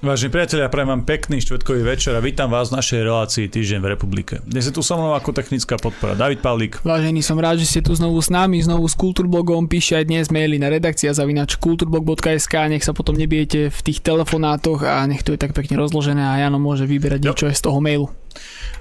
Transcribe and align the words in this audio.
Vážení 0.00 0.32
priatelia, 0.32 0.72
prajem 0.72 0.96
vám 0.96 1.04
pekný 1.04 1.44
štvrtkový 1.44 1.84
večer 1.84 2.16
a 2.16 2.24
vítam 2.24 2.48
vás 2.48 2.72
v 2.72 2.80
našej 2.80 3.04
relácii 3.04 3.52
Týždeň 3.52 3.84
v 3.84 3.88
republike. 3.92 4.40
Dnes 4.48 4.64
je 4.64 4.72
tu 4.72 4.80
so 4.80 4.96
mnou 4.96 5.12
ako 5.12 5.36
technická 5.36 5.76
podpora 5.76 6.16
David 6.16 6.40
Pavlík. 6.40 6.80
Vážený 6.80 7.20
som 7.20 7.36
rád, 7.36 7.60
že 7.60 7.68
ste 7.68 7.80
tu 7.84 7.92
znovu 7.92 8.16
s 8.16 8.32
nami, 8.32 8.64
znovu 8.64 8.88
s 8.88 8.96
Kultúrblogom. 8.96 9.68
Píšte 9.68 10.00
aj 10.00 10.04
dnes 10.08 10.24
maily 10.32 10.56
na 10.56 10.72
redakcia 10.72 11.12
zavinač 11.12 11.60
kulturblog.sk, 11.60 12.54
nech 12.72 12.80
sa 12.80 12.96
potom 12.96 13.12
nebijete 13.12 13.68
v 13.68 13.80
tých 13.84 14.00
telefonátoch 14.00 14.88
a 14.88 15.04
nech 15.04 15.20
to 15.20 15.36
je 15.36 15.38
tak 15.44 15.52
pekne 15.52 15.76
rozložené 15.76 16.24
a 16.24 16.40
Jano 16.40 16.56
môže 16.56 16.88
vyberať 16.88 17.20
niečo 17.20 17.52
aj 17.52 17.60
z 17.60 17.64
toho 17.68 17.76
mailu. 17.84 18.08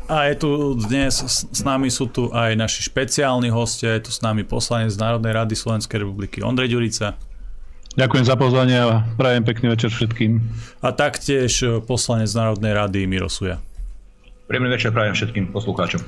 A 0.08 0.32
je 0.32 0.40
tu 0.40 0.80
dnes, 0.80 1.12
s 1.20 1.62
nami 1.68 1.92
sú 1.92 2.08
tu 2.08 2.32
aj 2.32 2.56
naši 2.56 2.80
špeciálni 2.88 3.52
hostia, 3.52 4.00
je 4.00 4.08
tu 4.08 4.12
s 4.16 4.24
nami 4.24 4.48
poslanec 4.48 4.96
z 4.96 5.04
Národnej 5.04 5.36
rady 5.36 5.52
Slovenskej 5.52 6.00
republiky 6.00 6.40
Ondrej 6.40 6.72
Ďurica. 6.72 7.20
Ďakujem 8.00 8.31
za 8.31 8.39
pozvanie 8.39 8.79
a 8.79 9.04
prajem 9.20 9.43
pekný 9.43 9.75
večer 9.75 9.91
všetkým. 9.91 10.39
A 10.79 10.95
taktiež 10.95 11.52
e, 11.59 11.84
poslanec 11.84 12.31
Národnej 12.31 12.71
rady 12.71 13.04
Mirosuja. 13.04 13.59
Príjemný 14.48 14.71
večer 14.71 14.95
prajem 14.95 15.20
všetkým 15.20 15.52
poslucháčom. 15.52 15.99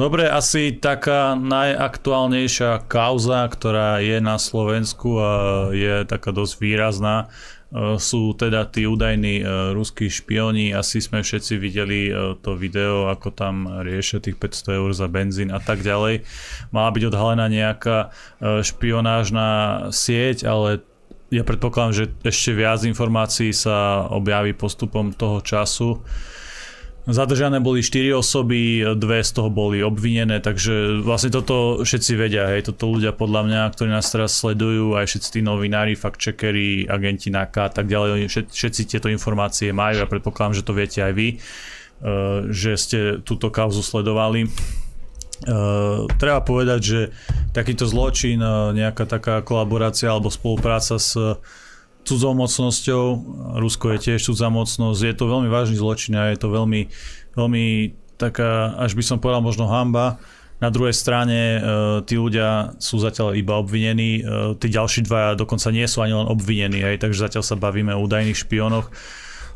Dobre, 0.00 0.24
asi 0.32 0.72
taká 0.72 1.36
najaktuálnejšia 1.36 2.88
kauza, 2.88 3.44
ktorá 3.52 4.00
je 4.00 4.16
na 4.24 4.40
Slovensku 4.40 5.20
a 5.20 5.32
je 5.76 6.08
taká 6.08 6.32
dosť 6.32 6.56
výrazná, 6.56 7.28
e, 7.68 8.00
sú 8.00 8.32
teda 8.32 8.64
tí 8.72 8.88
údajní 8.88 9.44
e, 9.44 9.76
ruskí 9.76 10.08
špioni. 10.08 10.72
Asi 10.72 11.04
sme 11.04 11.20
všetci 11.20 11.52
videli 11.60 12.08
to 12.40 12.56
video, 12.56 13.12
ako 13.12 13.28
tam 13.28 13.68
riešia 13.84 14.24
tých 14.24 14.40
500 14.40 14.72
eur 14.72 14.90
za 14.96 15.04
benzín 15.04 15.52
a 15.52 15.60
tak 15.60 15.84
ďalej. 15.84 16.24
Mala 16.72 16.88
byť 16.96 17.02
odhalená 17.12 17.44
nejaká 17.52 18.08
špionážna 18.40 19.48
sieť, 19.92 20.48
ale 20.48 20.80
ja 21.30 21.46
predpokladám, 21.46 21.94
že 21.94 22.04
ešte 22.26 22.50
viac 22.58 22.82
informácií 22.82 23.54
sa 23.54 24.06
objaví 24.10 24.50
postupom 24.52 25.14
toho 25.14 25.38
času. 25.38 26.02
Zadržané 27.08 27.64
boli 27.64 27.80
4 27.80 28.12
osoby, 28.12 28.84
dve 28.92 29.24
z 29.24 29.30
toho 29.32 29.48
boli 29.48 29.80
obvinené, 29.80 30.36
takže 30.38 31.00
vlastne 31.00 31.32
toto 31.32 31.80
všetci 31.80 32.12
vedia, 32.12 32.44
hej, 32.52 32.70
toto 32.70 32.92
ľudia 32.92 33.16
podľa 33.16 33.48
mňa, 33.48 33.60
ktorí 33.72 33.88
nás 33.88 34.12
teraz 34.12 34.36
sledujú, 34.36 35.00
aj 35.00 35.08
všetci 35.08 35.28
tí 35.32 35.40
novinári, 35.40 35.96
fact-checkeri, 35.96 36.86
agenti 36.86 37.32
NAKA 37.32 37.62
a 37.66 37.72
tak 37.72 37.88
ďalej, 37.88 38.28
všetci 38.28 38.84
tieto 38.84 39.08
informácie 39.08 39.72
majú, 39.72 40.04
ja 40.04 40.06
predpokladám, 40.06 40.60
že 40.60 40.66
to 40.66 40.76
viete 40.76 41.00
aj 41.00 41.12
vy, 41.16 41.28
eh, 41.34 41.38
že 42.52 42.76
ste 42.76 42.98
túto 43.24 43.48
kauzu 43.48 43.80
sledovali. 43.80 44.46
Uh, 45.40 46.04
treba 46.20 46.44
povedať, 46.44 46.80
že 46.84 47.00
takýto 47.56 47.88
zločin, 47.88 48.36
uh, 48.44 48.76
nejaká 48.76 49.08
taká 49.08 49.40
kolaborácia 49.40 50.12
alebo 50.12 50.28
spolupráca 50.28 51.00
s 51.00 51.16
cudzou 52.04 52.32
mocnosťou, 52.36 53.04
Rusko 53.60 53.96
je 53.96 53.98
tiež 54.04 54.20
cudzá 54.20 54.52
mocnosť, 54.52 55.00
je 55.00 55.16
to 55.16 55.24
veľmi 55.28 55.48
vážny 55.48 55.76
zločin 55.80 56.16
a 56.16 56.32
je 56.32 56.40
to 56.40 56.48
veľmi, 56.48 56.88
veľmi 57.36 57.64
taká, 58.20 58.76
až 58.76 58.96
by 58.96 59.04
som 59.04 59.16
povedal 59.20 59.44
možno 59.44 59.68
hamba. 59.68 60.20
Na 60.60 60.68
druhej 60.68 60.92
strane 60.92 61.56
tí 62.04 62.20
ľudia 62.20 62.76
sú 62.76 63.00
zatiaľ 63.00 63.32
iba 63.32 63.56
obvinení, 63.56 64.20
tí 64.60 64.68
ďalší 64.68 65.08
dvaja 65.08 65.40
dokonca 65.40 65.72
nie 65.72 65.88
sú 65.88 66.04
ani 66.04 66.12
len 66.12 66.28
obvinení, 66.28 66.84
hej, 66.84 67.00
takže 67.00 67.32
zatiaľ 67.32 67.44
sa 67.44 67.56
bavíme 67.56 67.96
o 67.96 68.04
údajných 68.04 68.36
špionoch. 68.36 68.92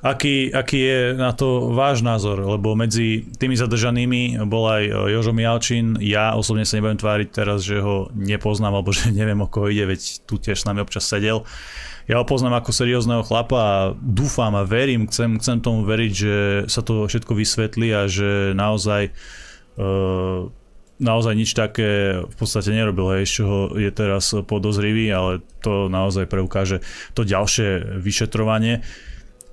Aký, 0.04 0.52
aký 0.52 0.78
je 0.84 1.00
na 1.16 1.32
to 1.32 1.72
váš 1.72 2.04
názor? 2.04 2.44
Lebo 2.44 2.76
medzi 2.76 3.24
tými 3.40 3.56
zadržanými 3.56 4.36
bol 4.44 4.68
aj 4.68 4.84
e, 4.84 4.92
Jožo 5.16 5.32
Mialčin. 5.32 5.96
Ja 6.04 6.36
osobne 6.36 6.68
sa 6.68 6.76
nebudem 6.76 7.00
tváriť 7.00 7.28
teraz, 7.32 7.64
že 7.64 7.80
ho 7.80 8.12
nepoznám, 8.12 8.76
alebo 8.76 8.92
že 8.96 9.08
neviem, 9.08 9.40
o 9.40 9.48
koho 9.48 9.72
ide, 9.72 9.88
veď 9.88 10.28
tu 10.28 10.36
tiež 10.36 10.60
s 10.60 10.68
nami 10.68 10.84
občas 10.84 11.08
sedel. 11.08 11.48
Ja 12.04 12.20
ho 12.20 12.28
poznám 12.28 12.60
ako 12.60 12.76
seriózneho 12.76 13.24
chlapa 13.24 13.56
a 13.56 13.78
dúfam 13.96 14.52
a 14.52 14.68
verím, 14.68 15.08
chcem, 15.08 15.40
chcem 15.40 15.64
tomu 15.64 15.88
veriť, 15.88 16.12
že 16.12 16.36
sa 16.68 16.84
to 16.84 17.08
všetko 17.08 17.32
vysvetlí 17.32 17.88
a 17.96 18.04
že 18.04 18.52
naozaj 18.52 19.08
uh, 19.80 20.52
naozaj 21.00 21.32
nič 21.32 21.56
také 21.56 22.20
v 22.20 22.36
podstate 22.36 22.76
nerobil, 22.76 23.18
hej, 23.18 23.24
z 23.26 23.40
je 23.80 23.90
teraz 23.90 24.36
podozrivý, 24.46 25.10
ale 25.10 25.40
to 25.64 25.88
naozaj 25.88 26.28
preukáže 26.28 26.84
to 27.16 27.24
ďalšie 27.24 27.98
vyšetrovanie. 27.98 28.84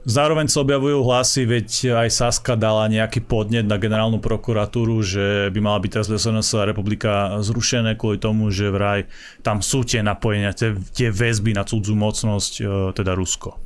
Zároveň 0.02 0.50
sa 0.50 0.66
objavujú 0.66 1.06
hlasy, 1.06 1.46
veď 1.46 1.94
aj 1.94 2.10
Saska 2.10 2.58
dala 2.58 2.90
nejaký 2.90 3.22
podnet 3.22 3.70
na 3.70 3.78
generálnu 3.78 4.18
prokuratúru, 4.18 4.98
že 5.06 5.54
by 5.54 5.60
mala 5.62 5.78
byť 5.78 5.92
teraz 5.94 6.10
SNS 6.10 6.58
republika 6.66 7.38
zrušené 7.38 7.94
kvôli 8.02 8.18
tomu, 8.18 8.50
že 8.50 8.74
vraj 8.74 9.06
tam 9.46 9.62
sú 9.62 9.86
tie 9.86 10.02
napojenia, 10.02 10.58
tie, 10.58 10.74
tie 10.74 11.14
väzby 11.14 11.54
na 11.54 11.62
cudzú 11.70 11.94
mocnosť, 11.94 12.54
e, 12.58 12.64
teda 12.98 13.14
Rusko. 13.14 13.62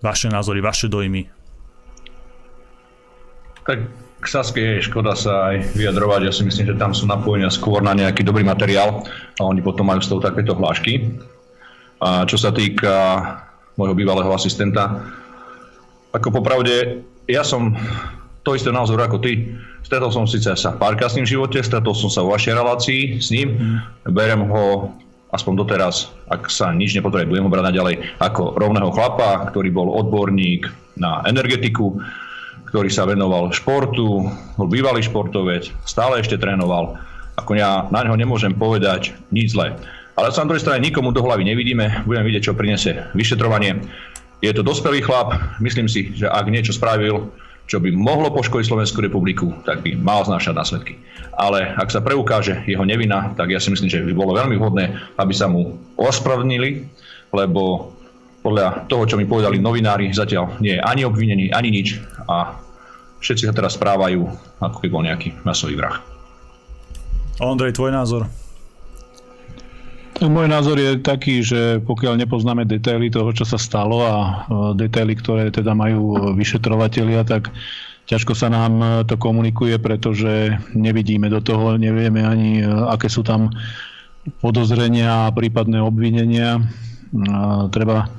Vaše 0.00 0.32
názory, 0.32 0.64
vaše 0.64 0.88
dojmy? 0.88 1.28
Tak 3.68 3.84
k 4.18 4.26
Saske 4.26 4.80
je 4.80 4.86
škoda 4.88 5.12
sa 5.12 5.52
aj 5.52 5.76
vyjadrovať. 5.76 6.20
Ja 6.24 6.32
si 6.32 6.40
myslím, 6.48 6.72
že 6.72 6.80
tam 6.80 6.96
sú 6.96 7.04
napojenia 7.04 7.52
skôr 7.52 7.84
na 7.84 7.92
nejaký 7.92 8.24
dobrý 8.24 8.48
materiál 8.48 9.04
a 9.36 9.42
oni 9.44 9.60
potom 9.60 9.92
majú 9.92 10.00
z 10.00 10.08
toho 10.08 10.24
takéto 10.24 10.56
hlášky. 10.56 11.20
A 12.00 12.24
čo 12.24 12.40
sa 12.40 12.48
týka 12.48 12.96
môjho 13.78 13.94
bývalého 13.94 14.28
asistenta. 14.34 15.06
Ako 16.10 16.34
popravde, 16.34 17.06
ja 17.30 17.46
som 17.46 17.78
to 18.42 18.58
isté 18.58 18.74
názoru 18.74 19.06
ako 19.06 19.22
ty. 19.22 19.54
Stretol 19.86 20.10
som 20.10 20.26
síce 20.26 20.50
sa 20.52 20.74
párkrát 20.74 21.08
s 21.08 21.16
ním 21.16 21.24
v 21.24 21.32
živote, 21.38 21.62
stretol 21.62 21.94
som 21.94 22.10
sa 22.10 22.24
vo 22.26 22.34
vašej 22.34 22.58
relácii 22.58 23.00
s 23.22 23.28
ním. 23.30 23.48
Mm. 23.54 23.76
Berem 24.12 24.42
ho 24.50 24.92
aspoň 25.32 25.52
doteraz, 25.60 26.08
ak 26.32 26.48
sa 26.48 26.72
nič 26.72 26.96
nepotrebuje, 26.96 27.28
budem 27.28 27.46
ho 27.46 27.52
brať 27.52 27.68
naďalej 27.68 27.94
ako 28.16 28.56
rovného 28.56 28.88
chlapa, 28.92 29.52
ktorý 29.52 29.68
bol 29.68 29.92
odborník 29.92 30.64
na 30.96 31.20
energetiku, 31.28 32.00
ktorý 32.72 32.88
sa 32.88 33.04
venoval 33.04 33.52
športu, 33.52 34.28
bol 34.56 34.68
bývalý 34.68 35.04
športovec, 35.04 35.68
stále 35.84 36.20
ešte 36.24 36.40
trénoval. 36.40 36.96
Ako 37.36 37.54
ja 37.54 37.86
na 37.92 38.02
neho 38.02 38.16
nemôžem 38.16 38.56
povedať 38.56 39.14
nič 39.28 39.52
zlé. 39.52 39.76
Ale 40.18 40.34
sa 40.34 40.42
na 40.42 40.50
druhej 40.50 40.66
strane 40.66 40.82
nikomu 40.82 41.14
do 41.14 41.22
hlavy 41.22 41.46
nevidíme, 41.46 42.02
budeme 42.02 42.26
vidieť, 42.26 42.50
čo 42.50 42.58
prinesie 42.58 43.06
vyšetrovanie. 43.14 43.78
Je 44.42 44.50
to 44.50 44.66
dospelý 44.66 44.98
chlap, 44.98 45.38
myslím 45.62 45.86
si, 45.86 46.10
že 46.18 46.26
ak 46.26 46.50
niečo 46.50 46.74
spravil, 46.74 47.30
čo 47.70 47.78
by 47.78 47.94
mohlo 47.94 48.34
poškodiť 48.34 48.66
Slovenskú 48.66 48.98
republiku, 49.04 49.54
tak 49.62 49.86
by 49.86 49.94
mal 49.94 50.26
znášať 50.26 50.54
následky. 50.58 50.94
Ale 51.38 51.70
ak 51.78 51.94
sa 51.94 52.02
preukáže 52.02 52.66
jeho 52.66 52.82
nevina, 52.82 53.30
tak 53.38 53.54
ja 53.54 53.62
si 53.62 53.70
myslím, 53.70 53.86
že 53.86 54.02
by 54.02 54.10
bolo 54.16 54.34
veľmi 54.34 54.58
vhodné, 54.58 54.90
aby 55.22 55.30
sa 55.30 55.46
mu 55.46 55.78
ospravedlnili, 55.94 56.82
lebo 57.30 57.94
podľa 58.42 58.90
toho, 58.90 59.04
čo 59.06 59.18
mi 59.20 59.28
povedali 59.28 59.62
novinári, 59.62 60.10
zatiaľ 60.10 60.58
nie 60.58 60.74
je 60.74 60.82
ani 60.82 61.06
obvinený, 61.06 61.54
ani 61.54 61.70
nič 61.70 62.00
a 62.26 62.58
všetci 63.22 63.46
sa 63.46 63.54
teraz 63.54 63.78
správajú, 63.78 64.24
ako 64.58 64.76
keby 64.82 64.90
bol 64.90 65.04
nejaký 65.06 65.28
masový 65.46 65.78
vrah. 65.78 66.02
Ondrej, 67.38 67.76
tvoj 67.76 67.94
názor? 67.94 68.26
Môj 70.18 70.50
názor 70.50 70.82
je 70.82 70.98
taký, 70.98 71.46
že 71.46 71.78
pokiaľ 71.86 72.18
nepoznáme 72.18 72.66
detaily 72.66 73.06
toho, 73.06 73.30
čo 73.30 73.46
sa 73.46 73.54
stalo 73.54 74.02
a 74.02 74.16
e, 74.18 74.30
detaily, 74.74 75.14
ktoré 75.14 75.54
teda 75.54 75.78
majú 75.78 76.34
vyšetrovateľia, 76.34 77.22
tak 77.22 77.54
ťažko 78.10 78.34
sa 78.34 78.50
nám 78.50 79.06
to 79.06 79.14
komunikuje, 79.14 79.78
pretože 79.78 80.58
nevidíme 80.74 81.30
do 81.30 81.38
toho, 81.38 81.78
nevieme 81.78 82.26
ani, 82.26 82.62
e, 82.62 82.66
aké 82.66 83.06
sú 83.06 83.22
tam 83.22 83.54
podozrenia 84.42 85.30
a 85.30 85.34
prípadné 85.34 85.78
obvinenia. 85.80 86.60
Treba 87.72 88.10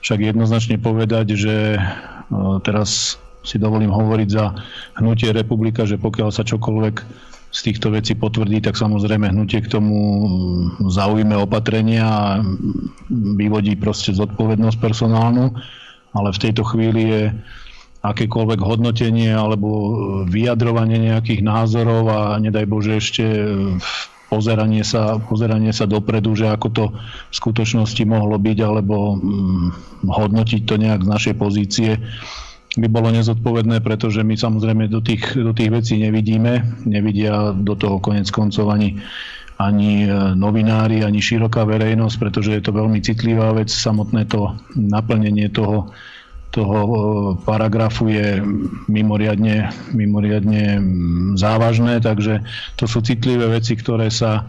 však 0.00 0.32
jednoznačne 0.32 0.80
povedať, 0.80 1.36
že 1.36 1.56
e, 1.76 1.80
teraz 2.64 3.20
si 3.40 3.56
dovolím 3.56 3.92
hovoriť 3.92 4.28
za 4.28 4.52
hnutie 5.00 5.32
republika, 5.32 5.88
že 5.88 5.96
pokiaľ 5.96 6.28
sa 6.28 6.44
čokoľvek 6.44 6.94
z 7.50 7.60
týchto 7.66 7.90
vecí 7.90 8.14
potvrdí, 8.14 8.62
tak 8.62 8.78
samozrejme 8.78 9.34
hnutie 9.34 9.58
k 9.66 9.70
tomu 9.70 9.98
zaujíme 10.86 11.34
opatrenia 11.34 12.06
a 12.06 12.24
vyvodí 13.10 13.74
proste 13.74 14.14
zodpovednosť 14.14 14.78
personálnu, 14.78 15.50
ale 16.14 16.28
v 16.30 16.42
tejto 16.42 16.62
chvíli 16.62 17.02
je 17.10 17.22
akékoľvek 18.00 18.60
hodnotenie 18.64 19.34
alebo 19.34 19.68
vyjadrovanie 20.24 21.10
nejakých 21.10 21.44
názorov 21.44 22.08
a 22.08 22.20
nedaj 22.40 22.64
Bože 22.64 22.96
ešte 22.96 23.24
pozeranie 24.30 24.86
sa, 24.86 25.18
pozeranie 25.18 25.74
sa 25.74 25.90
dopredu, 25.90 26.38
že 26.38 26.48
ako 26.48 26.68
to 26.70 26.84
v 26.94 27.34
skutočnosti 27.34 28.02
mohlo 28.06 28.38
byť, 28.38 28.58
alebo 28.62 29.18
hm, 29.18 29.68
hodnotiť 30.06 30.60
to 30.64 30.74
nejak 30.78 31.02
z 31.02 31.12
našej 31.12 31.34
pozície 31.34 31.90
by 32.78 32.86
bolo 32.86 33.10
nezodpovedné, 33.10 33.82
pretože 33.82 34.22
my 34.22 34.38
samozrejme 34.38 34.86
do 34.86 35.02
tých, 35.02 35.34
do 35.34 35.50
tých 35.50 35.70
vecí 35.74 35.98
nevidíme. 35.98 36.86
Nevidia 36.86 37.50
do 37.50 37.74
toho 37.74 37.98
konec 37.98 38.30
koncov 38.30 38.70
ani, 38.70 38.94
ani 39.58 40.06
e, 40.06 40.08
novinári, 40.38 41.02
ani 41.02 41.18
široká 41.18 41.66
verejnosť, 41.66 42.16
pretože 42.22 42.54
je 42.54 42.62
to 42.62 42.70
veľmi 42.70 43.02
citlivá 43.02 43.50
vec. 43.58 43.74
Samotné 43.74 44.30
to 44.30 44.54
naplnenie 44.78 45.50
toho, 45.50 45.90
toho 46.54 46.76
e, 46.78 46.90
paragrafu 47.42 48.06
je 48.06 48.38
mimoriadne, 48.86 49.74
mimoriadne 49.90 50.78
závažné, 51.34 51.98
takže 51.98 52.46
to 52.78 52.86
sú 52.86 53.02
citlivé 53.02 53.50
veci, 53.50 53.74
ktoré 53.74 54.14
sa 54.14 54.46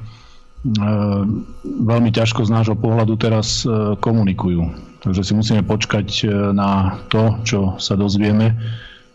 veľmi 1.65 2.09
ťažko 2.13 2.45
z 2.45 2.53
nášho 2.53 2.77
pohľadu 2.77 3.17
teraz 3.17 3.65
komunikujú. 3.97 4.61
Takže 5.01 5.25
si 5.25 5.33
musíme 5.33 5.65
počkať 5.65 6.29
na 6.53 7.01
to, 7.09 7.41
čo 7.41 7.59
sa 7.81 7.97
dozvieme 7.97 8.53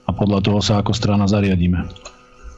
a 0.06 0.10
podľa 0.10 0.42
toho 0.42 0.58
sa 0.58 0.82
ako 0.82 0.90
strana 0.90 1.30
zariadíme. 1.30 1.86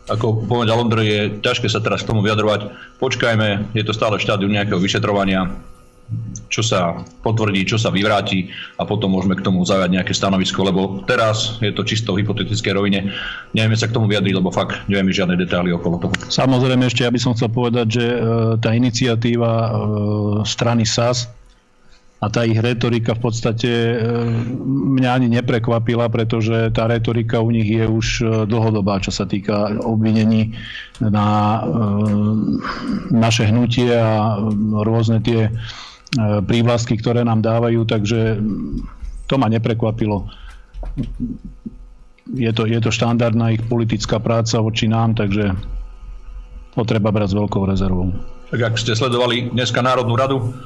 Ako 0.09 0.49
povedal 0.49 0.81
Ondrej, 0.81 1.07
je 1.09 1.21
ťažké 1.45 1.69
sa 1.69 1.85
teraz 1.85 2.01
k 2.01 2.09
tomu 2.09 2.25
vyjadrovať. 2.25 2.73
Počkajme, 2.97 3.77
je 3.77 3.85
to 3.85 3.93
stále 3.93 4.17
štádium 4.17 4.57
nejakého 4.57 4.81
vyšetrovania 4.81 5.53
čo 6.49 6.65
sa 6.65 7.05
potvrdí, 7.21 7.69
čo 7.69 7.77
sa 7.77 7.93
vyvráti 7.93 8.49
a 8.81 8.89
potom 8.89 9.13
môžeme 9.13 9.37
k 9.37 9.45
tomu 9.45 9.61
zaujať 9.69 9.93
nejaké 9.93 10.17
stanovisko, 10.17 10.65
lebo 10.65 11.05
teraz 11.05 11.61
je 11.61 11.69
to 11.69 11.85
čisto 11.85 12.17
v 12.17 12.25
hypotetickej 12.25 12.73
rovine. 12.73 13.13
Nevieme 13.53 13.77
sa 13.77 13.87
k 13.87 13.95
tomu 13.95 14.09
vyjadriť, 14.09 14.35
lebo 14.41 14.49
fakt 14.49 14.81
nevieme 14.89 15.13
žiadne 15.13 15.37
detaily 15.37 15.77
okolo 15.77 16.09
toho. 16.09 16.13
Samozrejme 16.33 16.89
ešte 16.89 17.05
ja 17.05 17.13
by 17.13 17.21
som 17.21 17.37
chcel 17.37 17.53
povedať, 17.53 17.87
že 18.01 18.05
e, 18.05 18.17
tá 18.57 18.73
iniciatíva 18.73 19.53
e, 19.53 19.71
strany 20.49 20.89
SAS 20.89 21.29
a 22.19 22.27
tá 22.33 22.43
ich 22.49 22.57
retorika 22.57 23.13
v 23.13 23.23
podstate 23.29 23.69
e, 23.69 23.95
mňa 24.97 25.11
ani 25.13 25.29
neprekvapila, 25.29 26.09
pretože 26.09 26.73
tá 26.73 26.89
retorika 26.89 27.45
u 27.45 27.53
nich 27.53 27.69
je 27.69 27.85
už 27.85 28.07
dlhodobá, 28.49 29.05
čo 29.05 29.13
sa 29.13 29.29
týka 29.29 29.77
obvinení 29.85 30.57
na 30.99 31.63
naše 33.13 33.47
hnutie 33.47 33.93
a 33.93 34.41
rôzne 34.83 35.23
tie 35.23 35.53
prívlastky, 36.17 36.97
ktoré 36.97 37.21
nám 37.25 37.45
dávajú, 37.45 37.85
takže 37.85 38.41
to 39.29 39.35
ma 39.37 39.53
neprekvapilo. 39.53 40.25
Je 42.33 42.49
to, 42.53 42.65
je 42.69 42.81
to 42.81 42.93
štandardná 42.93 43.57
ich 43.57 43.63
politická 43.69 44.21
práca 44.21 44.61
voči 44.61 44.89
nám, 44.89 45.17
takže 45.17 45.53
to 46.77 46.83
treba 46.85 47.13
brať 47.13 47.33
s 47.33 47.39
veľkou 47.39 47.63
rezervou. 47.69 48.13
Tak 48.49 48.61
ak 48.73 48.75
ste 48.81 48.97
sledovali 48.97 49.53
dneska 49.53 49.85
Národnú 49.85 50.17
radu, 50.17 50.57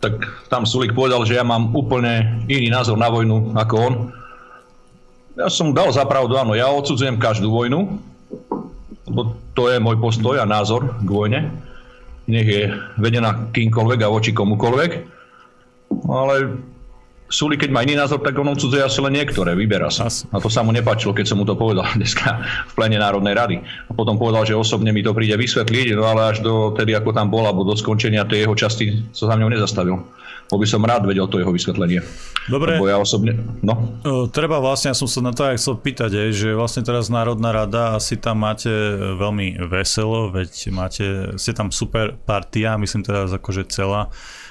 tak 0.00 0.16
tam 0.48 0.64
Sulik 0.64 0.96
povedal, 0.96 1.24
že 1.28 1.36
ja 1.36 1.44
mám 1.44 1.72
úplne 1.76 2.44
iný 2.48 2.72
názor 2.72 2.96
na 2.96 3.08
vojnu 3.08 3.52
ako 3.56 3.74
on. 3.76 3.94
Ja 5.36 5.48
som 5.48 5.72
dal 5.72 5.92
zapravdu, 5.92 6.36
áno, 6.36 6.52
ja 6.56 6.68
odsudzujem 6.68 7.16
každú 7.16 7.52
vojnu, 7.52 8.00
lebo 9.08 9.36
to 9.56 9.72
je 9.72 9.80
môj 9.80 9.96
postoj 9.96 10.36
a 10.40 10.48
názor 10.48 10.96
k 11.00 11.08
vojne 11.08 11.40
nech 12.30 12.48
je 12.48 12.64
vedená 13.02 13.50
kýmkoľvek 13.50 14.00
a 14.06 14.12
voči 14.12 14.30
komukoľvek. 14.30 14.90
Ale 16.06 16.34
Suli, 17.30 17.54
keď 17.54 17.70
má 17.70 17.86
iný 17.86 17.94
názor, 17.94 18.18
tak 18.26 18.34
on 18.42 18.50
odsudzuje 18.50 18.82
asi 18.82 18.98
len 18.98 19.14
niektoré, 19.14 19.54
vyberá 19.54 19.86
sa. 19.86 20.10
A 20.34 20.42
to 20.42 20.50
sa 20.50 20.66
mu 20.66 20.74
nepáčilo, 20.74 21.14
keď 21.14 21.30
som 21.30 21.38
mu 21.38 21.46
to 21.46 21.54
povedal 21.54 21.86
dneska 21.98 22.42
v 22.42 22.72
plene 22.74 22.98
Národnej 22.98 23.38
rady. 23.38 23.56
A 23.86 23.94
potom 23.94 24.18
povedal, 24.18 24.42
že 24.42 24.58
osobne 24.58 24.90
mi 24.90 25.06
to 25.06 25.14
príde 25.14 25.38
vysvetliť, 25.38 25.94
no 25.94 26.10
ale 26.10 26.34
až 26.34 26.42
do 26.42 26.74
tedy, 26.74 26.90
ako 26.98 27.14
tam 27.14 27.30
bol, 27.30 27.46
alebo 27.46 27.62
do 27.62 27.78
skončenia 27.78 28.26
tej 28.26 28.50
jeho 28.50 28.54
časti, 28.58 29.14
sa 29.14 29.30
za 29.30 29.34
mňou 29.38 29.46
nezastavil. 29.46 30.02
Bo 30.50 30.58
by 30.58 30.66
som 30.66 30.82
rád 30.82 31.06
vedel 31.06 31.30
to 31.30 31.38
jeho 31.38 31.54
vysvetlenie. 31.54 32.02
Dobre. 32.50 32.82
Lebo 32.82 32.90
ja 32.90 32.98
osobne, 32.98 33.38
no. 33.62 34.02
O, 34.02 34.26
treba 34.26 34.58
vlastne, 34.58 34.90
ja 34.90 34.96
som 34.98 35.06
sa 35.06 35.22
na 35.22 35.30
to 35.30 35.46
aj 35.46 35.62
chcel 35.62 35.78
pýtať, 35.78 36.10
aj, 36.10 36.30
že 36.34 36.48
vlastne 36.58 36.82
teraz 36.82 37.06
Národná 37.06 37.54
rada, 37.54 37.94
asi 37.94 38.18
tam 38.18 38.42
máte 38.42 38.70
veľmi 39.14 39.62
veselo, 39.70 40.34
veď 40.34 40.50
máte, 40.74 41.06
ste 41.38 41.54
tam 41.54 41.70
super 41.70 42.18
partia, 42.26 42.74
myslím 42.74 43.06
teraz 43.06 43.30
akože 43.30 43.70
celá 43.70 44.10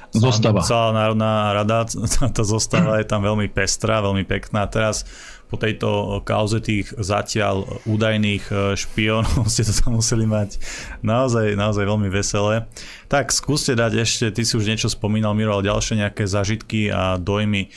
Zostava. 0.10 0.66
Celá 0.66 0.90
Národná 0.90 1.54
rada, 1.54 1.86
tá 2.38 2.42
zostava 2.42 2.98
je 2.98 3.06
tam 3.06 3.22
veľmi 3.22 3.46
pestrá, 3.54 4.02
veľmi 4.02 4.26
pekná. 4.26 4.66
Teraz 4.66 5.06
po 5.50 5.58
tejto 5.58 6.22
kauze 6.22 6.62
tých 6.62 6.94
zatiaľ 6.94 7.66
údajných 7.90 8.46
e, 8.48 8.54
špiónov 8.78 9.50
ste 9.52 9.66
to 9.66 9.74
tam 9.74 9.98
museli 9.98 10.30
mať 10.30 10.62
naozaj, 11.02 11.58
naozaj 11.58 11.84
veľmi 11.90 12.10
veselé. 12.14 12.70
Tak 13.10 13.34
skúste 13.34 13.74
dať 13.74 14.06
ešte, 14.06 14.26
ty 14.30 14.46
si 14.46 14.54
už 14.54 14.70
niečo 14.70 14.86
spomínal, 14.86 15.34
Miro, 15.34 15.58
ale 15.58 15.66
ďalšie 15.66 16.06
nejaké 16.06 16.30
zažitky 16.30 16.94
a 16.94 17.18
dojmy 17.18 17.66
e, 17.66 17.70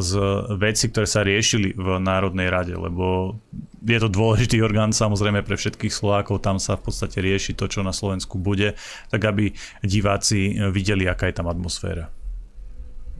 z 0.00 0.10
veci, 0.56 0.88
ktoré 0.88 1.04
sa 1.04 1.20
riešili 1.20 1.76
v 1.76 2.00
Národnej 2.00 2.48
rade, 2.48 2.72
lebo 2.72 3.36
je 3.84 3.98
to 4.00 4.08
dôležitý 4.08 4.64
orgán 4.64 4.96
samozrejme 4.96 5.44
pre 5.44 5.60
všetkých 5.60 5.92
Slovákov, 5.92 6.40
tam 6.40 6.56
sa 6.56 6.80
v 6.80 6.88
podstate 6.88 7.20
rieši 7.20 7.52
to, 7.52 7.68
čo 7.68 7.84
na 7.84 7.92
Slovensku 7.92 8.40
bude, 8.40 8.76
tak 9.12 9.20
aby 9.28 9.52
diváci 9.84 10.56
videli, 10.72 11.04
aká 11.04 11.28
je 11.28 11.36
tam 11.36 11.48
atmosféra. 11.48 12.19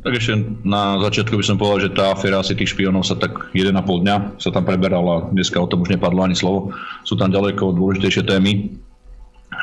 Tak 0.00 0.17
ešte 0.17 0.32
na 0.64 0.97
začiatku 0.97 1.37
by 1.37 1.44
som 1.44 1.61
povedal, 1.61 1.85
že 1.85 1.93
tá 1.93 2.17
aféra 2.17 2.41
asi 2.41 2.56
tých 2.56 2.73
špionov 2.73 3.05
sa 3.05 3.20
tak 3.20 3.52
1,5 3.52 3.76
dňa 3.85 4.17
sa 4.41 4.49
tam 4.49 4.64
preberala, 4.64 5.29
dneska 5.29 5.61
o 5.61 5.69
tom 5.69 5.85
už 5.85 5.93
nepadlo 5.93 6.25
ani 6.25 6.32
slovo. 6.32 6.73
Sú 7.05 7.20
tam 7.20 7.29
ďaleko 7.29 7.76
dôležitejšie 7.76 8.25
témy, 8.25 8.81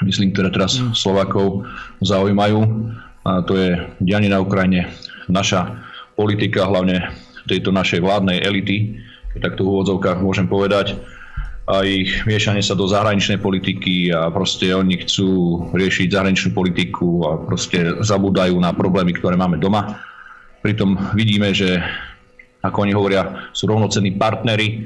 myslím, 0.06 0.30
ktoré 0.38 0.54
teraz 0.54 0.78
mm. 0.78 0.94
Slovákov 0.94 1.66
zaujímajú. 2.06 2.62
A 3.25 3.42
to 3.42 3.57
je 3.57 3.81
dianie 3.98 4.30
na 4.30 4.38
Ukrajine, 4.38 4.94
naša 5.25 5.81
politika, 6.13 6.69
hlavne 6.69 7.10
tejto 7.50 7.74
našej 7.74 8.06
vládnej 8.06 8.38
elity, 8.45 9.01
tak 9.42 9.57
to 9.57 9.66
v 9.66 9.74
úvodzovkách 9.74 10.22
môžem 10.22 10.45
povedať, 10.45 11.01
a 11.68 11.84
ich 11.84 12.24
miešanie 12.24 12.63
sa 12.63 12.80
do 12.80 12.88
zahraničnej 12.88 13.44
politiky 13.44 14.07
a 14.16 14.31
proste 14.31 14.72
oni 14.72 15.04
chcú 15.04 15.28
riešiť 15.75 16.16
zahraničnú 16.16 16.56
politiku 16.56 17.28
a 17.28 17.36
proste 17.44 18.00
zabúdajú 18.00 18.56
na 18.56 18.72
problémy, 18.72 19.12
ktoré 19.12 19.36
máme 19.36 19.60
doma 19.60 20.00
Pritom 20.67 20.99
vidíme, 21.15 21.55
že 21.55 21.79
ako 22.59 22.83
oni 22.83 22.91
hovoria, 22.91 23.47
sú 23.55 23.71
rovnocenní 23.71 24.19
partnery, 24.19 24.83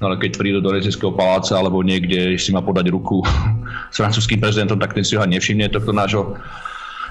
ale 0.00 0.16
keď 0.16 0.40
prídu 0.40 0.64
do 0.64 0.72
Rezijského 0.72 1.12
paláca 1.12 1.52
alebo 1.52 1.84
niekde 1.84 2.40
si 2.40 2.48
má 2.48 2.64
podať 2.64 2.88
ruku 2.88 3.20
s 3.92 4.00
francúzským 4.00 4.40
prezidentom, 4.40 4.80
tak 4.80 4.96
ten 4.96 5.04
si 5.04 5.20
ho 5.20 5.28
nevšimne, 5.28 5.68
tohto 5.68 5.92
nášho 5.92 6.32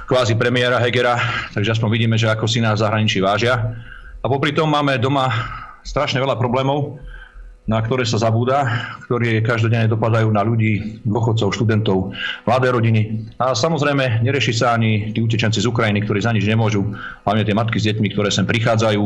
kvázi 0.09 0.33
premiéra 0.33 0.81
Hegera, 0.81 1.21
takže 1.53 1.77
aspoň 1.77 1.89
vidíme, 1.93 2.17
že 2.17 2.25
ako 2.25 2.49
si 2.49 2.57
nás 2.57 2.81
zahraničí 2.81 3.21
vážia. 3.21 3.77
A 4.23 4.25
popri 4.25 4.49
tom 4.49 4.73
máme 4.73 4.97
doma 4.97 5.29
strašne 5.85 6.17
veľa 6.17 6.41
problémov, 6.41 6.97
na 7.67 7.83
ktoré 7.83 8.07
sa 8.07 8.15
zabúda, 8.17 8.63
ktoré 9.05 9.43
každodenne 9.43 9.91
dopadajú 9.91 10.31
na 10.31 10.39
ľudí, 10.39 11.03
dôchodcov, 11.03 11.51
študentov, 11.51 12.15
mladé 12.47 12.71
rodiny. 12.71 13.27
A 13.43 13.51
samozrejme, 13.51 14.23
nereši 14.23 14.55
sa 14.55 14.79
ani 14.79 15.11
tí 15.11 15.19
utečenci 15.19 15.59
z 15.59 15.67
Ukrajiny, 15.67 16.07
ktorí 16.07 16.23
za 16.23 16.31
nič 16.31 16.47
nemôžu, 16.47 16.87
hlavne 17.27 17.43
tie 17.43 17.51
matky 17.51 17.77
s 17.77 17.87
deťmi, 17.91 18.07
ktoré 18.15 18.31
sem 18.31 18.47
prichádzajú 18.47 19.03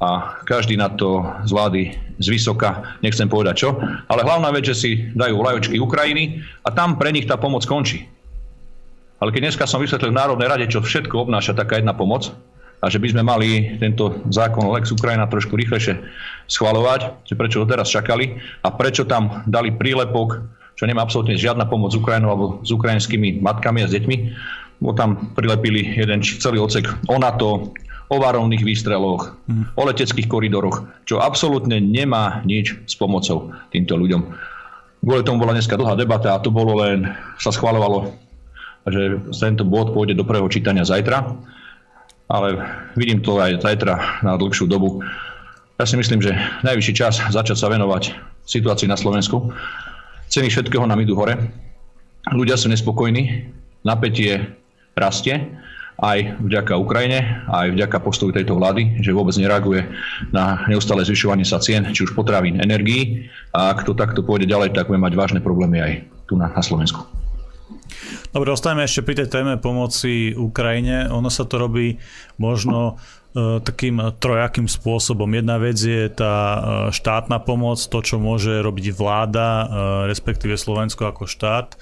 a 0.00 0.40
každý 0.48 0.80
na 0.80 0.88
to 0.88 1.20
z 1.44 1.50
vlády 1.52 1.82
z 2.16 2.26
vysoka, 2.32 2.96
nechcem 3.04 3.28
povedať 3.28 3.68
čo, 3.68 3.76
ale 4.08 4.24
hlavná 4.24 4.48
vec, 4.48 4.64
že 4.64 4.76
si 4.80 4.90
dajú 5.12 5.36
vlajočky 5.36 5.76
Ukrajiny 5.76 6.40
a 6.64 6.72
tam 6.72 6.96
pre 6.96 7.12
nich 7.12 7.28
tá 7.28 7.36
pomoc 7.36 7.68
končí. 7.68 8.08
Ale 9.20 9.28
keď 9.36 9.52
dneska 9.52 9.68
som 9.68 9.84
vysvetlil 9.84 10.16
v 10.16 10.20
Národnej 10.24 10.48
rade, 10.48 10.64
čo 10.72 10.80
všetko 10.80 11.28
obnáša 11.28 11.52
taká 11.52 11.76
jedna 11.76 11.92
pomoc, 11.92 12.32
a 12.80 12.88
že 12.88 12.96
by 12.96 13.12
sme 13.12 13.22
mali 13.22 13.76
tento 13.76 14.24
zákon 14.32 14.72
Lex 14.72 14.88
Ukrajina 14.88 15.28
trošku 15.28 15.52
rýchlejšie 15.52 16.00
schvalovať, 16.48 17.28
že 17.28 17.36
prečo 17.36 17.60
ho 17.60 17.66
teraz 17.68 17.92
čakali 17.92 18.40
a 18.64 18.68
prečo 18.72 19.04
tam 19.04 19.44
dali 19.44 19.70
prílepok, 19.70 20.40
čo 20.80 20.88
nemá 20.88 21.04
absolútne 21.04 21.36
žiadna 21.36 21.68
pomoc 21.68 21.92
s 21.92 22.00
Ukrajinou 22.00 22.32
alebo 22.32 22.46
s 22.64 22.72
ukrajinskými 22.72 23.44
matkami 23.44 23.84
a 23.84 23.88
s 23.88 23.92
deťmi, 23.92 24.16
bo 24.80 24.96
tam 24.96 25.36
prilepili 25.36 25.92
jeden 25.92 26.24
celý 26.24 26.64
odsek 26.64 26.88
o 27.12 27.20
NATO, 27.20 27.76
o 28.10 28.16
varovných 28.16 28.64
výstreloch, 28.64 29.36
mm. 29.46 29.76
o 29.76 29.82
leteckých 29.86 30.26
koridoroch, 30.26 30.88
čo 31.04 31.20
absolútne 31.20 31.78
nemá 31.78 32.40
nič 32.48 32.74
s 32.88 32.96
pomocou 32.96 33.52
týmto 33.70 33.94
ľuďom. 33.94 34.24
Kvôli 35.04 35.22
tomu 35.22 35.44
bola 35.44 35.54
dneska 35.54 35.76
dlhá 35.76 35.94
debata 35.94 36.34
a 36.34 36.42
to 36.42 36.48
bolo 36.48 36.80
len, 36.80 37.06
sa 37.36 37.52
schvalovalo, 37.52 38.10
že 38.88 39.20
tento 39.30 39.68
bod 39.68 39.92
pôjde 39.92 40.16
do 40.16 40.24
prvého 40.24 40.48
čítania 40.48 40.82
zajtra 40.82 41.28
ale 42.30 42.54
vidím 42.94 43.18
to 43.18 43.34
aj 43.42 43.58
zajtra 43.58 44.22
na 44.22 44.38
dlhšiu 44.38 44.70
dobu. 44.70 45.02
Ja 45.82 45.84
si 45.84 45.98
myslím, 45.98 46.22
že 46.22 46.38
najvyšší 46.62 46.94
čas 46.94 47.18
začať 47.18 47.58
sa 47.58 47.66
venovať 47.66 48.14
situácii 48.46 48.86
na 48.86 48.94
Slovensku. 48.94 49.50
Ceny 50.30 50.46
všetkého 50.46 50.86
nám 50.86 51.02
idú 51.02 51.18
hore. 51.18 51.34
Ľudia 52.30 52.54
sú 52.54 52.70
nespokojní, 52.70 53.50
napätie 53.82 54.54
rastie 54.94 55.42
aj 56.00 56.40
vďaka 56.40 56.80
Ukrajine, 56.80 57.44
aj 57.52 57.76
vďaka 57.76 58.00
postoju 58.00 58.32
tejto 58.32 58.56
vlády, 58.56 59.04
že 59.04 59.12
vôbec 59.12 59.36
nereaguje 59.36 59.84
na 60.32 60.64
neustále 60.64 61.04
zvyšovanie 61.04 61.44
sa 61.44 61.60
cien, 61.60 61.84
či 61.92 62.08
už 62.08 62.16
potravín, 62.16 62.56
energií. 62.56 63.28
A 63.52 63.76
ak 63.76 63.84
to 63.84 63.92
takto 63.92 64.24
pôjde 64.24 64.48
ďalej, 64.48 64.72
tak 64.72 64.88
budeme 64.88 65.04
mať 65.04 65.14
vážne 65.18 65.40
problémy 65.44 65.76
aj 65.80 65.92
tu 66.24 66.40
na, 66.40 66.48
na 66.48 66.62
Slovensku. 66.64 67.19
Dobre, 68.30 68.54
ostaneme 68.54 68.86
ešte 68.86 69.02
pri 69.02 69.14
tej 69.24 69.28
téme 69.28 69.54
pomoci 69.58 70.32
Ukrajine. 70.32 71.10
Ono 71.10 71.28
sa 71.28 71.44
to 71.44 71.58
robí 71.58 71.98
možno 72.38 73.00
e, 73.34 73.58
takým 73.60 74.00
trojakým 74.20 74.70
spôsobom. 74.70 75.28
Jedna 75.30 75.56
vec 75.58 75.76
je 75.80 76.06
tá 76.08 76.34
e, 76.36 76.58
štátna 76.94 77.42
pomoc, 77.42 77.80
to, 77.80 77.98
čo 78.00 78.22
môže 78.22 78.62
robiť 78.62 78.94
vláda, 78.94 79.48
e, 79.48 79.64
respektíve 80.08 80.54
Slovensko 80.56 81.10
ako 81.10 81.26
štát 81.26 81.76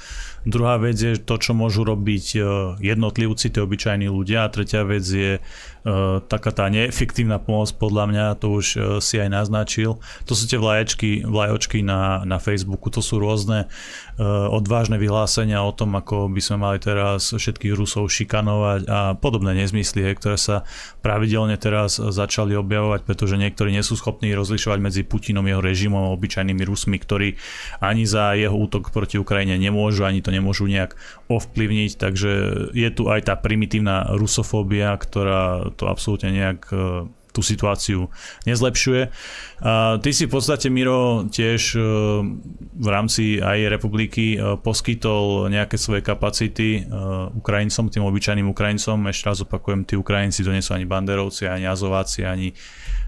Druhá 0.47 0.79
vec 0.79 0.99
je 1.01 1.19
to, 1.19 1.41
čo 1.41 1.57
môžu 1.57 1.83
robiť 1.83 2.27
e, 2.35 2.41
jednotlivci, 2.79 3.51
tí 3.51 3.59
obyčajní 3.59 4.07
ľudia. 4.07 4.47
A 4.47 4.53
tretia 4.53 4.87
vec 4.87 5.03
je 5.03 5.41
uh, 5.41 6.21
taká 6.25 6.51
tá 6.55 6.71
neefektívna 6.71 7.41
pomoc, 7.43 7.73
podľa 7.75 8.05
mňa, 8.11 8.25
to 8.39 8.47
už 8.55 8.67
uh, 8.77 8.83
si 9.03 9.19
aj 9.19 9.31
naznačil. 9.33 9.99
To 10.29 10.33
sú 10.33 10.45
tie 10.47 10.61
vlaječky, 10.61 11.27
vlajočky 11.27 11.83
na, 11.83 12.23
na 12.23 12.39
Facebooku, 12.39 12.93
to 12.93 13.03
sú 13.03 13.19
rôzne 13.19 13.67
odvážne 14.27 14.99
vyhlásenia 14.99 15.63
o 15.63 15.71
tom, 15.71 15.95
ako 15.95 16.27
by 16.27 16.43
sme 16.43 16.57
mali 16.59 16.83
teraz 16.83 17.31
všetkých 17.31 17.71
Rusov 17.71 18.11
šikanovať 18.11 18.91
a 18.91 19.15
podobné 19.15 19.55
nezmysly, 19.55 20.03
ktoré 20.19 20.35
sa 20.35 20.67
pravidelne 21.07 21.55
teraz 21.55 22.03
začali 22.03 22.59
objavovať, 22.59 23.07
pretože 23.07 23.39
niektorí 23.39 23.71
nie 23.71 23.87
sú 23.87 23.95
schopní 23.95 24.35
rozlišovať 24.35 24.79
medzi 24.83 25.03
Putinom, 25.07 25.47
jeho 25.47 25.63
režimom 25.63 26.03
a 26.03 26.15
obyčajnými 26.19 26.67
Rusmi, 26.67 26.99
ktorí 26.99 27.39
ani 27.79 28.11
za 28.11 28.35
jeho 28.35 28.59
útok 28.59 28.91
proti 28.91 29.23
Ukrajine 29.23 29.55
nemôžu, 29.55 30.03
ani 30.03 30.19
to 30.19 30.35
nemôžu 30.39 30.71
nejak 30.71 30.95
ovplyvniť, 31.27 31.93
takže 31.99 32.31
je 32.73 32.91
tu 32.95 33.11
aj 33.11 33.29
tá 33.29 33.35
primitívna 33.37 34.09
rusofóbia, 34.15 34.95
ktorá 34.97 35.75
to 35.75 35.91
absolútne 35.91 36.33
nejak 36.33 36.61
e, 36.71 36.77
tú 37.35 37.41
situáciu 37.45 38.09
nezlepšuje. 38.49 39.03
A 39.63 40.01
ty 40.01 40.11
si 40.15 40.25
v 40.27 40.33
podstate, 40.33 40.73
Miro, 40.73 41.29
tiež 41.29 41.75
e, 41.75 41.81
v 42.79 42.89
rámci 42.89 43.43
aj 43.43 43.69
republiky 43.69 44.39
e, 44.39 44.57
poskytol 44.59 45.53
nejaké 45.53 45.77
svoje 45.77 46.01
kapacity 46.01 46.87
Ukrajincom, 47.35 47.91
tým 47.91 48.07
obyčajným 48.07 48.49
Ukrajincom. 48.49 49.11
Ešte 49.11 49.27
raz 49.29 49.39
opakujem, 49.45 49.85
tí 49.85 49.95
Ukrajinci 49.99 50.47
to 50.47 50.55
nie 50.55 50.65
sú 50.65 50.73
ani 50.73 50.87
banderovci, 50.89 51.51
ani 51.51 51.67
azováci, 51.69 52.25
ani 52.25 52.55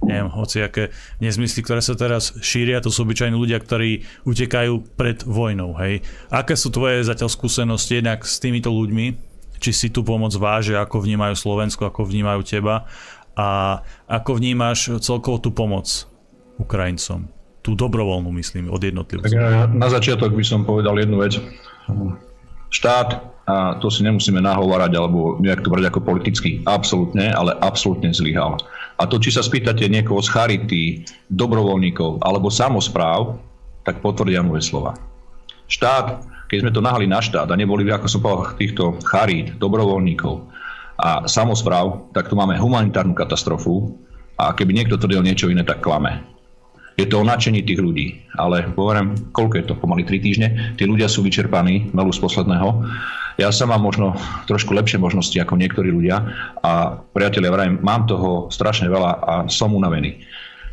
neviem, 0.01 0.33
hociaké 0.33 0.91
nezmysly, 1.21 1.61
ktoré 1.61 1.85
sa 1.85 1.93
teraz 1.93 2.33
šíria, 2.41 2.81
to 2.81 2.89
sú 2.89 3.05
obyčajní 3.05 3.37
ľudia, 3.37 3.61
ktorí 3.61 4.05
utekajú 4.25 4.97
pred 4.97 5.21
vojnou, 5.23 5.77
hej. 5.79 6.01
Aké 6.33 6.57
sú 6.57 6.73
tvoje 6.73 7.05
zatiaľ 7.05 7.29
skúsenosti 7.29 8.01
jednak 8.01 8.25
s 8.25 8.41
týmito 8.41 8.73
ľuďmi, 8.73 9.07
či 9.61 9.71
si 9.77 9.89
tu 9.93 10.01
pomoc 10.01 10.33
váže, 10.41 10.73
ako 10.73 11.05
vnímajú 11.05 11.37
Slovensko, 11.37 11.93
ako 11.93 12.09
vnímajú 12.09 12.41
teba 12.49 12.89
a 13.37 13.81
ako 14.09 14.41
vnímaš 14.41 14.99
celkovo 15.05 15.39
tú 15.39 15.53
pomoc 15.53 16.09
Ukrajincom? 16.57 17.29
Tú 17.61 17.77
dobrovoľnú, 17.77 18.33
myslím, 18.41 18.73
od 18.73 18.81
jednotlivcov. 18.81 19.37
Na 19.77 19.89
začiatok 19.93 20.33
by 20.33 20.41
som 20.41 20.65
povedal 20.65 20.97
jednu 20.97 21.21
vec. 21.21 21.37
Štát, 22.73 23.30
a 23.49 23.77
to 23.81 23.89
si 23.89 24.05
nemusíme 24.05 24.43
nahovárať, 24.43 24.93
alebo 24.97 25.41
nejak 25.41 25.65
to 25.65 25.73
brať 25.73 25.89
ako 25.89 26.01
politicky, 26.05 26.61
absolútne, 26.69 27.33
ale 27.33 27.57
absolútne 27.61 28.13
zlyhal. 28.13 28.61
A 29.01 29.09
to, 29.09 29.17
či 29.17 29.33
sa 29.33 29.41
spýtate 29.41 29.89
niekoho 29.89 30.21
z 30.21 30.29
Charity, 30.29 30.83
dobrovoľníkov 31.33 32.21
alebo 32.21 32.53
samozpráv, 32.53 33.41
tak 33.87 34.05
potvrdia 34.05 34.45
moje 34.45 34.69
slova. 34.69 34.93
Štát 35.71 36.21
keď 36.51 36.67
sme 36.67 36.75
to 36.75 36.83
nahali 36.83 37.07
na 37.07 37.23
štát 37.23 37.47
a 37.47 37.55
neboli, 37.55 37.87
ako 37.87 38.11
som 38.11 38.27
povedal, 38.27 38.59
týchto 38.59 38.99
charít, 39.07 39.55
dobrovoľníkov 39.63 40.51
a 40.99 41.31
samozpráv, 41.31 42.11
tak 42.11 42.27
tu 42.27 42.35
máme 42.35 42.59
humanitárnu 42.59 43.15
katastrofu 43.15 43.95
a 44.35 44.51
keby 44.51 44.75
niekto 44.75 44.99
tvrdil 44.99 45.23
niečo 45.23 45.47
iné, 45.47 45.63
tak 45.63 45.79
klame. 45.79 46.27
Je 46.99 47.07
to 47.07 47.23
o 47.23 47.25
nadšení 47.25 47.63
tých 47.63 47.79
ľudí, 47.79 48.27
ale 48.35 48.67
poviem, 48.75 49.15
koľko 49.31 49.55
je 49.63 49.65
to, 49.65 49.79
pomaly 49.79 50.03
3 50.03 50.27
týždne, 50.27 50.49
tí 50.75 50.85
ľudia 50.91 51.07
sú 51.07 51.23
vyčerpaní, 51.23 51.95
melú 51.95 52.11
z 52.11 52.19
posledného. 52.19 52.69
Ja 53.41 53.49
sa 53.49 53.65
mám 53.65 53.81
možno 53.81 54.13
trošku 54.45 54.77
lepšie 54.77 55.01
možnosti 55.01 55.33
ako 55.41 55.57
niektorí 55.57 55.89
ľudia 55.89 56.21
a 56.61 57.01
priatelia, 57.17 57.49
vrajem, 57.49 57.81
mám 57.81 58.05
toho 58.05 58.53
strašne 58.53 58.93
veľa 58.93 59.11
a 59.25 59.33
som 59.49 59.73
unavený. 59.73 60.21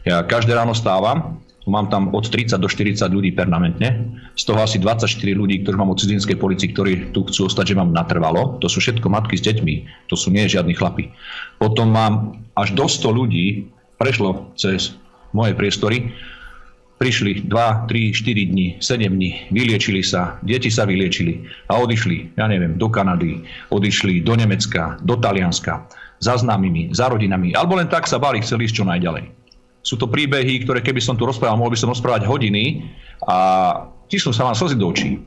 Ja 0.03 0.27
každé 0.27 0.51
ráno 0.51 0.75
stávam, 0.75 1.39
Mám 1.67 1.91
tam 1.91 2.15
od 2.15 2.23
30 2.23 2.63
do 2.63 2.71
40 2.71 3.11
ľudí 3.11 3.35
permanentne, 3.35 4.15
z 4.39 4.43
toho 4.47 4.63
asi 4.63 4.79
24 4.79 5.19
ľudí, 5.35 5.67
ktorí 5.67 5.75
mám 5.75 5.91
od 5.91 5.99
cudzinskej 5.99 6.39
policii, 6.39 6.71
ktorí 6.71 6.91
tu 7.11 7.27
chcú 7.27 7.51
ostať, 7.51 7.75
že 7.75 7.79
mám 7.83 7.91
natrvalo. 7.91 8.55
To 8.63 8.71
sú 8.71 8.79
všetko 8.79 9.11
matky 9.11 9.35
s 9.35 9.43
deťmi, 9.43 10.07
to 10.07 10.15
sú 10.15 10.31
nie 10.31 10.47
žiadni 10.47 10.71
chlapi. 10.79 11.11
Potom 11.59 11.91
mám 11.91 12.39
až 12.55 12.71
do 12.71 12.87
100 12.87 13.11
ľudí, 13.11 13.67
prešlo 13.99 14.55
cez 14.55 14.95
moje 15.35 15.59
priestory, 15.59 16.15
prišli 16.97 17.45
2, 17.45 17.89
3, 17.89 18.13
4 18.13 18.51
dní, 18.53 18.67
7 18.81 19.05
dní, 19.05 19.53
vyliečili 19.53 20.01
sa, 20.01 20.41
deti 20.41 20.73
sa 20.73 20.89
vyliečili 20.89 21.45
a 21.69 21.77
odišli, 21.77 22.33
ja 22.37 22.49
neviem, 22.49 22.73
do 22.77 22.89
Kanady, 22.89 23.45
odišli 23.69 24.25
do 24.25 24.33
Nemecka, 24.33 24.97
do 25.05 25.13
Talianska, 25.17 25.85
za 26.17 26.33
známymi, 26.41 26.97
za 26.97 27.13
rodinami, 27.13 27.53
alebo 27.53 27.77
len 27.77 27.85
tak 27.85 28.09
sa 28.09 28.17
báli, 28.17 28.41
chceli 28.41 28.65
ísť 28.65 28.81
čo 28.81 28.85
najďalej. 28.89 29.29
Sú 29.85 29.95
to 29.95 30.09
príbehy, 30.09 30.65
ktoré 30.65 30.81
keby 30.81 30.99
som 30.99 31.15
tu 31.15 31.23
rozprával, 31.23 31.55
mohol 31.55 31.71
by 31.71 31.79
som 31.79 31.93
rozprávať 31.93 32.25
hodiny 32.27 32.83
a 33.29 33.37
tišnú 34.09 34.33
sa 34.33 34.49
vám 34.49 34.57
slzy 34.57 34.75
do 34.75 34.89
očí. 34.89 35.21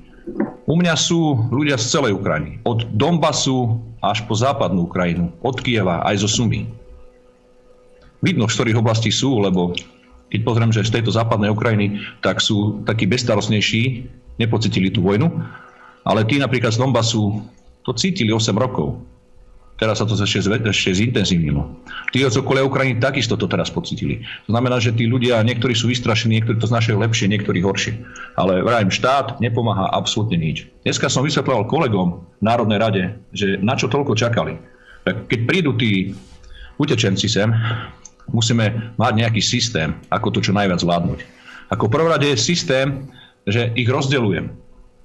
U 0.69 0.75
mňa 0.77 0.95
sú 0.99 1.49
ľudia 1.49 1.81
z 1.81 1.97
celej 1.97 2.19
Ukrajiny. 2.19 2.61
Od 2.69 2.85
Donbasu 2.93 3.81
až 4.05 4.21
po 4.29 4.37
západnú 4.37 4.85
Ukrajinu. 4.87 5.33
Od 5.41 5.57
Kieva 5.59 6.05
aj 6.05 6.23
zo 6.23 6.29
Sumy. 6.29 6.69
Vidno, 8.21 8.45
v 8.45 8.53
ktorých 8.53 8.79
oblasti 8.79 9.09
sú, 9.09 9.41
lebo 9.41 9.73
keď 10.31 10.41
pozriem, 10.47 10.71
že 10.71 10.87
z 10.87 10.99
tejto 11.01 11.11
západnej 11.11 11.51
Ukrajiny, 11.51 12.01
tak 12.23 12.39
sú 12.39 12.87
takí 12.87 13.05
bezstarostnejší, 13.11 14.07
nepocitili 14.39 14.89
tú 14.89 15.03
vojnu, 15.05 15.29
ale 16.07 16.25
tí 16.25 16.41
napríklad 16.41 16.73
z 16.73 16.81
Donbasu 16.81 17.45
to 17.85 17.93
cítili 17.93 18.33
8 18.33 18.57
rokov. 18.57 18.97
Teraz 19.81 19.97
sa 19.97 20.05
to 20.05 20.13
ešte, 20.13 20.45
ešte 20.45 20.93
zintenzívnilo. 20.93 21.65
Tí 22.13 22.21
z 22.21 22.37
okolia 22.37 22.61
Ukrajiny 22.61 23.01
takisto 23.01 23.41
to 23.41 23.49
teraz 23.49 23.73
pocitili. 23.73 24.21
To 24.45 24.53
znamená, 24.53 24.77
že 24.77 24.93
tí 24.93 25.09
ľudia, 25.09 25.41
niektorí 25.41 25.73
sú 25.73 25.89
vystrašení, 25.89 26.37
niektorí 26.37 26.61
to 26.61 26.69
znašajú 26.69 27.01
lepšie, 27.01 27.33
niektorí 27.33 27.65
horšie. 27.65 27.97
Ale 28.37 28.61
vrajím, 28.61 28.93
štát 28.93 29.41
nepomáha 29.41 29.89
absolútne 29.89 30.37
nič. 30.37 30.69
Dneska 30.85 31.09
som 31.09 31.25
vysvetloval 31.25 31.65
kolegom 31.65 32.21
v 32.21 32.43
Národnej 32.45 32.77
rade, 32.77 33.03
že 33.33 33.57
na 33.65 33.73
čo 33.73 33.89
toľko 33.89 34.13
čakali. 34.21 34.61
Keď 35.09 35.41
prídu 35.49 35.73
tí 35.81 36.13
utečenci 36.77 37.25
sem, 37.33 37.49
musíme 38.31 38.95
mať 38.97 39.13
nejaký 39.15 39.43
systém, 39.43 39.95
ako 40.11 40.35
to 40.35 40.41
čo 40.41 40.57
najviac 40.57 40.81
zvládnuť. 40.81 41.21
Ako 41.71 41.87
prvorade 41.87 42.27
je 42.35 42.39
systém, 42.39 43.07
že 43.47 43.71
ich 43.79 43.87
rozdeľujem 43.87 44.61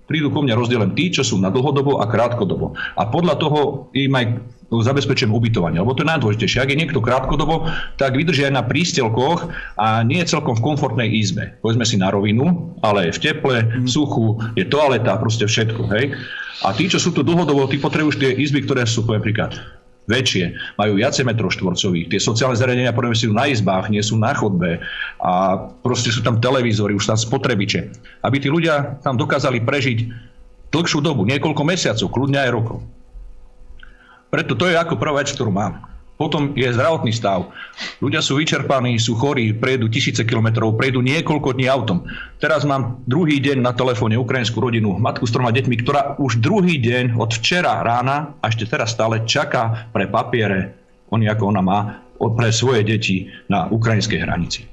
prídu 0.06 0.30
ko 0.30 0.46
mne 0.46 0.58
rozdelené 0.58 0.94
tí, 0.94 1.10
čo 1.10 1.26
sú 1.26 1.42
na 1.42 1.50
dlhodobo 1.50 1.98
a 2.02 2.06
krátkodobo. 2.06 2.78
A 2.94 3.10
podľa 3.10 3.36
toho 3.42 3.90
im 3.98 4.14
aj 4.14 4.26
zabezpečujem 4.70 5.34
ubytovanie. 5.34 5.78
Lebo 5.78 5.94
to 5.94 6.02
je 6.02 6.10
najdôležitejšie. 6.10 6.62
Ak 6.62 6.72
je 6.74 6.82
niekto 6.82 7.02
krátkodobo, 7.04 7.70
tak 8.02 8.18
vydrží 8.18 8.50
aj 8.50 8.54
na 8.54 8.64
prístelkoch 8.66 9.50
a 9.78 10.02
nie 10.02 10.22
je 10.26 10.32
celkom 10.34 10.58
v 10.58 10.66
komfortnej 10.66 11.10
izbe. 11.10 11.54
Povedzme 11.62 11.86
si 11.86 12.02
na 12.02 12.10
rovinu, 12.10 12.74
ale 12.82 13.10
je 13.10 13.18
v 13.18 13.22
teple, 13.30 13.56
v 13.86 13.90
suchu, 13.90 14.42
je 14.58 14.66
toaleta, 14.66 15.22
proste 15.22 15.46
všetko. 15.46 15.82
Hej? 15.94 16.18
A 16.66 16.74
tí, 16.74 16.90
čo 16.90 16.98
sú 16.98 17.14
tu 17.14 17.22
dlhodobo, 17.22 17.70
tí 17.70 17.78
potrebujú 17.78 18.18
tie 18.18 18.32
izby, 18.34 18.66
ktoré 18.66 18.90
sú, 18.90 19.06
poviem 19.06 19.22
príklad, 19.22 19.54
väčšie, 20.06 20.54
majú 20.78 21.02
viacej 21.02 21.26
metrov 21.26 21.54
štvorcových. 21.54 22.14
Tie 22.14 22.20
sociálne 22.22 22.58
zariadenia 22.58 22.94
povedzme 22.94 23.18
si 23.18 23.26
na 23.30 23.50
izbách, 23.50 23.90
nie 23.90 24.02
sú 24.06 24.18
na 24.18 24.34
chodbe 24.38 24.82
a 25.18 25.32
proste 25.82 26.14
sú 26.14 26.22
tam 26.22 26.38
televízory, 26.38 26.94
už 26.94 27.10
tam 27.10 27.18
spotrebiče. 27.18 27.90
Aby 28.22 28.38
tí 28.38 28.50
ľudia 28.50 29.02
tam 29.02 29.18
dokázali 29.18 29.66
prežiť 29.66 29.98
dlhšiu 30.70 31.00
dobu, 31.02 31.26
niekoľko 31.26 31.64
mesiacov, 31.66 32.08
kľudne 32.12 32.40
aj 32.42 32.50
rokov. 32.54 32.78
Preto 34.30 34.54
to 34.60 34.68
je 34.68 34.76
ako 34.76 35.00
prvá 35.00 35.24
vec, 35.24 35.32
ktorú 35.32 35.50
mám. 35.50 35.95
Potom 36.16 36.56
je 36.56 36.64
zdravotný 36.72 37.12
stav. 37.12 37.52
Ľudia 38.00 38.24
sú 38.24 38.40
vyčerpaní, 38.40 38.96
sú 38.96 39.20
chorí, 39.20 39.52
prejdú 39.52 39.92
tisíce 39.92 40.24
kilometrov, 40.24 40.80
prejdú 40.80 41.04
niekoľko 41.04 41.60
dní 41.60 41.68
autom. 41.68 42.08
Teraz 42.40 42.64
mám 42.64 43.04
druhý 43.04 43.44
deň 43.44 43.60
na 43.60 43.76
telefóne 43.76 44.16
ukrajinskú 44.16 44.64
rodinu, 44.64 44.96
matku 44.96 45.28
s 45.28 45.36
troma 45.36 45.52
deťmi, 45.52 45.76
ktorá 45.84 46.16
už 46.16 46.40
druhý 46.40 46.80
deň 46.80 47.20
od 47.20 47.36
včera 47.36 47.84
rána 47.84 48.32
a 48.40 48.48
ešte 48.48 48.64
teraz 48.64 48.96
stále 48.96 49.28
čaká 49.28 49.92
pre 49.92 50.08
papiere, 50.08 50.80
oni 51.12 51.28
ako 51.28 51.52
ona 51.52 51.60
má, 51.60 51.80
pre 52.16 52.48
svoje 52.48 52.88
deti 52.88 53.28
na 53.52 53.68
ukrajinskej 53.68 54.24
hranici. 54.24 54.64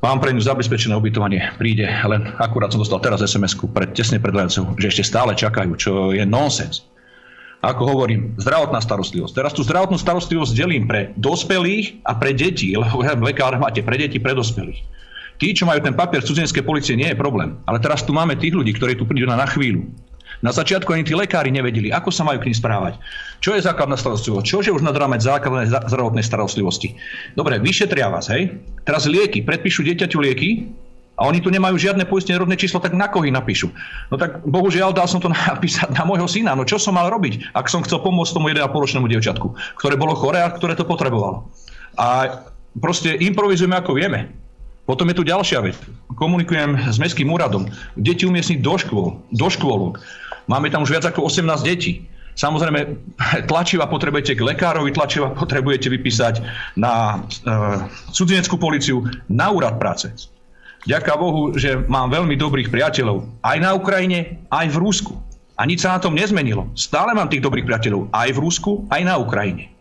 Mám 0.00 0.24
pre 0.24 0.32
ňu 0.32 0.40
zabezpečené 0.40 0.96
ubytovanie, 0.96 1.52
príde, 1.60 1.84
len 1.84 2.32
akurát 2.40 2.72
som 2.72 2.80
dostal 2.80 3.00
teraz 3.04 3.20
SMS-ku 3.24 3.68
pred, 3.72 3.92
tesne 3.92 4.20
pred 4.20 4.32
že 4.80 4.88
ešte 4.88 5.04
stále 5.04 5.36
čakajú, 5.36 5.72
čo 5.76 5.92
je 6.16 6.24
nonsens 6.24 6.93
ako 7.70 7.82
hovorím, 7.96 8.34
zdravotná 8.36 8.82
starostlivosť. 8.82 9.32
Teraz 9.32 9.52
tú 9.56 9.62
zdravotnú 9.64 9.96
starostlivosť 9.96 10.52
delím 10.52 10.84
pre 10.84 11.14
dospelých 11.16 12.04
a 12.04 12.12
pre 12.18 12.34
deti, 12.34 12.74
lebo 12.76 13.00
lekár 13.00 13.56
máte 13.56 13.80
pre 13.80 13.96
deti, 13.96 14.20
pre 14.20 14.34
dospelých. 14.36 14.82
Tí, 15.38 15.50
čo 15.50 15.66
majú 15.66 15.82
ten 15.82 15.96
papier 15.98 16.22
cudzinskej 16.22 16.62
policie, 16.62 16.94
nie 16.94 17.10
je 17.10 17.18
problém. 17.18 17.58
Ale 17.66 17.82
teraz 17.82 18.06
tu 18.06 18.14
máme 18.14 18.38
tých 18.38 18.54
ľudí, 18.54 18.70
ktorí 18.74 18.94
tu 18.94 19.02
prídu 19.02 19.26
na, 19.26 19.34
na 19.34 19.50
chvíľu. 19.50 19.82
Na 20.44 20.52
začiatku 20.52 20.92
ani 20.92 21.08
tí 21.08 21.16
lekári 21.16 21.48
nevedeli, 21.48 21.88
ako 21.88 22.12
sa 22.12 22.20
majú 22.20 22.42
k 22.44 22.52
ním 22.52 22.56
správať. 22.58 23.00
Čo 23.40 23.56
je 23.56 23.64
základná 23.64 23.96
starostlivosť? 23.96 24.44
Čo 24.44 24.60
je 24.60 24.74
už 24.76 24.84
nad 24.84 24.94
rámec 24.94 25.24
základnej 25.24 25.72
zdravotnej 25.72 26.20
starostlivosti? 26.20 26.94
Dobre, 27.32 27.56
vyšetria 27.58 28.12
vás, 28.12 28.28
hej? 28.28 28.52
Teraz 28.84 29.08
lieky, 29.08 29.40
predpíšu 29.40 29.88
dieťaťu 29.88 30.18
lieky, 30.20 30.68
a 31.14 31.30
oni 31.30 31.38
tu 31.38 31.46
nemajú 31.46 31.78
žiadne 31.78 32.02
poistenie 32.10 32.42
rodné 32.42 32.58
číslo, 32.58 32.82
tak 32.82 32.90
na 32.90 33.06
koho 33.06 33.22
napíšu? 33.30 33.70
No 34.10 34.18
tak 34.18 34.42
bohužiaľ 34.42 34.90
dal 34.90 35.06
som 35.06 35.22
to 35.22 35.30
napísať 35.34 35.94
na 35.94 36.02
môjho 36.02 36.26
syna. 36.26 36.58
No 36.58 36.66
čo 36.66 36.82
som 36.82 36.98
mal 36.98 37.06
robiť, 37.06 37.54
ak 37.54 37.70
som 37.70 37.86
chcel 37.86 38.02
pomôcť 38.02 38.34
tomu 38.34 38.50
1,5 38.50 38.66
ročnému 38.74 39.06
dievčatku, 39.06 39.54
ktoré 39.78 39.94
bolo 39.94 40.18
chore 40.18 40.42
a 40.42 40.50
ktoré 40.50 40.74
to 40.74 40.82
potrebovalo. 40.82 41.46
A 41.94 42.42
proste 42.82 43.14
improvizujeme 43.14 43.78
ako 43.78 43.94
vieme. 43.94 44.34
Potom 44.84 45.08
je 45.08 45.16
tu 45.16 45.24
ďalšia 45.24 45.64
vec. 45.64 45.78
Komunikujem 46.12 46.92
s 46.92 47.00
mestským 47.00 47.32
úradom. 47.32 47.64
Deti 47.96 48.28
umiestniť 48.28 48.60
do 48.60 48.74
škôl, 48.76 49.06
do 49.32 49.48
škôlok. 49.48 50.02
Máme 50.44 50.68
tam 50.68 50.84
už 50.84 50.98
viac 50.98 51.08
ako 51.08 51.30
18 51.30 51.64
detí. 51.64 52.04
Samozrejme, 52.34 52.80
tlačiva 53.50 53.86
potrebujete 53.86 54.34
k 54.34 54.44
lekárovi, 54.44 54.90
tlačiva 54.90 55.30
potrebujete 55.40 55.88
vypísať 55.88 56.42
na 56.76 57.22
e, 57.22 57.48
cudzineckú 58.10 58.58
policiu, 58.58 59.06
na 59.30 59.54
úrad 59.54 59.78
práce. 59.78 60.33
Ďaká 60.84 61.16
Bohu, 61.16 61.56
že 61.56 61.80
mám 61.88 62.12
veľmi 62.12 62.36
dobrých 62.36 62.68
priateľov 62.68 63.24
aj 63.40 63.56
na 63.56 63.72
Ukrajine, 63.72 64.44
aj 64.52 64.68
v 64.68 64.76
Rusku. 64.76 65.16
A 65.56 65.64
nič 65.64 65.80
sa 65.80 65.96
na 65.96 66.02
tom 66.02 66.12
nezmenilo. 66.12 66.68
Stále 66.76 67.16
mám 67.16 67.32
tých 67.32 67.40
dobrých 67.40 67.64
priateľov 67.64 68.12
aj 68.12 68.28
v 68.36 68.42
Rusku, 68.42 68.72
aj 68.92 69.00
na 69.06 69.16
Ukrajine. 69.16 69.72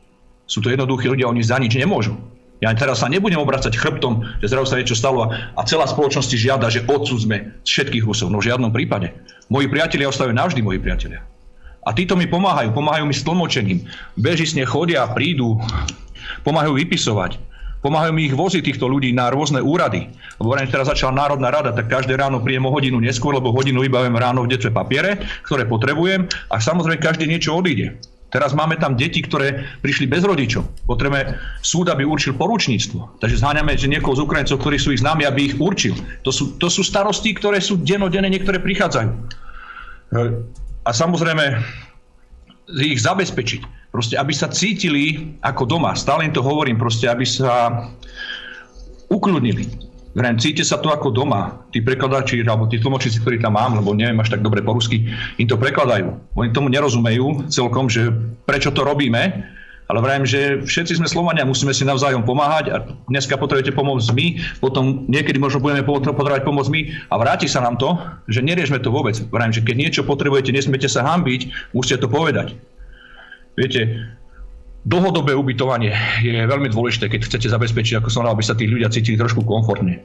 Sú 0.48 0.64
to 0.64 0.72
jednoduchí 0.72 1.12
ľudia, 1.12 1.28
oni 1.28 1.44
za 1.44 1.60
nič 1.60 1.76
nemôžu. 1.76 2.16
Ja 2.64 2.72
teraz 2.72 3.04
sa 3.04 3.12
nebudem 3.12 3.44
obracať 3.44 3.76
chrbtom, 3.76 4.40
že 4.40 4.48
zrazu 4.48 4.72
sa 4.72 4.80
niečo 4.80 4.96
stalo 4.96 5.28
a 5.28 5.62
celá 5.68 5.84
spoločnosť 5.84 6.32
žiada, 6.40 6.72
že 6.72 6.88
odsudzme 6.88 7.60
všetkých 7.68 8.08
Rusov. 8.08 8.32
No 8.32 8.40
v 8.40 8.48
žiadnom 8.48 8.72
prípade. 8.72 9.12
Moji 9.52 9.68
priatelia 9.68 10.08
ostávajú 10.08 10.32
navždy 10.32 10.64
moji 10.64 10.80
priatelia. 10.80 11.28
A 11.84 11.92
títo 11.92 12.16
mi 12.16 12.32
pomáhajú, 12.32 12.72
pomáhajú 12.72 13.04
mi 13.04 13.12
s 13.12 13.28
tlmočením. 13.28 13.84
Bežisne 14.16 14.64
chodia, 14.64 15.04
prídu, 15.12 15.60
pomáhajú 16.48 16.80
vypisovať. 16.80 17.36
Pomáhajú 17.84 18.16
mi 18.16 18.32
ich 18.32 18.36
voziť 18.36 18.64
týchto 18.64 18.88
ľudí 18.88 19.12
na 19.12 19.28
rôzne 19.28 19.60
úrady. 19.60 20.08
Lebo 20.40 20.56
teraz 20.56 20.88
začala 20.88 21.12
Národná 21.12 21.52
rada, 21.52 21.76
tak 21.76 21.92
každé 21.92 22.16
ráno 22.16 22.40
príjem 22.40 22.64
o 22.64 22.72
hodinu 22.72 23.04
neskôr, 23.04 23.36
lebo 23.36 23.52
hodinu 23.52 23.84
vybavím 23.84 24.16
ráno 24.16 24.48
v 24.48 24.56
detve 24.56 24.72
papiere, 24.72 25.20
ktoré 25.44 25.68
potrebujem 25.68 26.32
a 26.48 26.64
samozrejme 26.64 27.04
každý 27.04 27.28
niečo 27.28 27.52
odíde. 27.52 28.00
Teraz 28.34 28.50
máme 28.58 28.82
tam 28.82 28.98
deti, 28.98 29.22
ktoré 29.22 29.62
prišli 29.86 30.10
bez 30.10 30.26
rodičov. 30.26 30.66
Potrebujeme 30.90 31.38
súd, 31.62 31.94
aby 31.94 32.02
určil 32.02 32.34
poručníctvo. 32.34 33.22
Takže 33.22 33.38
zháňame 33.38 33.78
že 33.78 33.86
niekoho 33.86 34.18
z 34.18 34.26
Ukrajincov, 34.26 34.58
ktorí 34.58 34.82
sú 34.82 34.90
ich 34.90 35.06
známi, 35.06 35.22
aby 35.28 35.54
ich 35.54 35.56
určil. 35.62 35.94
To 36.26 36.34
sú, 36.34 36.58
to 36.58 36.66
sú 36.66 36.82
starosti, 36.82 37.38
ktoré 37.38 37.62
sú 37.62 37.78
denodene, 37.78 38.34
niektoré 38.34 38.58
prichádzajú. 38.58 39.12
A 40.82 40.90
samozrejme 40.90 41.62
ich 42.74 43.06
zabezpečiť 43.06 43.83
Proste, 43.94 44.18
aby 44.18 44.34
sa 44.34 44.50
cítili 44.50 45.38
ako 45.46 45.70
doma. 45.70 45.94
Stále 45.94 46.26
im 46.26 46.34
to 46.34 46.42
hovorím, 46.42 46.82
proste, 46.82 47.06
aby 47.06 47.30
sa 47.30 47.86
ukľudnili. 49.14 49.70
Vrem, 50.18 50.38
cíte 50.42 50.66
sa 50.66 50.82
tu 50.82 50.90
ako 50.90 51.14
doma. 51.14 51.62
Tí 51.70 51.78
prekladači, 51.78 52.42
alebo 52.42 52.66
tí 52.66 52.82
tlmočníci, 52.82 53.22
ktorí 53.22 53.38
tam 53.38 53.54
mám, 53.54 53.78
lebo 53.78 53.94
neviem 53.94 54.18
až 54.18 54.34
tak 54.34 54.42
dobre 54.42 54.66
po 54.66 54.74
rusky, 54.74 55.06
im 55.38 55.46
to 55.46 55.62
prekladajú. 55.62 56.10
Oni 56.34 56.50
tomu 56.50 56.74
nerozumejú 56.74 57.54
celkom, 57.54 57.86
že 57.86 58.10
prečo 58.50 58.74
to 58.74 58.82
robíme, 58.82 59.46
ale 59.90 60.00
vrajím, 60.02 60.26
že 60.26 60.66
všetci 60.66 60.98
sme 60.98 61.06
Slovania, 61.06 61.46
musíme 61.46 61.70
si 61.70 61.86
navzájom 61.86 62.26
pomáhať 62.26 62.66
a 62.74 62.82
dneska 63.14 63.38
potrebujete 63.38 63.78
pomôcť 63.78 64.10
my, 64.16 64.26
potom 64.58 65.06
niekedy 65.06 65.38
možno 65.38 65.62
budeme 65.62 65.86
potrebovať 65.86 66.42
pomoc 66.42 66.66
my 66.66 66.90
a 67.14 67.16
vráti 67.22 67.46
sa 67.46 67.62
nám 67.62 67.78
to, 67.78 67.94
že 68.26 68.42
neriešme 68.42 68.82
to 68.82 68.90
vôbec. 68.90 69.18
Vrajím, 69.30 69.54
že 69.54 69.62
keď 69.62 69.76
niečo 69.78 70.02
potrebujete, 70.02 70.50
nesmiete 70.50 70.90
sa 70.90 71.06
hambiť, 71.06 71.74
musíte 71.78 72.02
to 72.02 72.10
povedať. 72.10 72.58
Viete, 73.54 74.10
dlhodobé 74.84 75.38
ubytovanie 75.38 75.94
je 76.26 76.34
veľmi 76.34 76.68
dôležité, 76.74 77.08
keď 77.08 77.30
chcete 77.30 77.48
zabezpečiť, 77.48 78.02
ako 78.02 78.10
som 78.10 78.26
aby 78.26 78.44
sa 78.44 78.58
tí 78.58 78.66
ľudia 78.68 78.92
cítili 78.92 79.16
trošku 79.16 79.46
komfortne. 79.46 80.04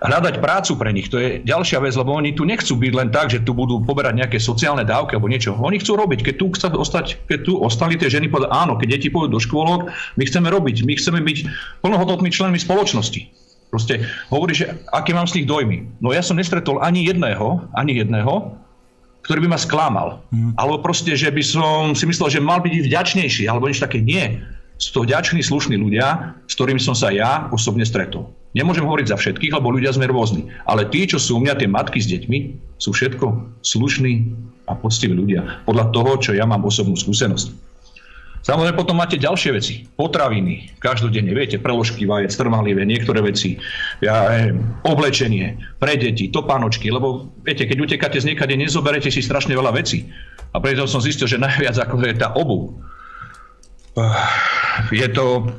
Hľadať 0.00 0.40
prácu 0.40 0.80
pre 0.80 0.96
nich, 0.96 1.12
to 1.12 1.20
je 1.20 1.44
ďalšia 1.44 1.76
vec, 1.84 1.92
lebo 1.92 2.16
oni 2.16 2.32
tu 2.32 2.48
nechcú 2.48 2.72
byť 2.72 2.92
len 2.96 3.12
tak, 3.12 3.28
že 3.28 3.44
tu 3.44 3.52
budú 3.52 3.84
poberať 3.84 4.16
nejaké 4.16 4.40
sociálne 4.40 4.80
dávky 4.80 5.20
alebo 5.20 5.28
niečo. 5.28 5.52
Oni 5.60 5.76
chcú 5.76 5.92
robiť. 5.92 6.24
Keď 6.24 6.34
tu, 6.40 6.46
chcú 6.56 6.66
ostať, 6.72 7.20
keď 7.28 7.38
tu 7.44 7.52
ostali 7.60 8.00
tie 8.00 8.08
ženy, 8.08 8.32
povedať, 8.32 8.48
áno, 8.48 8.80
keď 8.80 8.96
deti 8.96 9.12
pôjdu 9.12 9.36
do 9.36 9.40
škôlok, 9.44 9.92
my 10.16 10.24
chceme 10.24 10.48
robiť, 10.48 10.88
my 10.88 10.92
chceme 10.96 11.20
byť 11.20 11.38
plnohodnotnými 11.84 12.32
členmi 12.32 12.56
spoločnosti. 12.56 13.28
Proste 13.68 14.08
hovorí, 14.32 14.56
že 14.56 14.72
aké 14.88 15.12
mám 15.12 15.28
z 15.28 15.40
nich 15.40 15.46
dojmy. 15.46 16.00
No 16.00 16.16
ja 16.16 16.24
som 16.24 16.40
nestretol 16.40 16.80
ani 16.80 17.04
jedného, 17.04 17.68
ani 17.76 18.00
jedného, 18.00 18.56
ktorý 19.22 19.46
by 19.46 19.48
ma 19.52 19.58
sklamal. 19.60 20.08
Hmm. 20.32 20.52
Alebo 20.56 20.80
proste, 20.80 21.12
že 21.14 21.28
by 21.28 21.42
som 21.44 21.80
si 21.92 22.04
myslel, 22.08 22.28
že 22.32 22.40
mal 22.40 22.60
byť 22.64 22.72
vďačnejší, 22.88 23.46
alebo 23.46 23.68
niečo 23.68 23.84
také. 23.84 24.00
Nie. 24.00 24.40
Sú 24.80 24.96
to 24.96 25.04
vďační, 25.04 25.44
slušní 25.44 25.76
ľudia, 25.76 26.36
s 26.48 26.56
ktorými 26.56 26.80
som 26.80 26.96
sa 26.96 27.12
ja 27.12 27.52
osobne 27.52 27.84
stretol. 27.84 28.32
Nemôžem 28.56 28.82
hovoriť 28.82 29.12
za 29.12 29.20
všetkých, 29.20 29.54
lebo 29.54 29.70
ľudia 29.70 29.94
sme 29.94 30.10
rôzni. 30.10 30.50
Ale 30.66 30.88
tí, 30.88 31.06
čo 31.06 31.20
sú 31.20 31.38
u 31.38 31.42
mňa, 31.44 31.60
tie 31.60 31.70
matky 31.70 32.00
s 32.02 32.10
deťmi, 32.10 32.38
sú 32.80 32.90
všetko 32.90 33.60
slušní 33.62 34.12
a 34.66 34.74
poctiví 34.74 35.14
ľudia. 35.14 35.62
Podľa 35.68 35.92
toho, 35.94 36.10
čo 36.18 36.30
ja 36.34 36.48
mám 36.48 36.66
osobnú 36.66 36.96
skúsenosť. 36.98 37.69
Samozrejme 38.40 38.72
potom 38.72 38.96
máte 38.96 39.20
ďalšie 39.20 39.50
veci. 39.52 39.74
Potraviny, 40.00 40.72
každodenne, 40.80 41.28
viete, 41.36 41.60
preložky 41.60 42.08
vajec, 42.08 42.32
trmalivé, 42.32 42.88
niektoré 42.88 43.20
veci, 43.20 43.60
ja 44.00 44.48
oblečenie 44.80 45.60
pre 45.76 46.00
deti, 46.00 46.32
topánočky, 46.32 46.88
lebo 46.88 47.28
viete, 47.44 47.68
keď 47.68 47.78
utekáte 47.84 48.16
z 48.16 48.32
niekade, 48.32 48.56
nezoberete 48.56 49.12
si 49.12 49.20
strašne 49.20 49.52
veľa 49.52 49.76
vecí. 49.76 50.08
A 50.50 50.58
preto 50.58 50.88
som 50.88 51.04
zistil, 51.04 51.28
že 51.28 51.36
najviac 51.36 51.76
ako 51.78 52.00
je 52.00 52.16
tá 52.16 52.32
obu. 52.32 52.80
Je 54.88 55.04
to, 55.12 55.52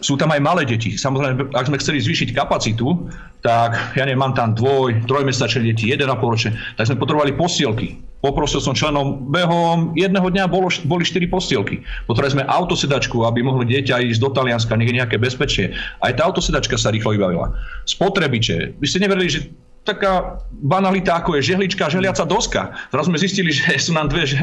sú 0.00 0.16
tam 0.16 0.32
aj 0.32 0.40
malé 0.40 0.62
deti. 0.64 0.96
Samozrejme, 0.96 1.52
ak 1.52 1.68
sme 1.68 1.80
chceli 1.80 2.00
zvýšiť 2.00 2.32
kapacitu, 2.32 3.08
tak 3.44 3.96
ja 3.96 4.04
neviem, 4.08 4.20
mám 4.20 4.36
tam 4.36 4.56
dvoj, 4.56 5.04
trojmesačné 5.04 5.64
deti, 5.72 5.92
jeden 5.92 6.08
a 6.08 6.16
ročné, 6.16 6.56
tak 6.76 6.88
sme 6.88 7.00
potrebovali 7.00 7.36
posielky 7.36 8.10
Poprosil 8.20 8.60
som 8.60 8.76
členom, 8.76 9.32
behom 9.32 9.96
jedného 9.96 10.28
dňa 10.28 10.44
bolo, 10.44 10.68
boli 10.84 11.08
4 11.08 11.24
postielky. 11.32 11.80
Potrebovali 12.04 12.36
sme 12.36 12.44
autosedačku, 12.44 13.24
aby 13.24 13.40
mohli 13.40 13.64
dieťa 13.72 14.04
ísť 14.12 14.20
do 14.20 14.28
Talianska, 14.28 14.76
je 14.76 14.92
nejaké 14.92 15.16
bezpečie. 15.16 15.72
Aj 16.04 16.12
tá 16.12 16.28
autosedačka 16.28 16.76
sa 16.76 16.92
rýchlo 16.92 17.16
vybavila. 17.16 17.56
Spotrebiče. 17.88 18.76
Vy 18.76 18.86
ste 18.86 19.00
neverili, 19.00 19.32
že 19.32 19.40
taká 19.80 20.44
banalita, 20.52 21.16
ako 21.16 21.40
je 21.40 21.52
žehlička 21.52 21.88
a 21.88 21.92
žehliaca 21.92 22.28
doska. 22.28 22.76
Teraz 22.92 23.08
sme 23.08 23.16
zistili, 23.16 23.48
že 23.48 23.80
sú 23.80 23.96
nám 23.96 24.12
dve, 24.12 24.28
že, 24.28 24.36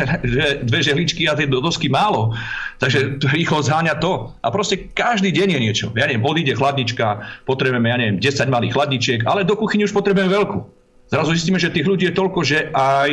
dve 0.65 0.79
žehličky 0.81 1.29
a 1.29 1.37
do 1.37 1.61
dosky 1.61 1.87
málo. 1.87 2.33
Takže 2.81 3.21
rýchlo 3.29 3.61
zháňa 3.61 4.01
to. 4.01 4.33
A 4.41 4.49
proste 4.49 4.89
každý 4.97 5.29
deň 5.29 5.47
je 5.53 5.59
niečo. 5.61 5.85
Ja 5.93 6.09
neviem, 6.09 6.25
odíde 6.25 6.57
chladnička, 6.57 7.21
potrebujeme, 7.45 7.87
ja 7.87 7.97
neviem, 8.01 8.17
10 8.17 8.49
malých 8.49 8.73
chladničiek, 8.73 9.19
ale 9.29 9.45
do 9.45 9.53
kuchyni 9.53 9.85
už 9.85 9.93
potrebujeme 9.93 10.33
veľkú. 10.33 10.59
Zrazu 11.07 11.37
zistíme, 11.37 11.61
že 11.61 11.71
tých 11.71 11.87
ľudí 11.87 12.09
je 12.09 12.17
toľko, 12.17 12.39
že 12.43 12.67
aj 12.73 13.09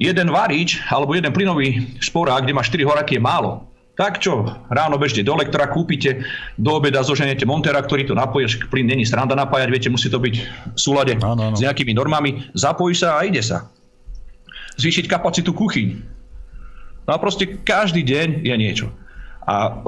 jeden 0.00 0.28
varič 0.32 0.82
alebo 0.88 1.14
jeden 1.14 1.30
plynový 1.30 2.00
šporák, 2.00 2.48
kde 2.48 2.56
má 2.56 2.64
4 2.64 2.82
horaky, 2.88 3.20
je 3.20 3.22
málo. 3.22 3.67
Tak 3.98 4.22
čo, 4.22 4.46
ráno 4.70 4.94
bežte 4.94 5.26
do 5.26 5.34
elektra, 5.34 5.66
kúpite, 5.66 6.22
do 6.54 6.78
obeda 6.78 7.02
zoženete 7.02 7.42
montera, 7.42 7.82
ktorý 7.82 8.06
to 8.06 8.14
napojí, 8.14 8.46
plyn 8.70 8.86
není 8.86 9.02
stranda 9.02 9.34
napájať, 9.34 9.68
viete, 9.74 9.90
musí 9.90 10.06
to 10.06 10.22
byť 10.22 10.34
v 10.38 10.78
súlade 10.78 11.18
ano, 11.18 11.34
ano. 11.34 11.58
s 11.58 11.66
nejakými 11.66 11.98
normami, 11.98 12.46
zapojí 12.54 12.94
sa 12.94 13.18
a 13.18 13.26
ide 13.26 13.42
sa. 13.42 13.66
Zvýšiť 14.78 15.10
kapacitu 15.10 15.50
kuchyň. 15.50 15.98
No 17.10 17.10
a 17.10 17.18
proste 17.18 17.58
každý 17.66 18.06
deň 18.06 18.46
je 18.46 18.54
niečo. 18.54 18.86
A 19.42 19.82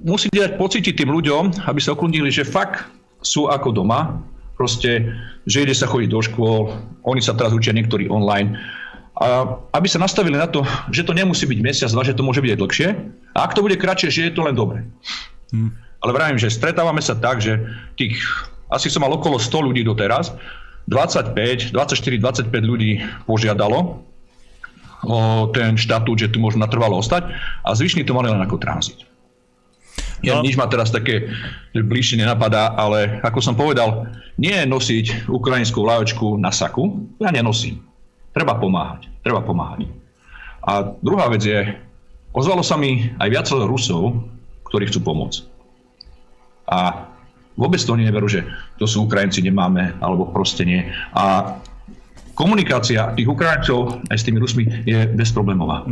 musíte 0.00 0.40
dať 0.40 0.56
pocítiť 0.56 0.96
tým 0.96 1.12
ľuďom, 1.12 1.68
aby 1.68 1.80
sa 1.84 1.92
okludnili, 1.92 2.32
že 2.32 2.48
fakt 2.48 2.88
sú 3.20 3.52
ako 3.52 3.76
doma, 3.76 4.24
proste, 4.56 5.12
že 5.44 5.68
ide 5.68 5.76
sa 5.76 5.84
chodiť 5.84 6.08
do 6.08 6.20
škôl, 6.24 6.72
oni 7.04 7.20
sa 7.20 7.36
teraz 7.36 7.52
učia 7.52 7.76
niektorí 7.76 8.08
online, 8.08 8.56
a 9.20 9.60
aby 9.76 9.84
sa 9.84 10.00
nastavili 10.00 10.40
na 10.40 10.48
to, 10.48 10.64
že 10.88 11.04
to 11.04 11.12
nemusí 11.12 11.44
byť 11.44 11.60
mesiac, 11.60 11.92
dva, 11.92 12.08
že 12.08 12.16
to 12.16 12.24
môže 12.24 12.40
byť 12.40 12.56
aj 12.56 12.60
dlhšie. 12.64 12.88
A 13.36 13.38
ak 13.44 13.52
to 13.52 13.60
bude 13.60 13.76
kratšie, 13.76 14.08
že 14.08 14.20
je 14.26 14.32
to 14.32 14.40
len 14.40 14.56
dobre. 14.56 14.88
Hmm. 15.52 15.76
Ale 16.00 16.16
vravím, 16.16 16.40
že 16.40 16.48
stretávame 16.48 17.04
sa 17.04 17.12
tak, 17.12 17.44
že 17.44 17.60
tých, 18.00 18.16
asi 18.72 18.88
som 18.88 19.04
mal 19.04 19.12
okolo 19.12 19.36
100 19.36 19.52
ľudí 19.60 19.84
doteraz, 19.84 20.32
25, 20.88 21.76
24, 21.76 22.48
25 22.48 22.48
ľudí 22.64 23.04
požiadalo 23.28 24.00
o 25.04 25.18
ten 25.52 25.76
štatút, 25.76 26.16
že 26.16 26.32
tu 26.32 26.40
môžu 26.40 26.56
natrvalo 26.56 26.96
ostať 26.96 27.28
a 27.60 27.68
zvyšní 27.76 28.08
to 28.08 28.16
mali 28.16 28.32
len 28.32 28.40
ako 28.40 28.56
tranzit. 28.56 29.04
Ja, 30.24 30.40
no. 30.40 30.44
Nič 30.44 30.56
ma 30.56 30.68
teraz 30.68 30.92
také 30.92 31.28
bližšie 31.72 32.20
nenapadá, 32.20 32.72
ale 32.76 33.20
ako 33.20 33.40
som 33.40 33.56
povedal, 33.56 34.08
nie 34.40 34.56
nosiť 34.64 35.28
ukrajinskú 35.28 35.84
lajočku 35.84 36.36
na 36.40 36.52
saku, 36.52 37.08
ja 37.20 37.28
nenosím. 37.32 37.84
Treba 38.32 38.56
pomáhať. 38.56 39.09
Treba 39.20 39.44
pomáhať. 39.44 39.88
A 40.64 40.92
druhá 41.00 41.28
vec 41.32 41.44
je, 41.44 41.76
ozvalo 42.32 42.60
sa 42.60 42.76
mi 42.76 43.12
aj 43.16 43.28
viac 43.28 43.46
Rusov, 43.48 44.24
ktorí 44.68 44.88
chcú 44.88 45.00
pomôcť. 45.02 45.40
A 46.70 47.08
vôbec 47.58 47.82
to 47.82 47.92
oni 47.92 48.06
neverú, 48.06 48.30
že 48.30 48.46
to 48.78 48.86
sú 48.86 49.04
Ukrajinci, 49.04 49.42
nemáme, 49.42 49.98
alebo 49.98 50.30
proste 50.30 50.62
nie. 50.62 50.86
A 51.12 51.56
komunikácia 52.38 53.12
tých 53.18 53.28
Ukrajincov 53.28 54.00
aj 54.08 54.16
s 54.16 54.24
tými 54.24 54.38
Rusmi 54.38 54.64
je 54.86 55.10
bezproblémová. 55.12 55.84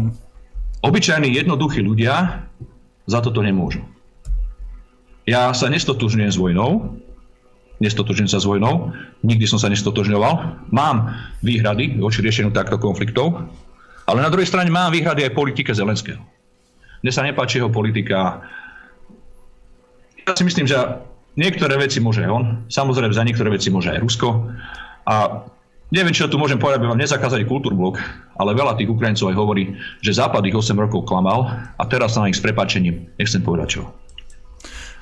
Obyčajní, 0.80 1.34
jednoduchí 1.34 1.82
ľudia 1.82 2.46
za 3.10 3.18
toto 3.18 3.42
nemôžu. 3.42 3.82
Ja 5.28 5.52
sa 5.52 5.68
nestotužňujem 5.68 6.32
s 6.32 6.40
vojnou, 6.40 6.96
nestotožňujem 7.78 8.30
sa 8.30 8.42
s 8.42 8.46
vojnou, 8.46 8.90
nikdy 9.22 9.46
som 9.46 9.58
sa 9.58 9.70
nestotožňoval. 9.70 10.66
Mám 10.74 10.96
výhrady 11.42 11.98
voči 11.98 12.22
riešeniu 12.22 12.50
takto 12.50 12.78
konfliktov, 12.78 13.46
ale 14.08 14.24
na 14.24 14.30
druhej 14.32 14.48
strane 14.50 14.72
mám 14.72 14.90
výhrady 14.90 15.26
aj 15.26 15.36
politike 15.36 15.70
Zelenského. 15.70 16.18
Mne 17.04 17.12
sa 17.14 17.22
nepáči 17.22 17.62
jeho 17.62 17.70
politika. 17.70 18.42
Ja 20.26 20.34
si 20.34 20.42
myslím, 20.42 20.66
že 20.66 20.76
niektoré 21.38 21.78
veci 21.78 22.02
môže 22.02 22.26
aj 22.26 22.30
on, 22.30 22.44
samozrejme 22.66 23.14
za 23.14 23.22
niektoré 23.22 23.54
veci 23.54 23.70
môže 23.70 23.94
aj 23.94 24.02
Rusko. 24.02 24.50
A 25.06 25.46
neviem, 25.94 26.12
čo 26.12 26.26
tu 26.26 26.36
môžem 26.36 26.58
povedať, 26.58 26.82
aby 26.82 26.90
vám 26.90 27.00
nezakázali 27.00 27.46
kultúrblok, 27.46 28.02
ale 28.34 28.58
veľa 28.58 28.74
tých 28.74 28.90
Ukrajincov 28.90 29.30
aj 29.30 29.36
hovorí, 29.38 29.78
že 30.02 30.16
Západ 30.18 30.42
ich 30.44 30.56
8 30.56 30.74
rokov 30.74 31.06
klamal 31.06 31.48
a 31.78 31.82
teraz 31.86 32.18
sa 32.18 32.26
na 32.26 32.30
ich 32.32 32.36
s 32.36 32.44
prepačením, 32.44 33.06
nechcem 33.16 33.40
povedať 33.40 33.78
čo. 33.78 33.82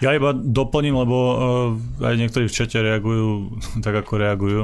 Ja 0.04 0.12
iba 0.12 0.36
doplním, 0.36 0.92
lebo 0.92 1.16
uh, 1.16 1.36
aj 2.04 2.14
niektorí 2.20 2.52
v 2.52 2.56
čete 2.56 2.84
reagujú 2.84 3.56
tak, 3.84 3.96
ako 4.04 4.12
reagujú. 4.20 4.60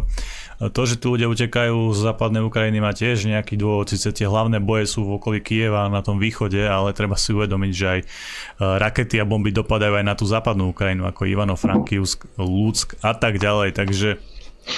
To, 0.62 0.86
že 0.86 1.02
tu 1.02 1.18
ľudia 1.18 1.26
utekajú 1.26 1.90
z 1.90 1.98
západnej 2.06 2.46
Ukrajiny 2.46 2.78
má 2.78 2.94
tiež 2.94 3.26
nejaký 3.26 3.58
dôvod, 3.58 3.90
síce 3.90 4.14
tie 4.14 4.30
hlavné 4.30 4.62
boje 4.62 4.86
sú 4.86 5.02
v 5.02 5.18
okolí 5.18 5.42
Kieva 5.42 5.90
na 5.90 6.06
tom 6.06 6.22
východe, 6.22 6.62
ale 6.62 6.94
treba 6.94 7.18
si 7.18 7.34
uvedomiť, 7.34 7.72
že 7.74 7.86
aj 7.90 8.00
e, 8.00 8.06
rakety 8.78 9.18
a 9.18 9.26
bomby 9.26 9.50
dopadajú 9.50 9.98
aj 9.98 10.06
na 10.06 10.14
tú 10.14 10.22
západnú 10.22 10.70
Ukrajinu, 10.70 11.10
ako 11.10 11.26
Ivano, 11.26 11.58
Frankivsk, 11.58 12.30
Lúck 12.38 12.94
a 13.02 13.10
tak 13.10 13.42
ďalej, 13.42 13.74
takže 13.74 14.22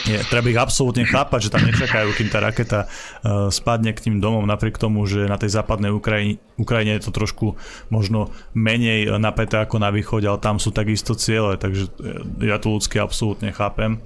je, 0.08 0.16
treba 0.32 0.48
ich 0.48 0.60
absolútne 0.60 1.04
chápať, 1.04 1.48
že 1.48 1.52
tam 1.52 1.64
nečakajú, 1.64 2.08
kým 2.16 2.28
tá 2.32 2.40
raketa 2.40 2.80
uh, 2.88 3.52
spadne 3.52 3.92
k 3.92 4.04
tým 4.10 4.16
domom, 4.20 4.44
napriek 4.48 4.80
tomu, 4.80 5.04
že 5.04 5.28
na 5.28 5.36
tej 5.36 5.52
západnej 5.52 5.92
Ukrajine, 5.92 6.40
Ukrajine 6.56 6.96
je 6.96 7.04
to 7.04 7.12
trošku 7.12 7.56
možno 7.92 8.32
menej 8.56 9.20
napäté 9.20 9.60
ako 9.60 9.76
na 9.80 9.92
východe, 9.92 10.24
ale 10.24 10.40
tam 10.40 10.56
sú 10.56 10.72
takisto 10.72 11.12
ciele, 11.12 11.60
takže 11.60 11.92
ja 12.40 12.56
to 12.56 12.72
ľudsky 12.72 12.96
absolútne 12.96 13.52
chápem. 13.52 14.00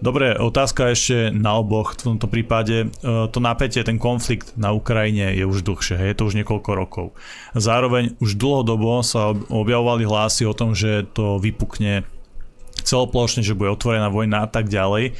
Dobre, 0.00 0.32
otázka 0.32 0.96
ešte 0.96 1.28
na 1.28 1.60
oboch 1.60 1.92
v 1.92 2.16
tomto 2.16 2.24
prípade. 2.24 2.88
E, 2.88 3.28
to 3.28 3.36
napätie, 3.36 3.84
ten 3.84 4.00
konflikt 4.00 4.56
na 4.56 4.72
Ukrajine 4.72 5.36
je 5.36 5.44
už 5.44 5.60
dlhšie, 5.60 6.00
je 6.00 6.16
to 6.16 6.24
už 6.24 6.40
niekoľko 6.40 6.70
rokov. 6.72 7.06
Zároveň 7.52 8.16
už 8.16 8.40
dlhodobo 8.40 9.04
sa 9.04 9.36
objavovali 9.36 10.08
hlasy 10.08 10.48
o 10.48 10.56
tom, 10.56 10.72
že 10.72 11.04
to 11.12 11.36
vypukne 11.36 12.08
celoplošne, 12.90 13.46
že 13.46 13.54
bude 13.54 13.70
otvorená 13.70 14.10
vojna 14.10 14.44
a 14.44 14.48
tak 14.50 14.66
ďalej. 14.66 15.14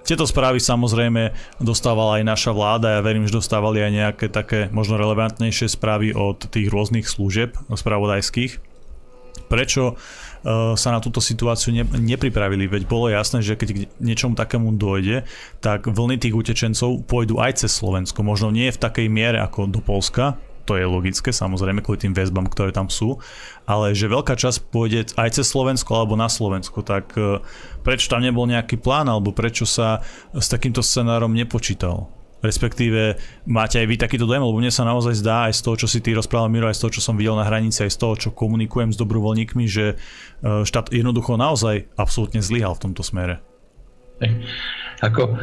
Tieto 0.00 0.24
správy 0.24 0.62
samozrejme 0.62 1.34
dostávala 1.60 2.22
aj 2.22 2.24
naša 2.24 2.50
vláda, 2.56 2.96
ja 2.96 3.04
verím, 3.04 3.28
že 3.28 3.36
dostávali 3.36 3.84
aj 3.84 3.92
nejaké 3.92 4.26
také 4.32 4.72
možno 4.72 4.96
relevantnejšie 4.96 5.68
správy 5.68 6.16
od 6.16 6.48
tých 6.48 6.72
rôznych 6.72 7.04
služieb 7.04 7.52
spravodajských. 7.68 8.62
Prečo 9.50 9.98
Eh, 10.40 10.72
sa 10.72 10.88
na 10.88 11.04
túto 11.04 11.20
situáciu 11.20 11.68
ne, 11.68 11.84
nepripravili, 11.84 12.64
veď 12.64 12.88
bolo 12.88 13.12
jasné, 13.12 13.44
že 13.44 13.60
keď 13.60 13.68
k 13.76 13.78
niečomu 14.00 14.32
takému 14.32 14.72
dojde, 14.72 15.28
tak 15.60 15.84
vlny 15.84 16.16
tých 16.16 16.32
utečencov 16.32 17.04
pôjdu 17.04 17.36
aj 17.36 17.60
cez 17.60 17.76
Slovensko. 17.76 18.24
Možno 18.24 18.48
nie 18.48 18.72
v 18.72 18.80
takej 18.80 19.12
miere 19.12 19.36
ako 19.44 19.68
do 19.68 19.84
Polska, 19.84 20.40
to 20.64 20.76
je 20.78 20.84
logické, 20.86 21.30
samozrejme, 21.30 21.82
kvôli 21.82 22.06
tým 22.06 22.14
väzbám, 22.14 22.48
ktoré 22.50 22.70
tam 22.70 22.88
sú, 22.92 23.20
ale 23.64 23.96
že 23.96 24.10
veľká 24.10 24.34
časť 24.36 24.72
pôjde 24.72 25.14
aj 25.16 25.40
cez 25.40 25.46
Slovensko 25.48 25.94
alebo 25.96 26.14
na 26.14 26.30
Slovensko, 26.30 26.82
tak 26.82 27.14
eh, 27.16 27.42
prečo 27.84 28.10
tam 28.12 28.24
nebol 28.24 28.48
nejaký 28.48 28.78
plán, 28.78 29.08
alebo 29.08 29.34
prečo 29.34 29.64
sa 29.64 30.04
s 30.32 30.46
takýmto 30.50 30.84
scenárom 30.84 31.32
nepočítal? 31.32 32.20
respektíve 32.40 33.20
máte 33.44 33.76
aj 33.76 33.86
vy 33.86 33.96
takýto 34.00 34.24
dojem, 34.24 34.40
lebo 34.40 34.56
mne 34.56 34.72
sa 34.72 34.88
naozaj 34.88 35.20
zdá 35.20 35.48
aj 35.48 35.60
z 35.60 35.64
toho, 35.64 35.76
čo 35.76 35.88
si 35.88 36.00
ty 36.00 36.16
rozprával 36.16 36.48
Miro, 36.48 36.66
aj 36.66 36.76
z 36.76 36.82
toho, 36.88 36.92
čo 36.96 37.04
som 37.04 37.14
videl 37.16 37.36
na 37.36 37.44
hranici, 37.44 37.84
aj 37.84 37.92
z 37.92 38.00
toho, 38.00 38.14
čo 38.16 38.28
komunikujem 38.32 38.90
s 38.90 39.00
dobrovoľníkmi, 39.00 39.64
že 39.68 39.94
e, 39.94 40.64
štát 40.64 40.88
jednoducho 40.88 41.36
naozaj 41.36 41.92
absolútne 42.00 42.40
zlyhal 42.40 42.76
v 42.80 42.82
tomto 42.88 43.04
smere. 43.04 43.44
Ako, 45.00 45.36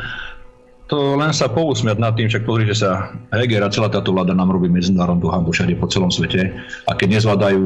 to 0.87 1.19
len 1.19 1.35
sa 1.35 1.51
pousmiať 1.51 1.99
nad 1.99 2.15
tým, 2.15 2.31
však 2.31 2.47
pozrite 2.47 2.71
sa, 2.71 3.11
Heger 3.35 3.63
a 3.63 3.71
celá 3.71 3.91
táto 3.91 4.15
vláda 4.15 4.31
nám 4.31 4.55
robí 4.55 4.71
medzinárodnú 4.71 5.27
hambu 5.27 5.51
všade 5.51 5.75
po 5.75 5.91
celom 5.91 6.07
svete 6.07 6.55
a 6.87 6.91
keď 6.95 7.19
nezvládajú 7.19 7.63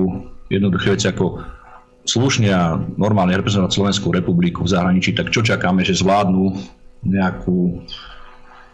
jednoduché 0.50 0.98
veci 0.98 1.08
ako 1.08 1.42
slušne 2.10 2.50
a 2.50 2.82
normálne 2.98 3.38
reprezentovať 3.38 3.78
Slovenskú 3.78 4.10
republiku 4.10 4.66
v 4.66 4.74
zahraničí, 4.74 5.14
tak 5.14 5.30
čo 5.30 5.46
čakáme, 5.46 5.86
že 5.86 6.02
zvládnu 6.02 6.58
nejakú 7.06 7.86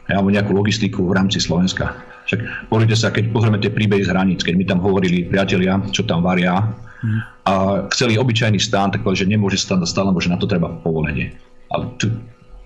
alebo 0.08 0.32
nejakú 0.32 0.56
logistiku 0.56 1.04
v 1.04 1.20
rámci 1.20 1.44
Slovenska. 1.44 1.92
Však 2.32 2.72
pozrite 2.72 2.96
sa, 2.96 3.12
keď 3.12 3.28
pozrieme 3.36 3.60
tie 3.60 3.72
príbehy 3.72 4.08
z 4.08 4.12
hraníc, 4.12 4.40
keď 4.40 4.56
mi 4.56 4.64
tam 4.64 4.80
hovorili 4.80 5.28
priatelia, 5.28 5.84
čo 5.92 6.08
tam 6.08 6.24
varia, 6.24 6.64
mm. 7.04 7.20
a 7.44 7.54
chceli 7.92 8.16
obyčajný 8.16 8.56
stán, 8.56 8.96
tak 8.96 9.04
povedali, 9.04 9.28
že 9.28 9.32
nemôže 9.36 9.60
stať 9.60 9.84
stále, 9.84 10.12
lebo 10.12 10.24
že 10.24 10.32
na 10.32 10.40
to 10.40 10.48
treba 10.48 10.72
povolenie. 10.80 11.36
Ale 11.72 11.92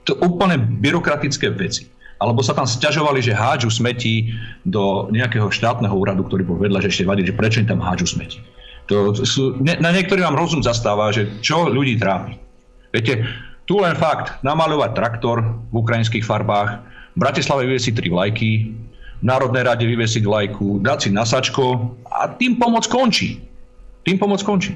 to 0.06 0.18
úplne 0.22 0.58
byrokratické 0.82 1.54
veci. 1.54 1.88
Alebo 2.22 2.46
sa 2.46 2.54
tam 2.54 2.70
sťažovali, 2.70 3.18
že 3.26 3.34
hádžu 3.34 3.74
smeti 3.74 4.30
do 4.62 5.10
nejakého 5.10 5.50
štátneho 5.50 5.94
úradu, 5.94 6.22
ktorý 6.22 6.46
bol 6.46 6.58
vedľa, 6.62 6.86
že 6.86 6.90
ešte 6.94 7.08
vadí, 7.10 7.26
že 7.26 7.34
prečo 7.34 7.66
im 7.66 7.70
tam 7.70 7.82
hádžu 7.82 8.14
smeti. 8.14 8.38
To 8.94 9.14
sú, 9.18 9.58
ne, 9.58 9.78
na 9.82 9.90
niektorých 9.90 10.26
vám 10.30 10.38
rozum 10.38 10.62
zastáva, 10.62 11.10
že 11.10 11.26
čo 11.42 11.66
ľudí 11.66 11.98
trápi. 11.98 12.38
Viete, 12.94 13.26
tu 13.66 13.82
len 13.82 13.98
fakt, 13.98 14.38
namalovať 14.46 14.92
traktor 14.94 15.42
v 15.72 15.76
ukrajinských 15.82 16.26
farbách, 16.28 16.82
v 17.16 17.18
Bratislave 17.18 17.66
vyvesiť 17.66 17.94
tri 17.98 18.08
vlajky, 18.12 18.52
v 19.22 19.24
Národnej 19.26 19.64
rade 19.66 19.86
vyvesiť 19.86 20.22
vlajku, 20.26 20.82
dať 20.82 20.98
si 20.98 21.10
nasačko 21.14 21.94
a 22.10 22.30
tým 22.38 22.58
pomoc 22.58 22.86
končí. 22.90 23.42
Tým 24.06 24.18
pomoc 24.18 24.42
končí. 24.42 24.74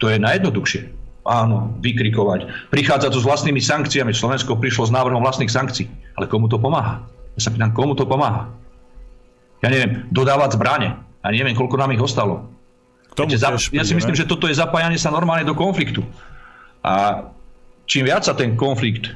To 0.00 0.08
je 0.08 0.16
najjednoduchšie. 0.20 0.95
Áno, 1.26 1.74
vykrikovať. 1.82 2.70
Prichádza 2.70 3.10
to 3.10 3.18
s 3.18 3.26
vlastnými 3.26 3.58
sankciami. 3.58 4.14
Slovensko 4.14 4.54
prišlo 4.62 4.86
s 4.86 4.94
návrhom 4.94 5.18
vlastných 5.18 5.50
sankcií. 5.50 5.90
Ale 6.14 6.30
komu 6.30 6.46
to 6.46 6.62
pomáha? 6.62 7.02
Ja 7.34 7.40
sa 7.42 7.50
pýtam, 7.50 7.74
komu 7.74 7.98
to 7.98 8.06
pomáha? 8.06 8.46
Ja 9.60 9.68
neviem, 9.68 10.06
dodávať 10.14 10.54
zbrane. 10.54 10.94
Ja 11.26 11.30
neviem, 11.34 11.58
koľko 11.58 11.82
nám 11.82 11.90
ich 11.90 12.00
ostalo. 12.00 12.46
Viete, 13.18 13.40
za, 13.40 13.50
ja 13.74 13.82
si 13.82 13.96
myslím, 13.96 14.14
že 14.14 14.28
toto 14.28 14.46
je 14.46 14.54
zapájanie 14.54 15.00
sa 15.00 15.10
normálne 15.10 15.42
do 15.42 15.56
konfliktu. 15.56 16.04
A 16.86 17.26
čím 17.90 18.06
viac 18.06 18.22
sa 18.22 18.36
ten 18.36 18.54
konflikt 18.54 19.10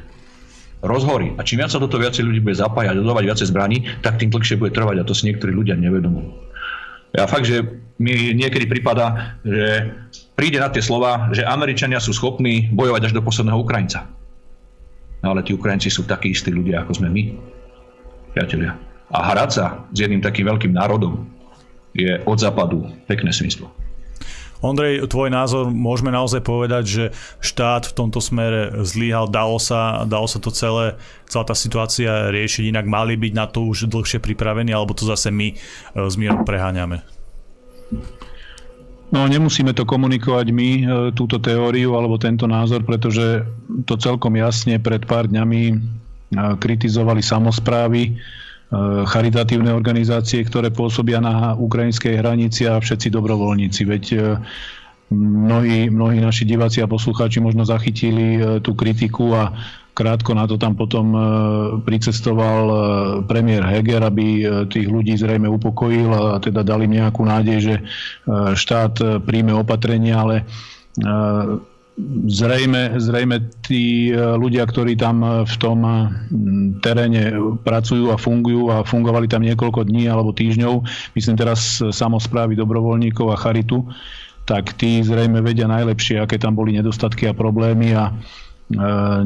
rozhorí. 0.80 1.36
A 1.36 1.44
čím 1.44 1.60
viac 1.60 1.70
sa 1.70 1.78
toto 1.78 2.00
viacej 2.00 2.24
ľudí 2.24 2.40
bude 2.40 2.56
zapájať, 2.56 2.96
dodávať 2.96 3.24
viacej 3.28 3.46
zbraní, 3.52 3.78
tak 4.00 4.16
tým 4.16 4.32
dlhšie 4.32 4.56
bude 4.56 4.72
trvať 4.72 5.04
a 5.04 5.06
to 5.06 5.12
si 5.12 5.28
niektorí 5.28 5.52
ľudia 5.52 5.76
nevedomujú. 5.76 6.32
Ja 7.12 7.28
fakt, 7.28 7.44
že 7.44 7.60
mi 8.00 8.32
niekedy 8.32 8.64
prípada, 8.64 9.36
že 9.44 9.92
príde 10.40 10.56
na 10.56 10.72
tie 10.72 10.80
slova, 10.80 11.28
že 11.36 11.44
Američania 11.44 12.00
sú 12.00 12.16
schopní 12.16 12.72
bojovať 12.72 13.12
až 13.12 13.12
do 13.12 13.20
posledného 13.20 13.60
Ukrajinca. 13.60 14.08
No 15.20 15.36
ale 15.36 15.44
tí 15.44 15.52
Ukrajinci 15.52 15.92
sú 15.92 16.08
takí 16.08 16.32
istí 16.32 16.48
ľudia, 16.48 16.80
ako 16.80 16.96
sme 16.96 17.12
my, 17.12 17.22
priatelia. 18.32 18.72
A 19.12 19.20
hrať 19.20 19.50
sa 19.52 19.84
s 19.92 20.00
jedným 20.00 20.24
takým 20.24 20.48
veľkým 20.48 20.72
národom 20.72 21.28
je 21.92 22.24
od 22.24 22.40
západu 22.40 22.88
pekné 23.04 23.36
smyslo. 23.36 23.68
Ondrej, 24.64 25.04
tvoj 25.12 25.28
názor, 25.28 25.68
môžeme 25.68 26.08
naozaj 26.08 26.40
povedať, 26.40 26.84
že 26.88 27.04
štát 27.44 27.92
v 27.92 27.96
tomto 27.96 28.24
smere 28.24 28.80
zlyhal, 28.80 29.28
dalo 29.28 29.60
sa, 29.60 30.08
dalo 30.08 30.24
sa 30.24 30.40
to 30.40 30.48
celé, 30.52 30.96
celá 31.28 31.44
tá 31.44 31.56
situácia 31.56 32.32
riešiť, 32.32 32.72
inak 32.72 32.88
mali 32.88 33.16
byť 33.16 33.32
na 33.36 33.44
to 33.44 33.68
už 33.68 33.92
dlhšie 33.92 34.24
pripravení, 34.24 34.72
alebo 34.72 34.96
to 34.96 35.04
zase 35.04 35.28
my 35.32 35.52
e, 35.52 35.56
s 35.96 36.16
Mírom 36.20 36.44
preháňame? 36.44 37.04
No 39.10 39.26
nemusíme 39.26 39.74
to 39.74 39.82
komunikovať 39.82 40.46
my, 40.54 40.70
e, 40.70 40.82
túto 41.18 41.42
teóriu 41.42 41.98
alebo 41.98 42.14
tento 42.14 42.46
názor, 42.46 42.86
pretože 42.86 43.42
to 43.84 43.98
celkom 43.98 44.38
jasne 44.38 44.78
pred 44.78 45.02
pár 45.02 45.26
dňami 45.26 45.62
e, 45.70 45.74
kritizovali 46.58 47.18
samozprávy, 47.18 48.18
Eh, 48.70 49.02
charitatívne 49.02 49.74
organizácie, 49.74 50.46
ktoré 50.46 50.70
pôsobia 50.70 51.18
na 51.18 51.58
ukrajinskej 51.58 52.22
hranici 52.22 52.70
a 52.70 52.78
všetci 52.78 53.10
dobrovoľníci. 53.10 53.82
Veď 53.82 54.04
mnohí, 55.10 55.90
mnohí 55.90 56.22
naši 56.22 56.46
diváci 56.46 56.78
a 56.78 56.86
poslucháči 56.86 57.42
možno 57.42 57.66
zachytili 57.66 58.38
tú 58.62 58.78
kritiku 58.78 59.34
a 59.34 59.50
krátko 59.92 60.32
na 60.32 60.48
to 60.48 60.56
tam 60.56 60.78
potom 60.78 61.12
pricestoval 61.84 62.62
premiér 63.26 63.66
Heger, 63.66 64.00
aby 64.06 64.46
tých 64.70 64.88
ľudí 64.88 65.18
zrejme 65.18 65.50
upokojil 65.50 66.08
a 66.10 66.38
teda 66.40 66.64
dali 66.64 66.88
nejakú 66.88 67.26
nádej, 67.26 67.58
že 67.60 67.74
štát 68.56 69.22
príjme 69.26 69.52
opatrenia, 69.52 70.22
ale 70.22 70.36
Zrejme, 72.30 72.96
zrejme 72.96 73.50
tí 73.66 74.08
e, 74.08 74.14
ľudia, 74.16 74.64
ktorí 74.64 74.96
tam 74.96 75.20
e, 75.20 75.28
v 75.44 75.54
tom 75.60 75.78
e, 75.84 75.92
teréne 76.80 77.36
pracujú 77.60 78.14
a 78.14 78.16
fungujú 78.16 78.72
a 78.72 78.86
fungovali 78.86 79.28
tam 79.28 79.44
niekoľko 79.44 79.84
dní 79.84 80.08
alebo 80.08 80.32
týždňov, 80.32 80.86
myslím 81.18 81.36
teraz 81.36 81.82
samozprávy 81.82 82.56
dobrovoľníkov 82.56 83.26
a 83.34 83.40
charitu, 83.40 83.84
tak 84.48 84.72
tí 84.80 85.04
zrejme 85.04 85.44
vedia 85.44 85.68
najlepšie, 85.68 86.22
aké 86.22 86.40
tam 86.40 86.56
boli 86.56 86.72
nedostatky 86.78 87.28
a 87.28 87.36
problémy 87.36 87.92
a 87.92 88.14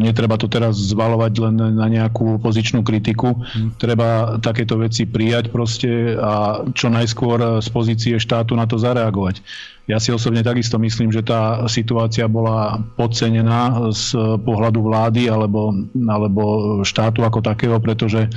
netreba 0.00 0.40
to 0.40 0.48
teraz 0.48 0.80
zvalovať 0.80 1.32
len 1.36 1.56
na 1.76 1.86
nejakú 1.92 2.40
opozičnú 2.40 2.80
kritiku. 2.80 3.36
Hmm. 3.36 3.76
Treba 3.76 4.40
takéto 4.40 4.80
veci 4.80 5.04
prijať 5.04 5.52
proste 5.52 6.16
a 6.16 6.64
čo 6.72 6.88
najskôr 6.88 7.60
z 7.60 7.68
pozície 7.68 8.16
štátu 8.16 8.56
na 8.56 8.64
to 8.64 8.80
zareagovať. 8.80 9.44
Ja 9.84 10.00
si 10.00 10.08
osobne 10.16 10.40
takisto 10.40 10.80
myslím, 10.80 11.12
že 11.12 11.20
tá 11.20 11.68
situácia 11.68 12.24
bola 12.24 12.80
podcenená 12.96 13.92
z 13.92 14.16
pohľadu 14.40 14.80
vlády 14.80 15.28
alebo, 15.28 15.76
alebo 15.92 16.42
štátu 16.80 17.20
ako 17.20 17.44
takého, 17.44 17.76
pretože 17.84 18.24
e, 18.24 18.28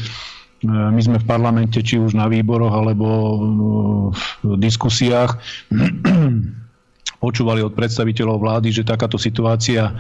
my 0.67 0.99
sme 0.99 1.23
v 1.23 1.29
parlamente, 1.29 1.79
či 1.79 2.03
už 2.03 2.19
na 2.19 2.27
výboroch 2.27 2.75
alebo 2.75 3.07
v 4.43 4.59
diskusiách 4.59 5.39
počúvali 7.17 7.65
od 7.65 7.73
predstaviteľov 7.73 8.37
vlády, 8.37 8.69
že 8.69 8.85
takáto 8.85 9.17
situácia 9.17 9.89
e, 9.89 9.93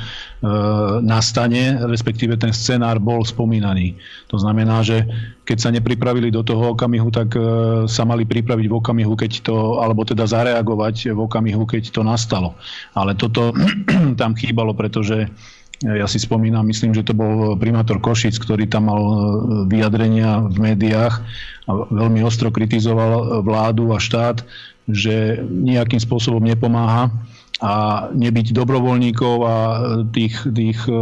nastane, 1.01 1.81
respektíve 1.89 2.37
ten 2.37 2.53
scenár 2.53 3.01
bol 3.01 3.25
spomínaný. 3.25 3.97
To 4.29 4.37
znamená, 4.37 4.85
že 4.85 5.01
keď 5.41 5.57
sa 5.57 5.69
nepripravili 5.73 6.29
do 6.29 6.45
toho 6.45 6.77
okamihu, 6.77 7.09
tak 7.09 7.33
e, 7.33 7.41
sa 7.89 8.05
mali 8.05 8.21
pripraviť 8.29 8.65
v 8.69 8.77
okamihu, 8.77 9.13
keď 9.17 9.31
to, 9.41 9.81
alebo 9.81 10.05
teda 10.05 10.29
zareagovať 10.29 11.17
v 11.17 11.19
okamihu, 11.25 11.65
keď 11.65 11.89
to 11.89 12.01
nastalo. 12.05 12.53
Ale 12.93 13.17
toto 13.17 13.49
tam 14.21 14.37
chýbalo, 14.37 14.77
pretože 14.77 15.25
ja 15.85 16.09
si 16.09 16.17
spomínam, 16.17 16.65
myslím, 16.65 16.97
že 16.97 17.05
to 17.05 17.13
bol 17.13 17.53
primátor 17.53 18.01
Košic, 18.01 18.41
ktorý 18.41 18.65
tam 18.65 18.89
mal 18.89 19.01
e, 19.01 19.15
vyjadrenia 19.69 20.45
v 20.49 20.57
médiách 20.73 21.21
a 21.65 21.71
veľmi 21.89 22.21
ostro 22.25 22.49
kritizoval 22.49 23.45
vládu 23.45 23.93
a 23.93 24.01
štát, 24.01 24.41
že 24.87 25.43
nejakým 25.43 25.99
spôsobom 25.99 26.41
nepomáha 26.41 27.11
a 27.57 28.05
nebyť 28.13 28.53
dobrovoľníkov 28.53 29.35
a 29.41 29.55
tých, 30.13 30.45
tých 30.53 30.77
e, 30.85 30.93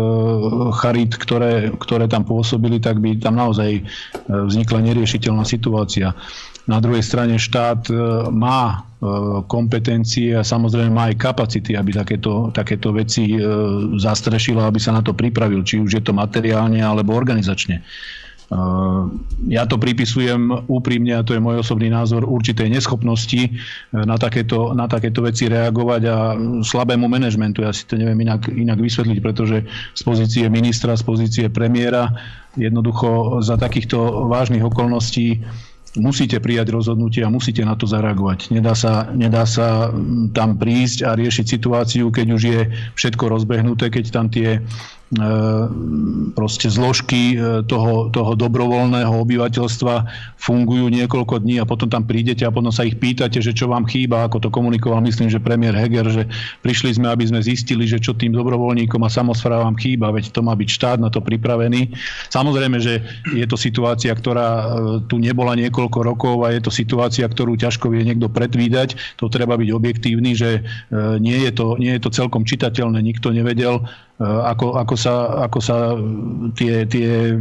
charít, 0.72 1.20
ktoré, 1.20 1.76
ktoré 1.76 2.08
tam 2.08 2.24
pôsobili, 2.24 2.80
tak 2.80 3.04
by 3.04 3.20
tam 3.20 3.36
naozaj 3.36 3.72
e, 3.80 3.84
vznikla 4.30 4.80
neriešiteľná 4.88 5.44
situácia. 5.44 6.16
Na 6.66 6.80
druhej 6.80 7.04
strane 7.04 7.38
štát 7.38 7.92
má 8.34 8.88
E, 8.96 9.44
kompetencie 9.46 10.34
a 10.34 10.42
samozrejme 10.42 10.90
má 10.90 11.04
aj 11.14 11.22
kapacity, 11.22 11.78
aby 11.78 11.94
takéto, 11.94 12.50
takéto 12.50 12.90
veci 12.96 13.38
zastrešilo, 14.00 14.64
aby 14.66 14.80
sa 14.82 14.96
na 14.96 15.06
to 15.06 15.14
pripravil, 15.14 15.62
či 15.62 15.78
už 15.78 16.00
je 16.00 16.04
to 16.04 16.16
materiálne 16.16 16.82
alebo 16.82 17.14
organizačne. 17.14 17.86
E, 18.46 18.58
ja 19.50 19.64
to 19.66 19.82
pripisujem 19.82 20.70
úprimne, 20.70 21.18
a 21.18 21.26
to 21.26 21.34
je 21.34 21.42
môj 21.42 21.66
osobný 21.66 21.90
názor, 21.90 22.26
určitej 22.26 22.70
neschopnosti 22.70 23.58
na 23.92 24.18
takéto, 24.22 24.74
na 24.78 24.86
takéto 24.86 25.26
veci 25.26 25.50
reagovať 25.50 26.02
a 26.06 26.18
slabému 26.62 27.10
manažmentu. 27.10 27.66
Ja 27.66 27.74
si 27.74 27.90
to 27.90 27.98
neviem 27.98 28.22
inak, 28.22 28.50
inak 28.50 28.78
vysvetliť, 28.78 29.20
pretože 29.22 29.66
z 29.94 30.02
pozície 30.06 30.46
ministra, 30.50 30.98
z 30.98 31.04
pozície 31.04 31.46
premiéra 31.50 32.14
jednoducho 32.56 33.42
za 33.44 33.60
takýchto 33.60 34.30
vážnych 34.32 34.64
okolností 34.64 35.44
musíte 35.96 36.44
prijať 36.44 36.76
rozhodnutie 36.76 37.24
a 37.24 37.32
musíte 37.32 37.64
na 37.64 37.76
to 37.80 37.88
zareagovať. 37.88 38.52
Nedá 38.52 38.76
sa, 38.76 39.08
nedá 39.16 39.48
sa 39.48 39.92
tam 40.36 40.60
prísť 40.60 41.08
a 41.08 41.16
riešiť 41.16 41.46
situáciu, 41.48 42.12
keď 42.12 42.28
už 42.36 42.42
je 42.44 42.62
všetko 43.00 43.32
rozbehnuté, 43.32 43.88
keď 43.88 44.06
tam 44.12 44.28
tie 44.28 44.60
E, 45.05 45.05
proste 46.34 46.66
zložky 46.66 47.38
e, 47.38 47.62
toho, 47.70 48.10
toho 48.10 48.34
dobrovoľného 48.34 49.14
obyvateľstva 49.14 49.94
fungujú 50.34 50.90
niekoľko 50.90 51.46
dní 51.46 51.62
a 51.62 51.70
potom 51.70 51.86
tam 51.86 52.10
prídete 52.10 52.42
a 52.42 52.50
potom 52.50 52.74
sa 52.74 52.90
ich 52.90 52.98
pýtate, 52.98 53.38
že 53.38 53.54
čo 53.54 53.70
vám 53.70 53.86
chýba, 53.86 54.26
ako 54.26 54.42
to 54.42 54.50
komunikoval, 54.50 55.06
myslím, 55.06 55.30
že 55.30 55.38
premiér 55.38 55.78
Heger, 55.78 56.10
že 56.10 56.24
prišli 56.66 56.98
sme, 56.98 57.14
aby 57.14 57.22
sme 57.30 57.38
zistili, 57.46 57.86
že 57.86 58.02
čo 58.02 58.18
tým 58.18 58.34
dobrovoľníkom 58.34 58.98
a 59.06 59.14
samozprávam 59.14 59.78
chýba, 59.78 60.10
veď 60.10 60.34
to 60.34 60.42
má 60.42 60.58
byť 60.58 60.70
štát 60.74 60.98
na 60.98 61.14
to 61.14 61.22
pripravený. 61.22 61.94
Samozrejme, 62.34 62.82
že 62.82 63.06
je 63.30 63.46
to 63.46 63.62
situácia, 63.62 64.10
ktorá 64.10 64.50
e, 64.50 64.66
tu 65.06 65.22
nebola 65.22 65.54
niekoľko 65.54 66.00
rokov 66.02 66.36
a 66.50 66.50
je 66.50 66.66
to 66.66 66.74
situácia, 66.74 67.30
ktorú 67.30 67.54
ťažko 67.54 67.94
vie 67.94 68.02
niekto 68.02 68.26
predvídať. 68.26 68.98
To 69.22 69.30
treba 69.30 69.54
byť 69.54 69.70
objektívny, 69.70 70.34
že 70.34 70.66
nie 71.22 71.38
je 71.46 71.52
to, 71.54 71.78
nie 71.78 71.94
je 71.98 72.02
to 72.02 72.10
celkom 72.10 72.48
čitateľné, 72.48 73.00
nikto 73.02 73.30
nevedel, 73.30 73.86
ako, 74.24 74.80
ako, 74.80 74.96
sa, 74.96 75.44
ako 75.44 75.60
sa 75.60 75.76
tie, 76.56 76.88
tie 76.88 77.36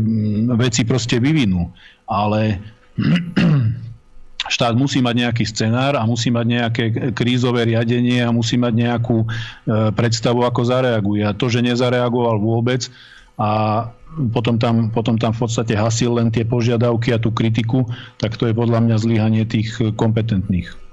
veci 0.58 0.82
proste 0.82 1.22
vyvinú. 1.22 1.70
Ale 2.10 2.58
štát 4.54 4.74
musí 4.76 5.00
mať 5.00 5.14
nejaký 5.24 5.44
scenár 5.46 5.96
a 5.96 6.02
musí 6.04 6.28
mať 6.28 6.46
nejaké 6.46 6.84
krízové 7.16 7.70
riadenie 7.70 8.20
a 8.20 8.34
musí 8.34 8.58
mať 8.58 8.74
nejakú 8.74 9.24
eh, 9.24 9.90
predstavu, 9.94 10.42
ako 10.44 10.60
zareaguje. 10.66 11.22
A 11.24 11.36
to, 11.36 11.46
že 11.46 11.64
nezareagoval 11.64 12.42
vôbec 12.42 12.90
a 13.38 13.90
potom 14.30 14.62
tam, 14.62 14.94
potom 14.94 15.18
tam 15.18 15.34
v 15.34 15.42
podstate 15.42 15.74
hasil 15.74 16.14
len 16.14 16.30
tie 16.30 16.46
požiadavky 16.46 17.10
a 17.10 17.18
tú 17.18 17.34
kritiku, 17.34 17.82
tak 18.22 18.38
to 18.38 18.46
je 18.46 18.54
podľa 18.54 18.86
mňa 18.86 18.96
zlyhanie 19.02 19.42
tých 19.42 19.74
kompetentných. 19.98 20.83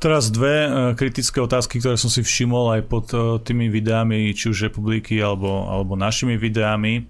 Teraz 0.00 0.32
dve 0.32 0.64
e, 0.64 0.68
kritické 0.96 1.44
otázky, 1.44 1.76
ktoré 1.76 2.00
som 2.00 2.08
si 2.08 2.24
všimol 2.24 2.72
aj 2.72 2.82
pod 2.88 3.06
e, 3.12 3.36
tými 3.44 3.68
videami, 3.68 4.32
či 4.32 4.48
už 4.48 4.72
Republiky 4.72 5.20
alebo, 5.20 5.68
alebo 5.68 5.92
našimi 5.92 6.40
videami. 6.40 7.04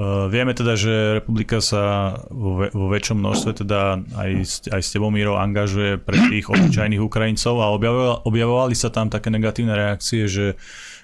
Uh, 0.00 0.32
vieme 0.32 0.56
teda, 0.56 0.80
že 0.80 1.20
republika 1.20 1.60
sa 1.60 2.16
vo, 2.32 2.64
vo 2.72 2.86
väčšom 2.88 3.20
množstve 3.20 3.50
teda 3.66 4.00
aj, 4.16 4.30
aj 4.72 4.80
s 4.80 4.88
tebou 4.96 5.12
Miro 5.12 5.36
angažuje 5.36 6.00
pre 6.00 6.16
tých 6.30 6.48
obyčajných 6.52 7.04
Ukrajincov 7.04 7.60
a 7.60 7.68
objavovali, 7.68 8.24
objavovali 8.24 8.74
sa 8.78 8.88
tam 8.88 9.12
také 9.12 9.28
negatívne 9.28 9.76
reakcie, 9.76 10.24
že 10.24 10.56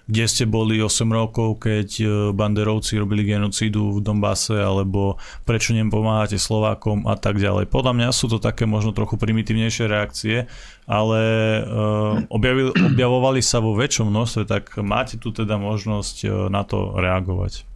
kde 0.06 0.24
ste 0.30 0.44
boli 0.46 0.78
8 0.78 1.02
rokov, 1.10 1.66
keď 1.66 1.88
banderovci 2.30 2.94
robili 2.94 3.26
genocídu 3.26 3.98
v 3.98 4.06
Dombase, 4.06 4.54
alebo 4.54 5.18
prečo 5.42 5.74
nepomáhate 5.74 6.38
Slovákom 6.38 7.10
a 7.10 7.18
tak 7.18 7.42
ďalej. 7.42 7.66
Podľa 7.66 7.90
mňa 7.90 8.08
sú 8.14 8.30
to 8.30 8.38
také 8.38 8.70
možno 8.70 8.94
trochu 8.94 9.18
primitívnejšie 9.18 9.84
reakcie, 9.90 10.46
ale 10.86 11.20
uh, 11.66 12.22
objavil, 12.30 12.70
objavovali 12.70 13.42
sa 13.42 13.58
vo 13.58 13.74
väčšom 13.74 14.06
množstve, 14.06 14.42
tak 14.46 14.78
máte 14.78 15.18
tu 15.18 15.34
teda 15.34 15.58
možnosť 15.58 16.48
na 16.54 16.62
to 16.62 16.94
reagovať. 16.94 17.75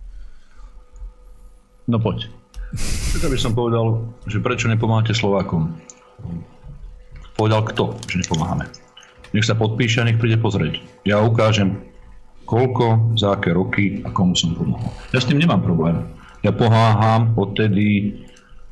No 1.91 1.99
poď. 1.99 2.31
Tak 3.19 3.27
by 3.27 3.39
som 3.39 3.51
povedal, 3.51 4.07
že 4.31 4.39
prečo 4.39 4.71
nepomáhate 4.71 5.11
Slovákom? 5.11 5.75
Povedal 7.35 7.67
kto, 7.67 7.99
že 8.07 8.23
nepomáhame. 8.23 8.71
Nech 9.35 9.43
sa 9.43 9.59
podpíše 9.59 9.99
a 9.99 10.07
nech 10.07 10.23
príde 10.23 10.39
pozrieť. 10.39 10.79
Ja 11.03 11.19
ukážem, 11.19 11.83
koľko, 12.47 13.19
za 13.19 13.35
aké 13.35 13.51
roky 13.51 14.07
a 14.07 14.15
komu 14.15 14.39
som 14.39 14.55
pomohol. 14.55 14.95
Ja 15.11 15.19
s 15.19 15.27
tým 15.27 15.43
nemám 15.43 15.67
problém. 15.67 16.07
Ja 16.47 16.55
pomáham 16.55 17.35
odtedy, 17.35 18.23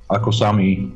ako 0.07 0.31
sa 0.31 0.55
mi 0.55 0.95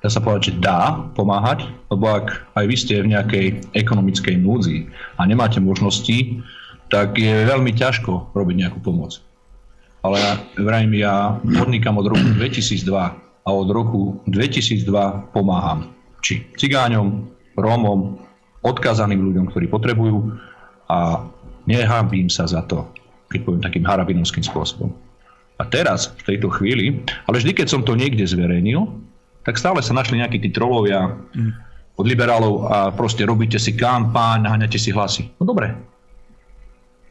dá 0.00 0.08
sa 0.08 0.24
povedať, 0.24 0.42
že 0.50 0.64
dá 0.64 0.80
pomáhať, 1.12 1.68
lebo 1.92 2.08
ak 2.08 2.56
aj 2.56 2.64
vy 2.64 2.76
ste 2.76 3.04
v 3.04 3.12
nejakej 3.12 3.46
ekonomickej 3.76 4.34
núdzi 4.40 4.88
a 5.20 5.28
nemáte 5.28 5.60
možnosti, 5.60 6.40
tak 6.88 7.20
je 7.20 7.46
veľmi 7.46 7.70
ťažko 7.76 8.32
robiť 8.32 8.56
nejakú 8.66 8.80
pomoc. 8.80 9.20
Ale 10.00 10.18
vrajím, 10.56 10.96
ja 10.96 11.36
podnikam 11.44 12.00
od 12.00 12.08
roku 12.08 12.24
2002 12.40 12.88
a 13.44 13.48
od 13.52 13.68
roku 13.68 14.24
2002 14.28 14.88
pomáham 15.36 15.92
či 16.24 16.44
cigáňom, 16.56 17.28
Rómom, 17.56 18.16
odkázaným 18.64 19.20
ľuďom, 19.20 19.44
ktorí 19.52 19.68
potrebujú 19.68 20.36
a 20.88 21.28
nehambím 21.68 22.32
sa 22.32 22.48
za 22.48 22.64
to, 22.64 22.88
keď 23.28 23.40
poviem 23.44 23.62
takým 23.64 23.84
harabinovským 23.84 24.44
spôsobom. 24.44 24.92
A 25.60 25.68
teraz, 25.68 26.08
v 26.24 26.36
tejto 26.36 26.48
chvíli, 26.48 27.04
ale 27.28 27.36
vždy, 27.36 27.52
keď 27.52 27.68
som 27.68 27.84
to 27.84 27.92
niekde 27.92 28.24
zverejnil, 28.24 28.88
tak 29.44 29.60
stále 29.60 29.84
sa 29.84 29.92
našli 29.92 30.20
nejakí 30.20 30.40
tí 30.40 30.48
trolovia 30.48 31.12
od 32.00 32.06
liberálov 32.08 32.54
a 32.72 32.76
proste 32.96 33.28
robíte 33.28 33.60
si 33.60 33.76
kampaň, 33.76 34.48
naháňate 34.48 34.80
si 34.80 34.88
hlasy. 34.88 35.28
No 35.36 35.44
dobre. 35.44 35.76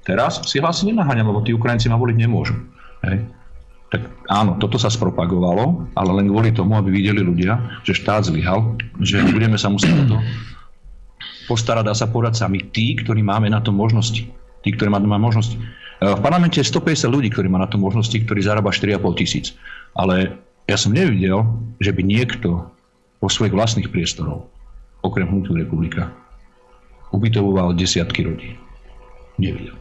Teraz 0.02 0.42
si 0.50 0.58
hlasy 0.58 0.90
nenaháňam, 0.90 1.30
lebo 1.30 1.46
tí 1.46 1.54
Ukrajinci 1.54 1.86
ma 1.94 2.02
voliť 2.02 2.18
nemôžu. 2.18 2.58
Hej. 3.06 3.28
Tak 3.90 4.02
áno, 4.30 4.62
toto 4.62 4.78
sa 4.78 4.94
spropagovalo, 4.94 5.90
ale 5.98 6.12
len 6.22 6.30
kvôli 6.30 6.54
tomu, 6.54 6.78
aby 6.78 6.94
videli 6.94 7.26
ľudia, 7.26 7.82
že 7.82 7.98
štát 7.98 8.30
zlyhal, 8.30 8.78
že 9.02 9.18
budeme 9.34 9.58
sa 9.58 9.74
musieť 9.74 10.06
o 10.06 10.06
to 10.14 10.18
postarať 11.50 11.90
a 11.90 11.98
sa 11.98 12.06
povedať 12.06 12.46
sami 12.46 12.62
tí, 12.70 12.94
ktorí 12.94 13.26
máme 13.26 13.50
na 13.50 13.58
to 13.58 13.74
možnosti. 13.74 14.30
Tí, 14.62 14.70
ktorí 14.70 14.94
máme 14.94 15.10
možnosti. 15.10 15.58
E, 15.58 15.62
v 16.06 16.22
parlamente 16.22 16.62
je 16.62 16.70
150 16.70 17.10
ľudí, 17.10 17.34
ktorí 17.34 17.50
má 17.50 17.58
na 17.58 17.66
to 17.66 17.82
možnosti, 17.82 18.14
ktorí 18.14 18.46
zarába 18.46 18.70
4,5 18.70 19.02
tisíc. 19.18 19.58
Ale 19.98 20.38
ja 20.70 20.78
som 20.78 20.94
nevidel, 20.94 21.42
že 21.82 21.90
by 21.90 22.06
niekto 22.06 22.70
vo 23.18 23.28
svojich 23.28 23.58
vlastných 23.58 23.90
priestorov, 23.90 24.46
okrem 25.02 25.26
Hnutu 25.26 25.58
republika, 25.58 26.14
ubytoval 27.10 27.74
desiatky 27.74 28.22
ľudí. 28.22 28.54
Nevidel. 29.42 29.74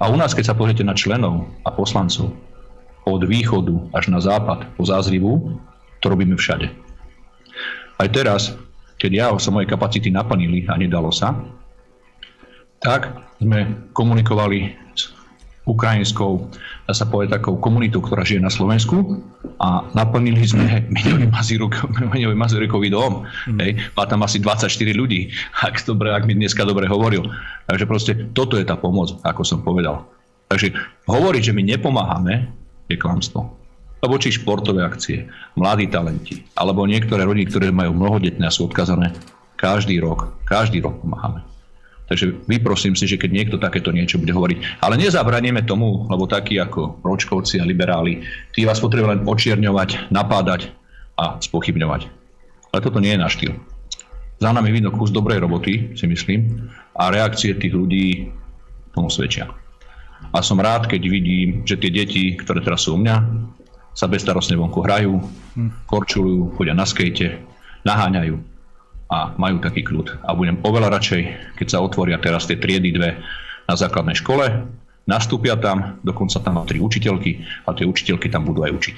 A 0.00 0.08
u 0.08 0.16
nás, 0.16 0.32
keď 0.32 0.52
sa 0.52 0.56
pozriete 0.56 0.80
na 0.80 0.96
členov 0.96 1.44
a 1.60 1.68
poslancov 1.68 2.32
od 3.04 3.22
východu 3.24 3.92
až 3.92 4.08
na 4.08 4.20
západ 4.20 4.72
po 4.76 4.88
zázrivu, 4.88 5.60
to 6.00 6.08
robíme 6.08 6.36
všade. 6.40 6.72
Aj 8.00 8.08
teraz, 8.08 8.56
keď 8.96 9.10
ja 9.12 9.26
sa 9.36 9.52
moje 9.52 9.68
kapacity 9.68 10.08
naplnili 10.08 10.64
a 10.72 10.80
nedalo 10.80 11.12
sa, 11.12 11.36
tak 12.80 13.12
sme 13.36 13.92
komunikovali 13.92 14.79
ukrajinskou, 15.68 16.48
dá 16.88 16.92
sa 16.96 17.04
povedať, 17.04 17.40
takou 17.40 17.60
komunitou, 17.60 18.00
ktorá 18.00 18.24
žije 18.24 18.40
na 18.40 18.48
Slovensku 18.48 19.20
a 19.60 19.84
naplnili 19.92 20.40
sme 20.48 20.88
Meňový 22.10 22.36
Mazuríkový 22.36 22.88
dom. 22.88 23.28
Mm. 23.46 23.58
Hej. 23.60 23.70
Má 23.94 24.04
tam 24.08 24.24
asi 24.24 24.40
24 24.40 24.72
ľudí, 24.96 25.30
ak, 25.60 25.84
dobre, 25.84 26.10
ak 26.10 26.24
mi 26.24 26.32
dneska 26.34 26.64
dobre 26.64 26.88
hovoril. 26.88 27.28
Takže 27.68 27.84
proste 27.84 28.12
toto 28.32 28.56
je 28.56 28.64
tá 28.64 28.74
pomoc, 28.74 29.20
ako 29.22 29.42
som 29.44 29.60
povedal. 29.60 30.08
Takže 30.50 30.74
hovoriť, 31.06 31.52
že 31.52 31.54
my 31.54 31.62
nepomáhame, 31.62 32.50
je 32.90 32.98
klamstvo. 32.98 33.46
Lebo 34.00 34.16
či 34.16 34.32
športové 34.32 34.80
akcie, 34.80 35.28
mladí 35.60 35.86
talenti, 35.92 36.40
alebo 36.56 36.88
niektoré 36.88 37.22
rodiny, 37.28 37.52
ktoré 37.52 37.68
majú 37.68 37.92
mnohodetné 37.94 38.48
a 38.48 38.50
sú 38.50 38.66
odkazané, 38.66 39.12
každý 39.60 40.00
rok, 40.00 40.40
každý 40.48 40.80
rok 40.80 41.04
pomáhame. 41.04 41.44
Takže 42.10 42.42
vyprosím 42.50 42.98
si, 42.98 43.06
že 43.06 43.14
keď 43.14 43.30
niekto 43.30 43.56
takéto 43.62 43.94
niečo 43.94 44.18
bude 44.18 44.34
hovoriť. 44.34 44.82
Ale 44.82 44.98
nezabraníme 44.98 45.62
tomu, 45.62 46.10
lebo 46.10 46.26
takí 46.26 46.58
ako 46.58 46.98
Ročkovci 47.06 47.62
a 47.62 47.64
liberáli, 47.64 48.26
tí 48.50 48.66
vás 48.66 48.82
potrebujú 48.82 49.14
len 49.14 49.22
očierňovať, 49.22 50.10
napádať 50.10 50.74
a 51.14 51.38
spochybňovať. 51.38 52.10
Ale 52.74 52.82
toto 52.82 52.98
nie 52.98 53.14
je 53.14 53.22
náš 53.22 53.38
štýl. 53.38 53.54
Za 54.42 54.50
nami 54.50 54.74
vidno 54.74 54.90
kus 54.90 55.14
dobrej 55.14 55.38
roboty, 55.38 55.94
si 55.94 56.10
myslím, 56.10 56.66
a 56.98 57.14
reakcie 57.14 57.54
tých 57.54 57.78
ľudí 57.78 58.34
tomu 58.90 59.06
svedčia. 59.06 59.46
A 60.34 60.42
som 60.42 60.58
rád, 60.58 60.90
keď 60.90 61.06
vidím, 61.06 61.62
že 61.62 61.78
tie 61.78 61.94
deti, 61.94 62.34
ktoré 62.34 62.58
teraz 62.58 62.90
sú 62.90 62.98
u 62.98 63.00
mňa, 63.00 63.16
sa 63.94 64.10
bezstarostne 64.10 64.58
vonku 64.58 64.82
hrajú, 64.82 65.14
hm. 65.54 65.86
korčulujú, 65.86 66.58
chodia 66.58 66.74
na 66.74 66.82
skejte, 66.82 67.38
naháňajú 67.86 68.49
a 69.10 69.34
majú 69.34 69.58
taký 69.58 69.82
kľud. 69.82 70.22
A 70.22 70.32
budem 70.38 70.62
oveľa 70.62 70.94
radšej, 70.94 71.22
keď 71.58 71.66
sa 71.66 71.82
otvoria 71.82 72.22
teraz 72.22 72.46
tie 72.46 72.54
triedy 72.56 72.94
dve 72.94 73.18
na 73.66 73.74
základnej 73.74 74.14
škole, 74.14 74.46
nastúpia 75.10 75.58
tam, 75.58 75.98
dokonca 76.06 76.38
tam 76.38 76.62
má 76.62 76.62
tri 76.62 76.78
učiteľky 76.78 77.42
a 77.66 77.74
tie 77.74 77.90
učiteľky 77.90 78.30
tam 78.30 78.46
budú 78.46 78.62
aj 78.62 78.72
učiť. 78.78 78.96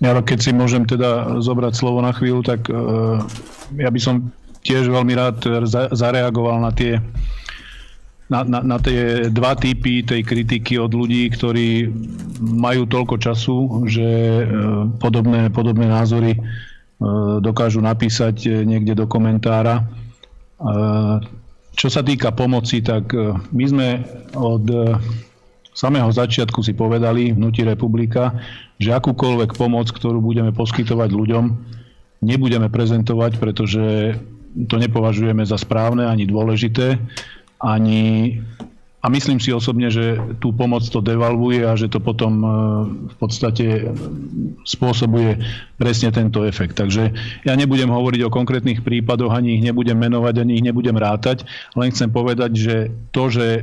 Ja, 0.00 0.16
keď 0.16 0.38
si 0.40 0.50
môžem 0.56 0.88
teda 0.88 1.42
zobrať 1.42 1.76
slovo 1.76 2.00
na 2.00 2.14
chvíľu, 2.14 2.40
tak 2.46 2.64
uh, 2.72 3.20
ja 3.76 3.90
by 3.90 4.00
som 4.00 4.32
tiež 4.64 4.88
veľmi 4.88 5.12
rád 5.12 5.66
za, 5.68 5.92
zareagoval 5.92 6.62
na 6.62 6.72
tie 6.72 7.02
na, 8.30 8.46
na, 8.46 8.62
na 8.62 8.78
tie 8.78 9.26
dva 9.26 9.58
typy 9.58 10.06
tej 10.06 10.22
kritiky 10.22 10.78
od 10.78 10.94
ľudí, 10.94 11.34
ktorí 11.34 11.90
majú 12.38 12.86
toľko 12.86 13.18
času, 13.18 13.56
že 13.90 14.08
uh, 14.46 14.86
podobné, 15.02 15.50
podobné 15.50 15.90
názory 15.90 16.38
E, 16.38 16.69
dokážu 17.40 17.80
napísať 17.80 18.36
e, 18.44 18.50
niekde 18.68 18.92
do 18.92 19.08
komentára. 19.08 19.80
E, 19.80 19.84
čo 21.72 21.88
sa 21.88 22.04
týka 22.04 22.34
pomoci, 22.36 22.84
tak 22.84 23.14
my 23.56 23.64
sme 23.64 23.88
od 24.36 24.68
samého 25.72 26.10
začiatku 26.12 26.60
si 26.60 26.76
povedali 26.76 27.32
v 27.32 27.38
Hnutí 27.40 27.64
republika, 27.64 28.36
že 28.76 28.92
akúkoľvek 28.92 29.56
pomoc, 29.56 29.88
ktorú 29.88 30.20
budeme 30.20 30.52
poskytovať 30.52 31.08
ľuďom, 31.08 31.44
nebudeme 32.20 32.68
prezentovať, 32.68 33.40
pretože 33.40 34.18
to 34.68 34.76
nepovažujeme 34.76 35.46
za 35.46 35.56
správne 35.56 36.04
ani 36.04 36.28
dôležité, 36.28 37.00
ani 37.62 38.36
a 39.00 39.08
myslím 39.08 39.40
si 39.40 39.48
osobne, 39.48 39.88
že 39.88 40.20
tú 40.44 40.52
pomoc 40.52 40.84
to 40.84 41.00
devalvuje 41.00 41.64
a 41.64 41.72
že 41.72 41.88
to 41.88 42.04
potom 42.04 42.32
e, 42.44 42.48
v 43.08 43.16
podstate 43.16 43.88
spôsobuje 44.68 45.40
presne 45.80 46.12
tento 46.12 46.44
efekt. 46.44 46.76
Takže 46.76 47.08
ja 47.48 47.56
nebudem 47.56 47.88
hovoriť 47.88 48.20
o 48.28 48.34
konkrétnych 48.34 48.84
prípadoch, 48.84 49.32
ani 49.32 49.56
ich 49.56 49.64
nebudem 49.64 49.96
menovať, 49.96 50.44
ani 50.44 50.60
ich 50.60 50.64
nebudem 50.68 51.00
rátať, 51.00 51.48
len 51.80 51.88
chcem 51.88 52.12
povedať, 52.12 52.52
že 52.52 52.76
to, 53.16 53.32
že 53.32 53.46
e, 53.56 53.62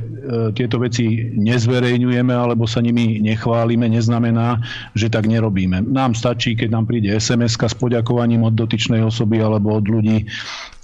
tieto 0.58 0.82
veci 0.82 1.30
nezverejňujeme 1.38 2.34
alebo 2.34 2.66
sa 2.66 2.82
nimi 2.82 3.22
nechválime, 3.22 3.86
neznamená, 3.86 4.58
že 4.98 5.06
tak 5.06 5.30
nerobíme. 5.30 5.86
Nám 5.86 6.18
stačí, 6.18 6.58
keď 6.58 6.74
nám 6.74 6.90
príde 6.90 7.14
sms 7.14 7.54
s 7.54 7.74
poďakovaním 7.78 8.42
od 8.42 8.58
dotyčnej 8.58 9.06
osoby 9.06 9.38
alebo 9.38 9.78
od 9.78 9.86
ľudí 9.86 10.26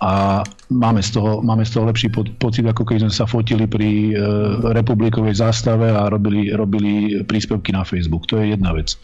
a 0.05 0.45
máme 0.69 1.01
z 1.01 1.17
toho, 1.17 1.41
máme 1.41 1.65
z 1.65 1.73
toho 1.73 1.89
lepší 1.89 2.13
pocit, 2.37 2.69
ako 2.69 2.85
keď 2.85 3.09
sme 3.09 3.13
sa 3.13 3.25
fotili 3.25 3.65
pri 3.65 4.13
e, 4.13 4.15
republikovej 4.77 5.41
zástave 5.41 5.89
a 5.89 6.13
robili, 6.13 6.53
robili 6.53 7.25
príspevky 7.25 7.73
na 7.73 7.89
Facebook. 7.89 8.29
To 8.29 8.37
je 8.37 8.53
jedna 8.53 8.77
vec. 8.77 9.01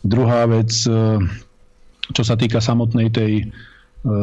Druhá 0.00 0.48
vec, 0.48 0.72
e, 0.88 1.20
čo 2.16 2.22
sa 2.24 2.40
týka 2.40 2.56
samotnej 2.64 3.12
tej, 3.12 3.44
e, 3.44 3.46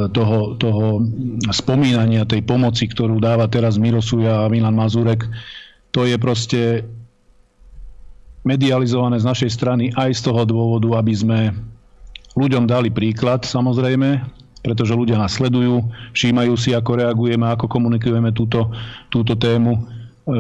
toho, 0.10 0.58
toho 0.58 1.06
spomínania, 1.54 2.26
tej 2.26 2.42
pomoci, 2.42 2.90
ktorú 2.90 3.22
dáva 3.22 3.46
teraz 3.46 3.78
Mirosuja 3.78 4.42
a 4.42 4.50
Milan 4.50 4.74
Mazurek, 4.74 5.22
to 5.94 6.02
je 6.10 6.18
proste 6.18 6.82
medializované 8.42 9.22
z 9.22 9.30
našej 9.30 9.52
strany 9.54 9.94
aj 9.94 10.18
z 10.18 10.22
toho 10.34 10.50
dôvodu, 10.50 10.98
aby 10.98 11.14
sme 11.14 11.40
ľuďom 12.34 12.66
dali 12.66 12.90
príklad, 12.90 13.46
samozrejme, 13.46 14.37
pretože 14.62 14.98
ľudia 14.98 15.18
nás 15.22 15.38
sledujú, 15.38 15.86
všímajú 16.14 16.54
si, 16.58 16.74
ako 16.74 17.00
reagujeme, 17.00 17.46
ako 17.48 17.70
komunikujeme 17.70 18.34
túto, 18.34 18.74
túto 19.14 19.38
tému. 19.38 19.78
E, 20.28 20.36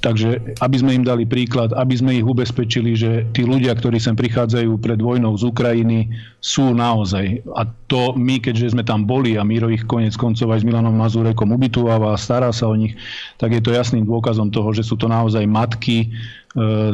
takže 0.00 0.56
aby 0.64 0.76
sme 0.80 0.96
im 0.96 1.04
dali 1.04 1.28
príklad, 1.28 1.76
aby 1.76 1.92
sme 1.92 2.16
ich 2.16 2.24
ubezpečili, 2.24 2.96
že 2.96 3.28
tí 3.36 3.44
ľudia, 3.44 3.76
ktorí 3.76 4.00
sem 4.00 4.16
prichádzajú 4.16 4.80
pred 4.80 4.96
vojnou 4.96 5.36
z 5.36 5.52
Ukrajiny, 5.52 6.08
sú 6.40 6.72
naozaj. 6.72 7.44
A 7.52 7.68
to 7.92 8.16
my, 8.16 8.40
keďže 8.40 8.72
sme 8.72 8.86
tam 8.86 9.04
boli 9.04 9.36
a 9.36 9.44
Miro 9.44 9.68
ich 9.68 9.84
konec 9.84 10.16
koncov 10.16 10.48
aj 10.56 10.64
s 10.64 10.66
Milanom 10.66 10.96
Mazurekom 10.96 11.52
ubytováva 11.52 12.16
a 12.16 12.20
stará 12.20 12.48
sa 12.56 12.72
o 12.72 12.74
nich, 12.78 12.96
tak 13.36 13.52
je 13.52 13.60
to 13.60 13.76
jasným 13.76 14.08
dôkazom 14.08 14.48
toho, 14.48 14.72
že 14.72 14.86
sú 14.86 14.96
to 14.96 15.12
naozaj 15.12 15.44
matky 15.44 16.08
e, 16.08 16.08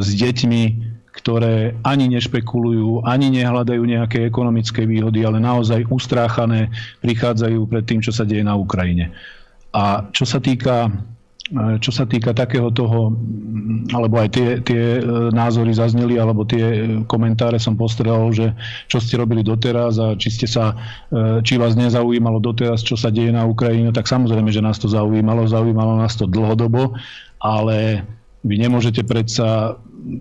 s 0.03 0.09
deťmi, 0.11 0.98
ktoré 1.19 1.75
ani 1.83 2.07
nešpekulujú, 2.15 3.03
ani 3.03 3.27
nehľadajú 3.35 3.83
nejaké 3.83 4.23
ekonomické 4.23 4.87
výhody, 4.87 5.27
ale 5.27 5.43
naozaj 5.43 5.87
ustráchané 5.91 6.71
prichádzajú 7.03 7.59
pred 7.67 7.83
tým, 7.83 7.99
čo 7.99 8.15
sa 8.15 8.23
deje 8.23 8.41
na 8.41 8.55
Ukrajine. 8.55 9.11
A 9.75 10.07
čo 10.15 10.23
sa 10.23 10.39
týka 10.39 10.89
čo 11.81 11.89
sa 11.89 12.05
týka 12.05 12.29
takého 12.37 12.69
toho, 12.69 13.09
alebo 13.89 14.21
aj 14.21 14.29
tie, 14.29 14.47
tie 14.61 15.01
e, 15.01 15.33
názory 15.33 15.73
zazneli, 15.73 16.21
alebo 16.21 16.45
tie 16.45 17.01
komentáre 17.09 17.57
som 17.57 17.73
postrehol, 17.73 18.29
že 18.29 18.53
čo 18.85 19.01
ste 19.01 19.17
robili 19.17 19.41
doteraz 19.41 19.97
a 19.97 20.13
či, 20.13 20.29
ste 20.29 20.45
sa, 20.45 20.77
e, 21.09 21.41
či 21.41 21.57
vás 21.57 21.73
nezaujímalo 21.73 22.37
doteraz, 22.37 22.85
čo 22.85 22.93
sa 22.93 23.09
deje 23.09 23.33
na 23.33 23.49
Ukrajine, 23.49 23.89
tak 23.89 24.05
samozrejme, 24.05 24.53
že 24.53 24.61
nás 24.61 24.77
to 24.77 24.85
zaujímalo, 24.85 25.49
zaujímalo 25.49 25.97
nás 25.97 26.13
to 26.13 26.29
dlhodobo, 26.29 26.93
ale 27.41 28.05
vy 28.45 28.55
nemôžete 28.61 29.01
predsa 29.01 29.73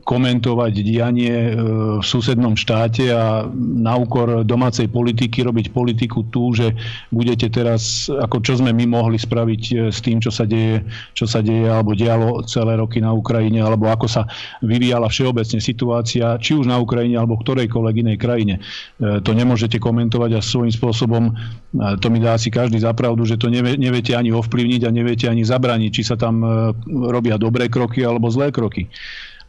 komentovať 0.02 0.72
dianie 0.82 1.32
e, 1.32 1.52
v 1.98 2.04
susednom 2.04 2.58
štáte 2.58 3.08
a 3.14 3.46
na 3.56 3.94
úkor 3.94 4.42
domácej 4.42 4.90
politiky 4.90 5.46
robiť 5.46 5.70
politiku 5.70 6.26
tu, 6.28 6.52
že 6.52 6.74
budete 7.14 7.48
teraz, 7.48 8.10
ako 8.10 8.42
čo 8.42 8.58
sme 8.58 8.74
my 8.74 8.84
mohli 8.90 9.16
spraviť 9.16 9.62
e, 9.68 9.74
s 9.94 9.98
tým, 10.02 10.18
čo 10.18 10.34
sa 10.34 10.44
deje, 10.44 10.82
čo 11.14 11.24
sa 11.24 11.40
deje 11.40 11.70
alebo 11.70 11.94
dialo 11.94 12.42
celé 12.44 12.76
roky 12.76 12.98
na 12.98 13.14
Ukrajine, 13.14 13.62
alebo 13.62 13.88
ako 13.88 14.06
sa 14.10 14.26
vyvíjala 14.64 15.06
všeobecne 15.08 15.60
situácia, 15.62 16.36
či 16.42 16.58
už 16.58 16.66
na 16.66 16.76
Ukrajine 16.82 17.16
alebo 17.18 17.38
ktorejkoľvek 17.38 17.94
inej 18.02 18.18
krajine. 18.18 18.54
E, 18.58 19.22
to 19.22 19.32
nemôžete 19.32 19.78
komentovať 19.78 20.30
a 20.38 20.40
svojím 20.42 20.74
spôsobom, 20.74 21.32
to 22.00 22.06
mi 22.08 22.18
dá 22.18 22.34
asi 22.34 22.48
každý 22.48 22.80
zapravdu, 22.80 23.28
že 23.28 23.36
to 23.36 23.52
neviete 23.52 24.16
ani 24.16 24.32
ovplyvniť 24.32 24.82
a 24.88 24.94
neviete 24.94 25.26
ani 25.28 25.44
zabraniť, 25.44 25.90
či 25.92 26.02
sa 26.02 26.16
tam 26.16 26.40
robia 26.88 27.36
dobré 27.36 27.68
kroky 27.68 28.02
alebo 28.02 28.32
zlé 28.32 28.48
kroky. 28.48 28.88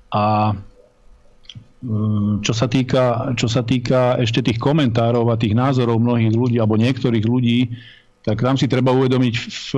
A 0.10 0.58
mm, 1.86 2.42
čo 2.42 2.54
sa, 2.54 2.66
týka, 2.66 3.34
čo 3.38 3.46
sa 3.46 3.62
týka 3.62 4.18
ešte 4.18 4.42
tých 4.42 4.58
komentárov 4.58 5.30
a 5.30 5.40
tých 5.40 5.54
názorov 5.54 6.02
mnohých 6.02 6.34
ľudí 6.34 6.58
alebo 6.58 6.78
niektorých 6.82 7.26
ľudí, 7.26 7.60
tak 8.20 8.44
tam 8.44 8.60
si 8.60 8.68
treba 8.68 8.92
uvedomiť 8.92 9.34
v, 9.40 9.72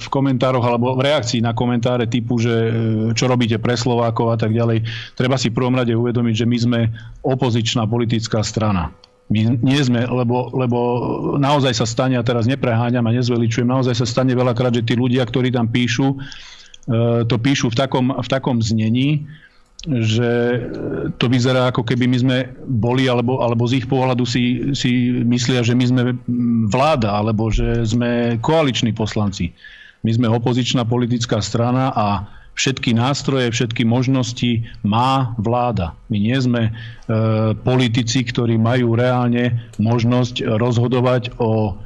v 0.00 0.06
komentároch 0.08 0.64
alebo 0.64 0.96
v 0.96 1.12
reakcii 1.12 1.44
na 1.44 1.52
komentáre 1.52 2.08
typu, 2.08 2.40
že 2.40 2.50
e, 2.50 2.70
čo 3.12 3.28
robíte 3.28 3.60
pre 3.60 3.76
Slovákov 3.76 4.32
a 4.32 4.36
tak 4.40 4.56
ďalej. 4.56 4.82
Treba 5.12 5.36
si 5.36 5.52
v 5.52 5.60
prvom 5.60 5.76
rade 5.76 5.92
uvedomiť, 5.92 6.34
že 6.34 6.46
my 6.48 6.56
sme 6.56 6.80
opozičná 7.20 7.84
politická 7.84 8.40
strana. 8.40 8.96
My 9.28 9.58
nie 9.60 9.80
sme, 9.82 10.06
lebo, 10.08 10.54
lebo 10.56 10.78
naozaj 11.36 11.76
sa 11.76 11.86
stane, 11.86 12.16
a 12.16 12.24
teraz 12.24 12.48
nepreháňam 12.48 13.04
a 13.10 13.14
nezveličujem, 13.14 13.68
naozaj 13.68 13.98
sa 13.98 14.06
stane 14.06 14.32
veľakrát, 14.32 14.72
že 14.72 14.86
tí 14.86 14.94
ľudia, 14.96 15.26
ktorí 15.28 15.52
tam 15.52 15.68
píšu, 15.68 16.10
e, 16.10 16.16
to 17.28 17.36
píšu 17.36 17.70
v 17.70 17.76
takom, 17.76 18.06
v 18.16 18.28
takom 18.30 18.56
znení, 18.64 19.28
že 19.86 20.30
to 21.16 21.30
vyzerá 21.30 21.70
ako 21.70 21.86
keby 21.86 22.10
my 22.10 22.18
sme 22.18 22.36
boli, 22.66 23.06
alebo, 23.06 23.38
alebo 23.38 23.64
z 23.70 23.82
ich 23.82 23.86
pohľadu 23.86 24.26
si, 24.26 24.74
si 24.74 25.22
myslia, 25.22 25.62
že 25.62 25.78
my 25.78 25.84
sme 25.86 26.02
vláda, 26.66 27.14
alebo 27.14 27.48
že 27.54 27.86
sme 27.86 28.42
koaliční 28.42 28.90
poslanci. 28.92 29.54
My 30.02 30.10
sme 30.10 30.26
opozičná 30.30 30.82
politická 30.86 31.38
strana 31.38 31.94
a 31.94 32.26
všetky 32.56 32.96
nástroje, 32.96 33.52
všetky 33.52 33.84
možnosti 33.84 34.64
má 34.82 35.36
vláda. 35.36 35.94
My 36.08 36.18
nie 36.18 36.38
sme 36.40 36.62
e, 36.66 36.70
politici, 37.62 38.24
ktorí 38.24 38.56
majú 38.56 38.96
reálne 38.96 39.70
možnosť 39.76 40.56
rozhodovať 40.56 41.36
o 41.36 41.76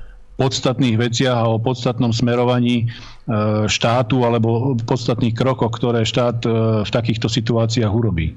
podstatných 0.40 0.96
veciach 0.96 1.36
a 1.36 1.52
o 1.52 1.60
podstatnom 1.60 2.16
smerovaní 2.16 2.86
e, 2.86 2.86
štátu 3.70 4.26
alebo 4.26 4.74
podstatných 4.82 5.34
krokoch, 5.36 5.70
ktoré 5.70 6.02
štát 6.02 6.42
e, 6.42 6.48
v 6.82 6.90
takýchto 6.90 7.30
situáciách 7.30 7.92
urobí. 7.92 8.34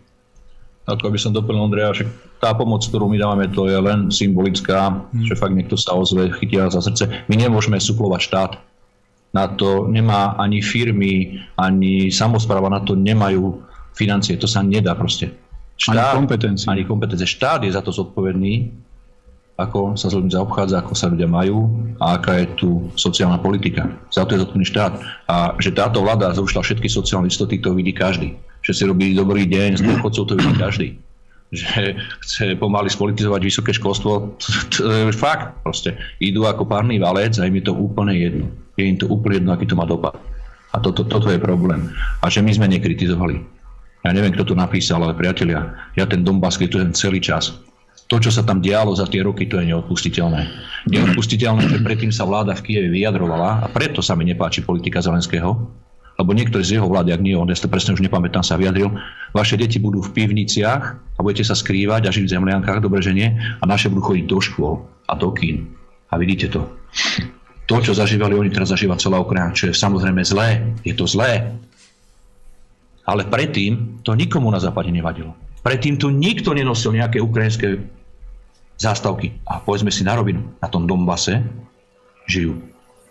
Ako 0.83 1.09
by 1.09 1.17
som 1.17 1.31
doplnil 1.31 1.63
Andrea, 1.63 1.95
že 1.95 2.05
tá 2.43 2.51
pomoc, 2.51 2.83
ktorú 2.83 3.07
my 3.07 3.15
dávame, 3.15 3.47
to 3.47 3.71
je 3.71 3.77
len 3.79 4.11
symbolická, 4.11 4.91
hmm. 4.91 5.31
že 5.31 5.39
fakt 5.39 5.55
niekto 5.55 5.79
sa 5.79 5.95
ozve, 5.95 6.29
chytia 6.37 6.67
za 6.67 6.83
srdce. 6.83 7.25
My 7.31 7.39
nemôžeme 7.39 7.79
suplovať 7.79 8.21
štát. 8.27 8.51
Na 9.33 9.49
to 9.49 9.89
nemá 9.89 10.37
ani 10.37 10.61
firmy, 10.61 11.41
ani 11.57 12.13
samozpráva, 12.13 12.69
na 12.69 12.83
to 12.83 12.93
nemajú 12.93 13.63
financie. 13.95 14.37
To 14.37 14.45
sa 14.45 14.61
nedá 14.61 14.93
proste. 14.93 15.31
Štát, 15.79 16.19
ani 16.19 16.27
kompetencie. 16.27 16.67
Ani 16.69 16.83
kompetencie. 16.85 17.25
Štát 17.25 17.65
je 17.65 17.73
za 17.73 17.81
to 17.81 17.89
zodpovedný 17.89 18.69
ako 19.53 19.93
sa 19.93 20.09
s 20.09 20.17
ľuďmi 20.17 20.33
zaobchádza, 20.33 20.81
ako 20.81 20.93
sa 20.97 21.13
ľudia 21.13 21.29
majú 21.29 21.69
a 22.01 22.17
aká 22.17 22.41
je 22.41 22.47
tu 22.57 22.69
sociálna 22.97 23.37
politika. 23.37 23.85
Za 24.09 24.25
to 24.25 24.33
je 24.33 24.41
zodpovedný 24.41 24.65
štát. 24.65 24.93
A 25.29 25.53
že 25.61 25.69
táto 25.69 26.01
vláda 26.01 26.33
zrušila 26.33 26.65
všetky 26.65 26.89
sociálne 26.89 27.29
istoty, 27.29 27.61
to 27.61 27.77
vidí 27.77 27.93
každý. 27.93 28.33
Že 28.65 28.71
si 28.73 28.83
robí 28.89 29.05
dobrý 29.13 29.45
deň 29.45 29.77
s 29.77 29.81
dôchodcov, 29.85 30.25
to 30.25 30.33
vidí 30.41 30.53
každý. 30.57 30.87
Že 31.53 32.01
chce 32.25 32.57
pomaly 32.57 32.89
spolitizovať 32.89 33.41
vysoké 33.45 33.71
školstvo, 33.77 34.41
to 34.73 34.89
je 34.89 35.13
fakt. 35.13 35.53
Proste 35.61 36.01
idú 36.17 36.49
ako 36.49 36.65
párny 36.65 36.97
valec 36.97 37.37
a 37.37 37.45
im 37.45 37.53
je 37.61 37.69
to 37.69 37.77
úplne 37.77 38.17
jedno. 38.17 38.49
Je 38.73 38.89
im 38.89 38.97
to 38.97 39.05
úplne 39.05 39.37
jedno, 39.45 39.53
aký 39.53 39.69
to 39.69 39.77
má 39.77 39.85
dopad. 39.85 40.17
A 40.73 40.81
toto, 40.81 41.05
toto 41.05 41.29
je 41.29 41.37
problém. 41.37 41.93
A 42.25 42.33
že 42.33 42.41
my 42.41 42.49
sme 42.49 42.65
nekritizovali. 42.73 43.37
Ja 44.01 44.09
neviem, 44.17 44.33
kto 44.33 44.49
to 44.49 44.55
napísal, 44.57 45.05
ale 45.05 45.13
priatelia, 45.13 45.77
ja 45.93 46.09
ten 46.09 46.25
Donbass 46.25 46.57
kritizujem 46.57 46.97
celý 46.97 47.21
čas 47.21 47.53
to, 48.07 48.15
čo 48.19 48.31
sa 48.31 48.43
tam 48.43 48.59
dialo 48.59 48.93
za 48.93 49.07
tie 49.07 49.23
roky, 49.23 49.47
to 49.47 49.57
je 49.57 49.73
neodpustiteľné. 49.73 50.41
Neodpustiteľné, 50.91 51.71
že 51.71 51.79
predtým 51.81 52.11
sa 52.11 52.27
vláda 52.27 52.53
v 52.53 52.63
Kieve 52.63 52.89
vyjadrovala 52.91 53.63
a 53.63 53.67
preto 53.71 54.03
sa 54.03 54.13
mi 54.13 54.27
nepáči 54.27 54.61
politika 54.61 54.99
Zelenského, 54.99 55.55
lebo 56.13 56.29
niektorý 56.35 56.61
z 56.61 56.77
jeho 56.77 56.85
vlády, 56.85 57.09
ak 57.09 57.25
nie 57.25 57.33
on, 57.33 57.49
ja 57.49 57.57
to 57.57 57.71
presne 57.71 57.97
už 57.97 58.05
nepamätám, 58.05 58.45
sa 58.45 58.59
vyjadril, 58.59 58.93
vaše 59.33 59.57
deti 59.57 59.81
budú 59.81 60.03
v 60.05 60.13
pivniciach 60.13 60.83
a 61.17 61.19
budete 61.25 61.47
sa 61.47 61.57
skrývať 61.57 62.05
a 62.05 62.13
žiť 62.13 62.29
v 62.29 62.33
zemliankách, 62.37 62.85
dobre, 62.85 63.01
že 63.01 63.17
nie, 63.17 63.33
a 63.33 63.63
naše 63.65 63.89
budú 63.89 64.13
chodiť 64.13 64.25
do 64.29 64.37
škôl 64.37 64.73
a 65.09 65.13
do 65.17 65.33
kín. 65.33 65.73
A 66.13 66.21
vidíte 66.21 66.53
to. 66.53 66.69
To, 67.65 67.81
čo 67.81 67.97
zažívali 67.97 68.37
oni, 68.37 68.53
teraz 68.53 68.69
zažíva 68.69 68.99
celá 68.99 69.17
Ukrajina, 69.17 69.55
čo 69.55 69.71
je 69.71 69.73
samozrejme 69.73 70.21
zlé. 70.21 70.77
Je 70.85 70.93
to 70.93 71.09
zlé. 71.09 71.57
Ale 73.07 73.25
predtým 73.25 74.03
to 74.05 74.13
nikomu 74.13 74.51
na 74.51 74.61
západe 74.61 74.91
nevadilo. 74.93 75.33
Predtým 75.63 75.95
tu 75.95 76.11
nikto 76.11 76.51
nenosil 76.51 76.91
nejaké 76.91 77.23
ukrajinské 77.23 77.79
zástavky. 78.75 79.31
A 79.47 79.63
povedzme 79.63 79.89
si 79.89 80.03
na 80.03 80.19
rovinu, 80.19 80.43
na 80.59 80.67
tom 80.67 80.83
Donbase 80.83 81.39
žijú 82.27 82.59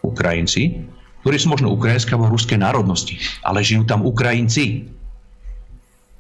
Ukrajinci, 0.04 0.84
ktorí 1.24 1.36
sú 1.38 1.48
možno 1.48 1.72
ukrajinské 1.72 2.12
alebo 2.12 2.28
ruské 2.28 2.60
národnosti, 2.60 3.16
ale 3.40 3.64
žijú 3.64 3.88
tam 3.88 4.04
Ukrajinci. 4.04 4.90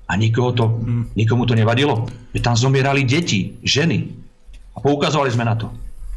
A 0.08 0.16
nikoho 0.16 0.52
to, 0.56 0.64
hmm. 0.68 1.12
nikomu 1.16 1.44
to 1.44 1.56
nevadilo. 1.56 2.08
Že 2.32 2.40
tam 2.40 2.54
zomierali 2.56 3.04
deti, 3.04 3.56
ženy. 3.64 4.12
A 4.72 4.80
poukazovali 4.80 5.32
sme 5.32 5.44
na 5.44 5.56
to. 5.56 5.68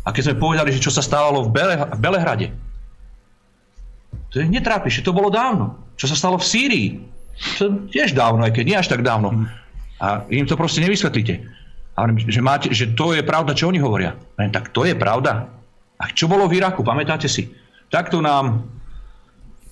A 0.06 0.14
keď 0.14 0.32
sme 0.32 0.42
povedali, 0.42 0.70
že 0.72 0.84
čo 0.84 0.94
sa 0.94 1.02
stávalo 1.02 1.48
v, 1.48 1.52
Bele, 1.52 1.76
v 1.80 2.00
Belehrade, 2.00 2.48
to 4.30 4.44
je 4.44 4.52
netrápi, 4.52 4.92
že 4.92 5.02
to 5.02 5.16
bolo 5.16 5.32
dávno. 5.32 5.80
Čo 5.96 6.12
sa 6.12 6.16
stalo 6.20 6.36
v 6.38 6.46
Sýrii, 6.46 6.88
to 7.56 7.88
tiež 7.88 8.12
dávno, 8.16 8.44
aj 8.44 8.52
keď 8.52 8.64
nie 8.68 8.78
až 8.78 8.92
tak 8.92 9.02
dávno. 9.04 9.48
A 10.02 10.28
im 10.28 10.44
to 10.44 10.60
proste 10.60 10.84
nevysvetlíte. 10.84 11.40
A 11.96 12.12
že, 12.12 12.42
máte, 12.44 12.68
že 12.76 12.92
to 12.92 13.16
je 13.16 13.24
pravda, 13.24 13.56
čo 13.56 13.72
oni 13.72 13.80
hovoria. 13.80 14.20
Len 14.36 14.52
tak 14.52 14.76
to 14.76 14.84
je 14.84 14.92
pravda. 14.96 15.48
A 15.96 16.12
čo 16.12 16.28
bolo 16.28 16.44
v 16.52 16.60
Iraku, 16.60 16.84
pamätáte 16.84 17.32
si? 17.32 17.48
Takto 17.88 18.20
nám 18.20 18.68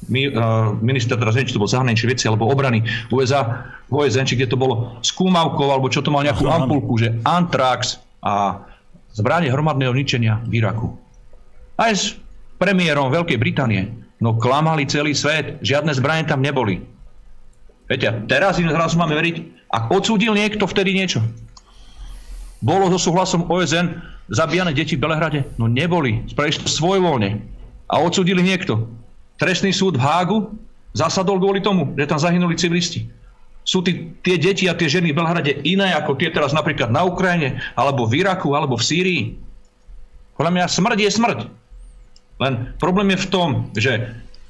my, 0.08 0.22
uh, 0.32 0.72
minister, 0.80 1.20
teraz 1.20 1.36
neviem, 1.36 1.52
či 1.52 1.56
to 1.56 1.64
bol 1.64 1.72
zahraničné 1.72 2.08
veci 2.12 2.26
alebo 2.28 2.48
obrany 2.48 2.84
USA, 3.12 3.72
OSN, 3.92 4.28
či 4.28 4.36
kde 4.40 4.52
to 4.52 4.60
bolo 4.60 5.00
skúmavkou, 5.04 5.68
alebo 5.68 5.92
čo 5.92 6.04
to 6.04 6.12
mal 6.12 6.24
nejakú 6.24 6.48
ampulku, 6.48 7.00
že 7.00 7.12
Antrax 7.24 8.00
a 8.24 8.64
zbranie 9.16 9.52
hromadného 9.52 9.92
ničenia 9.92 10.40
v 10.48 10.64
Iraku. 10.64 10.88
Aj 11.76 11.92
s 11.92 12.16
premiérom 12.60 13.12
Veľkej 13.12 13.38
Británie. 13.40 13.92
No 14.24 14.40
klamali 14.40 14.88
celý 14.88 15.12
svet, 15.12 15.60
žiadne 15.60 15.92
zbranie 15.92 16.24
tam 16.24 16.40
neboli. 16.40 16.80
Viete, 17.92 18.24
teraz 18.32 18.56
im 18.64 18.72
zrazu 18.72 18.96
máme 18.96 19.20
veriť, 19.20 19.63
ak 19.74 19.90
odsúdil 19.90 20.38
niekto 20.38 20.70
vtedy 20.70 20.94
niečo. 20.94 21.26
Bolo 22.62 22.94
so 22.94 23.10
súhlasom 23.10 23.50
OSN 23.50 23.98
zabíjane 24.30 24.72
deti 24.72 24.96
v 24.96 25.04
Belehrade? 25.04 25.50
No 25.58 25.66
neboli. 25.66 26.24
Spravili 26.30 26.62
svojvoľne. 26.62 27.30
A 27.90 28.00
odsúdili 28.00 28.46
niekto. 28.46 28.88
Trestný 29.42 29.74
súd 29.74 29.98
v 29.98 30.06
Hágu 30.06 30.38
zasadol 30.94 31.42
kvôli 31.42 31.60
tomu, 31.60 31.92
že 31.98 32.06
tam 32.06 32.22
zahynuli 32.22 32.56
civilisti. 32.56 33.10
Sú 33.66 33.82
tí, 33.82 34.14
tie 34.22 34.38
deti 34.38 34.70
a 34.70 34.78
tie 34.78 34.88
ženy 34.88 35.12
v 35.12 35.18
Belhrade 35.18 35.52
iné 35.66 35.92
ako 35.98 36.16
tie 36.20 36.30
teraz 36.30 36.54
napríklad 36.54 36.94
na 36.94 37.04
Ukrajine, 37.04 37.60
alebo 37.74 38.06
v 38.06 38.24
Iraku, 38.24 38.54
alebo 38.54 38.78
v 38.78 38.86
Sýrii? 38.86 39.24
Podľa 40.38 40.52
mňa 40.54 40.66
smrť 40.68 40.98
je 41.00 41.12
smrť. 41.12 41.40
Len 42.44 42.54
problém 42.78 43.16
je 43.16 43.24
v 43.24 43.30
tom, 43.32 43.50
že 43.74 43.92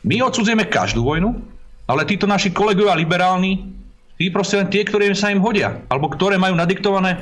my 0.04 0.20
odsudzujeme 0.26 0.66
každú 0.66 1.06
vojnu, 1.06 1.40
ale 1.86 2.10
títo 2.10 2.26
naši 2.26 2.50
kolegovia 2.50 2.98
liberálni, 2.98 3.83
tí 4.24 4.32
proste 4.32 4.56
len 4.56 4.72
tie, 4.72 4.88
ktoré 4.88 5.12
sa 5.12 5.36
im 5.36 5.44
hodia, 5.44 5.84
alebo 5.92 6.08
ktoré 6.08 6.40
majú 6.40 6.56
nadiktované 6.56 7.20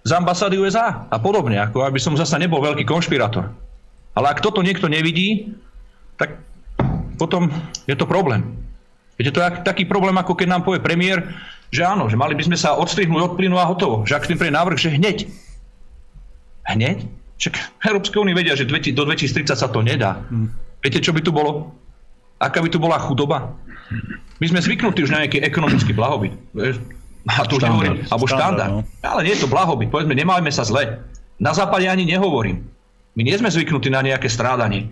z 0.00 0.16
ambasády 0.16 0.56
USA 0.56 1.04
a 1.12 1.20
podobne, 1.20 1.60
ako 1.60 1.84
aby 1.84 2.00
som 2.00 2.16
zasa 2.16 2.40
nebol 2.40 2.64
veľký 2.64 2.88
konšpirátor. 2.88 3.52
Ale 4.16 4.32
ak 4.32 4.40
toto 4.40 4.64
niekto 4.64 4.88
nevidí, 4.88 5.52
tak 6.16 6.40
potom 7.20 7.52
je 7.84 7.92
to 7.92 8.08
problém. 8.08 8.56
Viete, 9.20 9.36
to 9.36 9.44
je 9.44 9.60
taký 9.60 9.84
problém, 9.84 10.16
ako 10.16 10.32
keď 10.32 10.48
nám 10.56 10.64
povie 10.64 10.80
premiér, 10.80 11.20
že 11.68 11.84
áno, 11.84 12.08
že 12.08 12.16
mali 12.16 12.32
by 12.32 12.48
sme 12.48 12.56
sa 12.56 12.80
odstrihnúť 12.80 13.20
od 13.28 13.32
plynu 13.36 13.60
a 13.60 13.68
hotovo. 13.68 14.08
Že 14.08 14.16
ak 14.16 14.28
tým 14.32 14.40
pre 14.40 14.48
návrh, 14.48 14.78
že 14.80 14.96
hneď. 14.96 15.28
Hneď? 16.64 17.04
Však 17.36 17.84
Európske 17.84 18.16
únie 18.16 18.32
vedia, 18.32 18.56
že 18.56 18.64
do 18.64 19.04
2030 19.04 19.52
sa 19.52 19.68
to 19.68 19.84
nedá. 19.84 20.24
Hmm. 20.32 20.48
Viete, 20.80 21.04
čo 21.04 21.12
by 21.12 21.20
tu 21.20 21.28
bolo? 21.28 21.76
Aká 22.40 22.64
by 22.64 22.72
tu 22.72 22.80
bola 22.80 22.96
chudoba? 22.96 23.52
My 24.38 24.46
sme 24.46 24.62
zvyknutí 24.62 25.02
už 25.02 25.10
na 25.10 25.26
nejaký 25.26 25.42
ekonomický 25.42 25.92
blahobyt. 25.94 26.34
A 27.28 27.44
to 27.44 27.58
už 27.58 27.66
nehovorím, 27.66 28.06
alebo 28.08 28.24
štandard. 28.24 28.72
No. 28.72 28.80
Ale 29.04 29.26
nie 29.26 29.34
je 29.36 29.44
to 29.44 29.50
blahobyt. 29.50 29.90
Povedzme, 29.92 30.14
nemáme 30.14 30.48
sa 30.48 30.64
zle. 30.64 31.02
Na 31.42 31.52
západe 31.52 31.84
ani 31.84 32.06
nehovorím. 32.06 32.64
My 33.18 33.26
nie 33.26 33.34
sme 33.34 33.50
zvyknutí 33.50 33.90
na 33.90 34.00
nejaké 34.00 34.30
strádanie. 34.30 34.88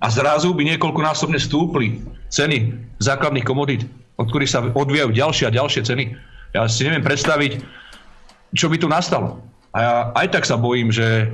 A 0.00 0.08
zrazu 0.08 0.56
by 0.56 0.64
niekoľkonásobne 0.74 1.36
stúpli 1.36 2.00
ceny 2.32 2.72
základných 3.04 3.44
komodít, 3.44 3.84
od 4.16 4.32
ktorých 4.32 4.50
sa 4.50 4.64
odvíjajú 4.64 5.12
ďalšie 5.12 5.44
a 5.52 5.54
ďalšie 5.54 5.84
ceny. 5.84 6.04
Ja 6.56 6.64
si 6.66 6.88
neviem 6.88 7.04
predstaviť, 7.04 7.60
čo 8.56 8.72
by 8.72 8.76
tu 8.80 8.88
nastalo. 8.88 9.44
A 9.70 9.78
ja 9.78 9.92
aj 10.16 10.26
tak 10.34 10.44
sa 10.48 10.56
bojím, 10.56 10.88
že 10.88 11.28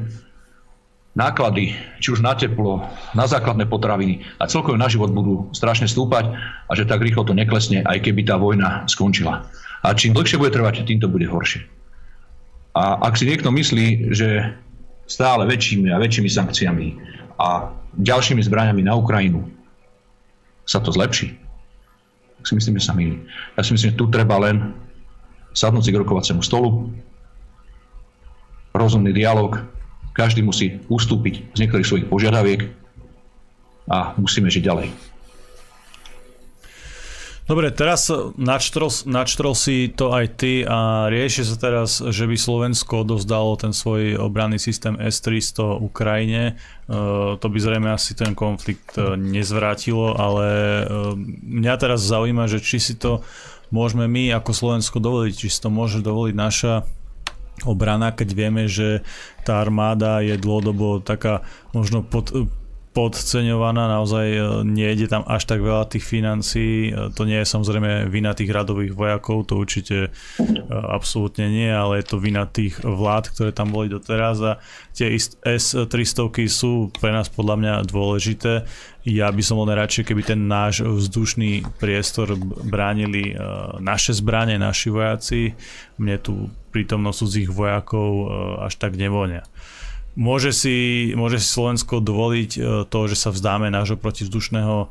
náklady, 1.16 1.72
či 1.98 2.12
už 2.12 2.20
na 2.20 2.36
teplo, 2.36 2.84
na 3.16 3.24
základné 3.24 3.64
potraviny 3.66 4.20
a 4.36 4.44
celkovo 4.44 4.76
na 4.76 4.86
život 4.86 5.10
budú 5.10 5.48
strašne 5.56 5.88
stúpať 5.88 6.28
a 6.68 6.72
že 6.76 6.84
tak 6.84 7.00
rýchlo 7.00 7.24
to 7.24 7.32
neklesne, 7.32 7.80
aj 7.88 8.04
keby 8.04 8.28
tá 8.28 8.36
vojna 8.36 8.84
skončila. 8.84 9.48
A 9.80 9.96
čím 9.96 10.12
dlhšie 10.12 10.36
bude 10.36 10.52
trvať, 10.52 10.84
tým 10.84 11.00
to 11.00 11.08
bude 11.08 11.24
horšie. 11.24 11.64
A 12.76 13.00
ak 13.00 13.16
si 13.16 13.24
niekto 13.24 13.48
myslí, 13.48 14.12
že 14.12 14.52
stále 15.08 15.48
väčšími 15.48 15.88
a 15.88 15.96
väčšími 15.96 16.28
sankciami 16.28 16.88
a 17.40 17.72
ďalšími 17.96 18.44
zbraniami 18.44 18.84
na 18.84 19.00
Ukrajinu 19.00 19.48
sa 20.68 20.84
to 20.84 20.92
zlepší, 20.92 21.32
tak 22.36 22.44
si 22.44 22.52
myslím, 22.60 22.76
že 22.76 22.84
sa 22.84 22.92
milí. 22.92 23.16
Ja 23.56 23.64
si 23.64 23.72
myslím, 23.72 23.96
že 23.96 23.98
tu 23.98 24.12
treba 24.12 24.36
len 24.36 24.76
sadnúť 25.56 25.88
si 25.88 25.90
k 25.96 26.00
rokovaciemu 26.04 26.44
stolu, 26.44 26.92
rozumný 28.76 29.16
dialog, 29.16 29.64
každý 30.16 30.40
musí 30.40 30.80
ustúpiť 30.88 31.52
z 31.52 31.58
niektorých 31.60 31.84
svojich 31.84 32.08
požiadaviek 32.08 32.72
a 33.92 34.16
musíme 34.16 34.48
žiť 34.48 34.64
ďalej. 34.64 34.88
Dobre, 37.46 37.70
teraz 37.70 38.10
načtrol, 38.34 38.90
načtrol 39.06 39.54
si 39.54 39.86
to 39.94 40.10
aj 40.10 40.34
ty 40.34 40.66
a 40.66 41.06
rieši 41.06 41.46
sa 41.46 41.54
teraz, 41.54 42.02
že 42.02 42.26
by 42.26 42.34
Slovensko 42.34 43.06
odovzdalo 43.06 43.54
ten 43.54 43.70
svoj 43.70 44.18
obranný 44.18 44.58
systém 44.58 44.98
S-300 44.98 45.78
Ukrajine. 45.78 46.58
Uh, 46.90 47.38
to 47.38 47.46
by 47.46 47.62
zrejme 47.62 47.86
asi 47.86 48.18
ten 48.18 48.34
konflikt 48.34 48.98
uh, 48.98 49.14
nezvrátilo, 49.14 50.18
ale 50.18 50.46
uh, 50.82 51.14
mňa 51.46 51.74
teraz 51.78 52.02
zaujíma, 52.02 52.50
že 52.50 52.58
či 52.58 52.82
si 52.82 52.98
to 52.98 53.22
môžeme 53.70 54.10
my 54.10 54.34
ako 54.34 54.50
Slovensko 54.50 54.98
dovoliť, 54.98 55.46
či 55.46 55.46
si 55.46 55.62
to 55.62 55.70
môže 55.70 56.02
dovoliť 56.02 56.34
naša 56.34 56.82
obrana, 57.64 58.12
keď 58.12 58.28
vieme, 58.34 58.68
že 58.68 59.00
tá 59.46 59.62
armáda 59.62 60.20
je 60.20 60.36
dlhodobo 60.36 61.00
taká 61.00 61.46
možno 61.72 62.04
pod, 62.04 62.34
podceňovaná, 62.96 63.92
naozaj 63.92 64.26
e, 64.32 64.40
nejde 64.64 65.12
tam 65.12 65.20
až 65.28 65.44
tak 65.44 65.60
veľa 65.60 65.84
tých 65.92 66.00
financií. 66.00 66.88
E, 66.88 67.12
to 67.12 67.28
nie 67.28 67.36
je 67.44 67.52
samozrejme 67.52 68.08
vina 68.08 68.32
tých 68.32 68.48
radových 68.48 68.96
vojakov, 68.96 69.52
to 69.52 69.60
určite 69.60 70.08
e, 70.08 70.10
absolútne 70.72 71.44
nie, 71.52 71.68
ale 71.68 72.00
je 72.00 72.08
to 72.08 72.16
vina 72.16 72.48
tých 72.48 72.80
vlád, 72.80 73.36
ktoré 73.36 73.52
tam 73.52 73.68
boli 73.68 73.92
doteraz 73.92 74.40
a 74.40 74.56
tie 74.96 75.12
S-300 75.44 76.48
sú 76.48 76.88
pre 76.96 77.12
nás 77.12 77.28
podľa 77.28 77.56
mňa 77.60 77.74
dôležité. 77.84 78.64
Ja 79.04 79.28
by 79.28 79.42
som 79.44 79.60
bol 79.60 79.68
najradšej, 79.68 80.08
keby 80.08 80.22
ten 80.24 80.48
náš 80.48 80.80
vzdušný 80.80 81.68
priestor 81.76 82.34
bránili 82.64 83.38
naše 83.78 84.16
zbranie, 84.18 84.58
naši 84.58 84.90
vojaci. 84.90 85.54
Mne 86.00 86.16
tu 86.18 86.50
prítomnosť 86.74 87.18
cudzích 87.22 87.50
vojakov 87.54 88.10
až 88.66 88.74
tak 88.82 88.98
nevonia. 88.98 89.46
Môže 90.16 90.48
si, 90.56 91.12
môže 91.12 91.36
si 91.36 91.44
Slovensko 91.52 92.00
dovoliť 92.00 92.50
e, 92.56 92.60
to, 92.88 92.98
že 93.04 93.20
sa 93.20 93.28
vzdáme 93.28 93.68
nášho 93.68 94.00
protivzdušného 94.00 94.76
e, 94.80 94.86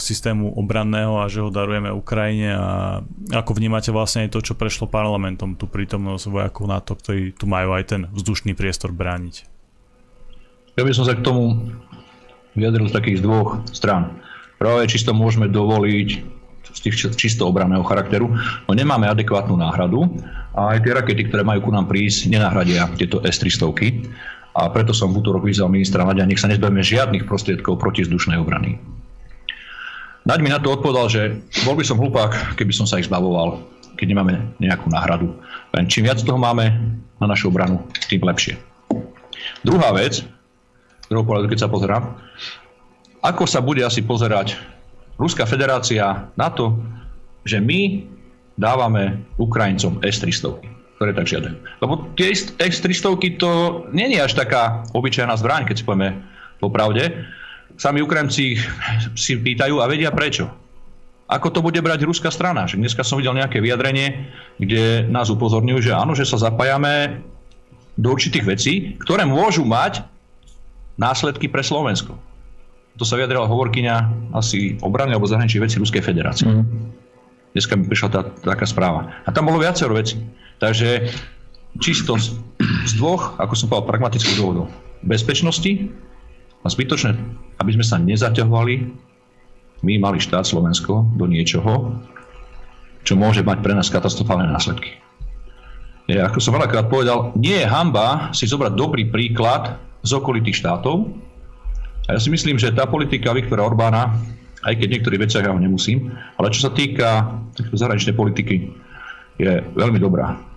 systému 0.00 0.56
obranného 0.56 1.20
a 1.20 1.28
že 1.28 1.44
ho 1.44 1.52
darujeme 1.52 1.92
Ukrajine 1.92 2.56
a 2.56 3.04
ako 3.28 3.60
vnímate 3.60 3.92
vlastne 3.92 4.24
aj 4.24 4.32
to, 4.32 4.40
čo 4.40 4.56
prešlo 4.56 4.88
parlamentom, 4.88 5.52
tú 5.52 5.68
prítomnosť 5.68 6.32
vojakov 6.32 6.64
NATO, 6.64 6.96
ktorí 6.96 7.36
tu 7.36 7.44
majú 7.44 7.76
aj 7.76 7.84
ten 7.92 8.00
vzdušný 8.08 8.56
priestor 8.56 8.88
brániť? 8.96 9.44
Ja 10.80 10.82
by 10.88 10.96
som 10.96 11.04
sa 11.04 11.12
k 11.12 11.20
tomu 11.20 11.68
vyjadril 12.56 12.88
z 12.88 12.96
takých 12.96 13.20
dvoch 13.20 13.60
strán. 13.68 14.16
Práve 14.56 14.88
čisto 14.88 15.12
môžeme 15.12 15.52
dovoliť 15.52 16.08
z 16.72 16.80
tých 16.84 16.96
čisto 17.20 17.44
obranného 17.48 17.84
charakteru, 17.84 18.32
no 18.64 18.72
nemáme 18.72 19.08
adekvátnu 19.08 19.60
náhradu 19.60 20.08
a 20.56 20.72
aj 20.72 20.84
tie 20.84 20.92
rakety, 20.96 21.28
ktoré 21.28 21.44
majú 21.44 21.68
ku 21.68 21.70
nám 21.72 21.88
prísť, 21.88 22.32
nenahradia 22.32 22.88
tieto 22.96 23.20
S-300 23.24 23.72
a 24.58 24.66
preto 24.74 24.90
som 24.90 25.14
v 25.14 25.22
útorok 25.22 25.46
vyzval 25.46 25.70
ministra 25.70 26.02
Nadia, 26.02 26.26
nech 26.26 26.42
sa 26.42 26.50
nezbavíme 26.50 26.82
žiadnych 26.82 27.30
prostriedkov 27.30 27.78
protizdušnej 27.78 28.42
obrany. 28.42 28.82
Naď 30.26 30.38
mi 30.42 30.50
na 30.50 30.58
to 30.58 30.74
odpovedal, 30.74 31.06
že 31.06 31.38
bol 31.62 31.78
by 31.78 31.86
som 31.86 32.02
hlupák, 32.02 32.58
keby 32.58 32.74
som 32.74 32.84
sa 32.84 32.98
ich 32.98 33.06
zbavoval, 33.06 33.62
keď 33.94 34.06
nemáme 34.12 34.58
nejakú 34.58 34.90
náhradu. 34.90 35.30
Len 35.72 35.86
čím 35.86 36.10
viac 36.10 36.18
toho 36.20 36.36
máme 36.36 36.74
na 37.22 37.26
našu 37.30 37.54
obranu, 37.54 37.86
tým 38.10 38.26
lepšie. 38.26 38.58
Druhá 39.62 39.94
vec, 39.94 40.26
druhou 41.06 41.24
pohľadu, 41.24 41.54
keď 41.54 41.58
sa 41.64 41.72
pozerám, 41.72 42.18
ako 43.22 43.46
sa 43.46 43.62
bude 43.62 43.86
asi 43.86 44.02
pozerať 44.02 44.58
Ruská 45.18 45.46
federácia 45.50 46.30
na 46.38 46.46
to, 46.50 46.78
že 47.42 47.58
my 47.58 48.06
dávame 48.54 49.22
Ukrajincom 49.34 49.98
S-300 50.02 50.77
ktoré 50.98 51.14
tak 51.14 51.30
žiadajú. 51.30 51.54
Lebo 51.78 52.10
tie 52.18 52.34
X-300 52.34 53.38
to 53.38 53.50
nie 53.94 54.10
je 54.10 54.18
až 54.18 54.34
taká 54.34 54.82
obyčajná 54.90 55.38
zbraň, 55.38 55.70
keď 55.70 55.74
si 55.78 55.86
povieme 55.86 56.18
popravde. 56.58 57.22
Sami 57.78 58.02
Ukrajinci 58.02 58.58
si 59.14 59.32
pýtajú 59.38 59.78
a 59.78 59.86
vedia 59.86 60.10
prečo. 60.10 60.50
Ako 61.30 61.54
to 61.54 61.62
bude 61.62 61.78
brať 61.78 62.02
ruská 62.02 62.34
strana? 62.34 62.66
Že 62.66 62.82
dneska 62.82 63.06
som 63.06 63.22
videl 63.22 63.38
nejaké 63.38 63.62
vyjadrenie, 63.62 64.26
kde 64.58 65.06
nás 65.06 65.30
upozorňujú, 65.30 65.86
že 65.86 65.92
áno, 65.94 66.18
že 66.18 66.26
sa 66.26 66.34
zapájame 66.34 67.22
do 67.94 68.10
určitých 68.10 68.44
vecí, 68.48 68.74
ktoré 68.98 69.22
môžu 69.22 69.62
mať 69.62 70.02
následky 70.98 71.46
pre 71.46 71.62
Slovensko. 71.62 72.18
To 72.98 73.06
sa 73.06 73.14
vyjadrila 73.14 73.46
hovorkyňa 73.46 73.94
asi 74.34 74.74
obrany 74.82 75.14
alebo 75.14 75.30
zahraničných 75.30 75.62
vecí 75.62 75.78
Ruskej 75.78 76.02
federácie. 76.02 76.50
Mm. 76.50 76.66
Dneska 77.54 77.78
mi 77.78 77.86
prišla 77.86 78.08
tá, 78.10 78.20
taká 78.42 78.66
správa. 78.66 79.14
A 79.22 79.30
tam 79.30 79.46
bolo 79.46 79.62
viacero 79.62 79.94
vecí. 79.94 80.18
Takže 80.58 81.10
čisto 81.78 82.18
z, 82.18 82.34
z 82.86 82.92
dvoch, 82.98 83.38
ako 83.38 83.54
som 83.54 83.70
povedal, 83.70 83.94
pragmatických 83.94 84.38
dôvodov. 84.38 84.66
Bezpečnosti 85.06 85.90
a 86.62 86.66
zbytočné, 86.66 87.14
aby 87.62 87.70
sme 87.78 87.84
sa 87.86 88.02
nezaťahovali, 88.02 88.74
my 89.86 89.92
mali 90.02 90.18
štát 90.18 90.42
Slovensko 90.42 91.06
do 91.14 91.24
niečoho, 91.30 91.94
čo 93.06 93.14
môže 93.14 93.46
mať 93.46 93.62
pre 93.62 93.78
nás 93.78 93.86
katastrofálne 93.86 94.50
následky. 94.50 94.98
Ja, 96.10 96.26
ako 96.26 96.42
som 96.42 96.56
veľakrát 96.56 96.90
povedal, 96.90 97.36
nie 97.38 97.62
je 97.62 97.68
hamba 97.68 98.32
si 98.34 98.48
zobrať 98.48 98.74
dobrý 98.74 99.06
príklad 99.06 99.78
z 100.02 100.10
okolitých 100.16 100.64
štátov. 100.64 101.14
A 102.08 102.16
ja 102.16 102.18
si 102.18 102.32
myslím, 102.32 102.56
že 102.56 102.72
tá 102.72 102.88
politika 102.88 103.36
Viktora 103.36 103.68
Orbána, 103.68 104.16
aj 104.64 104.74
keď 104.80 104.88
niektorých 104.98 105.22
veciach 105.28 105.44
ja 105.44 105.52
ho 105.52 105.60
nemusím, 105.60 106.10
ale 106.40 106.50
čo 106.50 106.66
sa 106.66 106.72
týka 106.72 107.28
zahraničnej 107.76 108.16
politiky, 108.16 108.72
je 109.38 109.62
veľmi 109.78 110.00
dobrá 110.02 110.47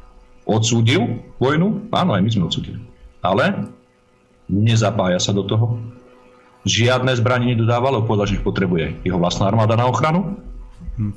odsúdil 0.52 1.24
vojnu, 1.40 1.88
áno, 1.96 2.12
aj 2.12 2.22
my 2.22 2.30
sme 2.30 2.44
odsúdili. 2.52 2.80
Ale 3.24 3.72
nezapája 4.52 5.18
sa 5.24 5.32
do 5.32 5.48
toho. 5.48 5.80
Žiadne 6.68 7.16
zbranie 7.18 7.56
nedodával, 7.56 7.98
lebo 7.98 8.12
povedal, 8.12 8.30
že 8.30 8.38
ich 8.38 8.46
potrebuje 8.46 9.02
jeho 9.02 9.18
vlastná 9.18 9.50
armáda 9.50 9.74
na 9.80 9.90
ochranu 9.90 10.38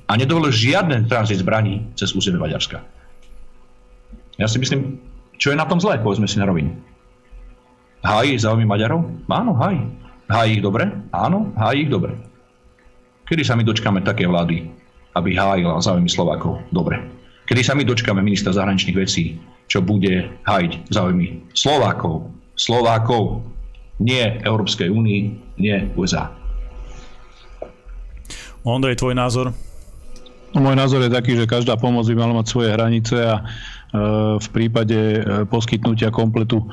a 0.09 0.12
nedovolil 0.16 0.55
žiadne 0.55 1.05
tranzit 1.11 1.43
zbraní 1.43 1.85
cez 1.99 2.16
územie 2.16 2.41
Maďarska. 2.41 2.80
Ja 4.41 4.49
si 4.49 4.57
myslím, 4.57 5.03
čo 5.37 5.53
je 5.53 5.61
na 5.61 5.68
tom 5.68 5.82
zlé, 5.82 6.01
povedzme 6.01 6.24
si 6.24 6.41
na 6.41 6.49
rovinu. 6.49 6.72
Hájí 8.05 8.37
záujmy 8.37 8.64
Maďarov? 8.68 9.05
Áno, 9.28 9.53
hájí. 9.57 9.80
Hájí 10.28 10.61
ich 10.61 10.62
dobre? 10.64 10.89
Áno, 11.12 11.53
hájí 11.57 11.89
ich 11.89 11.93
dobre. 11.93 12.16
Kedy 13.24 13.43
sa 13.45 13.57
my 13.57 13.64
dočkáme 13.64 14.01
také 14.05 14.28
vlády, 14.28 14.68
aby 15.16 15.30
hájila 15.32 15.80
záujmy 15.80 16.09
Slovákov? 16.09 16.61
Dobre. 16.68 17.01
Kedy 17.45 17.61
sa 17.61 17.76
my 17.76 17.84
dočkáme 17.84 18.24
ministra 18.24 18.57
zahraničných 18.57 18.97
vecí, 18.97 19.36
čo 19.68 19.84
bude 19.84 20.32
hajiť 20.49 20.88
záujmy 20.88 21.53
Slovákov. 21.53 22.32
Slovákov, 22.57 23.45
nie 24.01 24.24
Európskej 24.42 24.88
únii, 24.88 25.20
nie 25.61 25.76
USA. 25.99 26.32
Ondrej, 28.64 28.97
tvoj 28.97 29.12
názor? 29.12 29.47
No, 30.57 30.59
môj 30.62 30.78
názor 30.78 31.05
je 31.05 31.12
taký, 31.12 31.36
že 31.36 31.51
každá 31.51 31.76
pomoc 31.76 32.07
by 32.09 32.16
mala 32.16 32.40
mať 32.40 32.47
svoje 32.49 32.72
hranice 32.72 33.16
a 33.18 33.34
e, 33.36 33.42
v 34.40 34.49
prípade 34.55 34.97
e, 34.97 35.20
poskytnutia 35.51 36.09
kompletu 36.14 36.64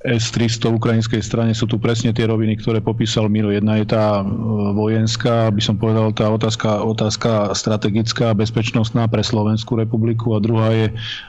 s-300 0.00 0.80
ukrajinskej 0.80 1.20
strane 1.20 1.52
sú 1.52 1.68
tu 1.68 1.76
presne 1.76 2.16
tie 2.16 2.24
roviny, 2.24 2.56
ktoré 2.56 2.80
popísal 2.80 3.28
Miro. 3.28 3.52
Jedna 3.52 3.76
je 3.76 3.84
tá 3.84 4.20
e, 4.20 4.24
vojenská, 4.72 5.52
by 5.52 5.60
som 5.60 5.76
povedal, 5.76 6.08
tá 6.16 6.32
otázka, 6.32 6.80
otázka 6.80 7.52
strategická, 7.52 8.32
bezpečnostná 8.32 9.04
pre 9.12 9.20
Slovenskú 9.20 9.76
republiku 9.76 10.32
a 10.32 10.40
druhá 10.40 10.72
je 10.72 10.86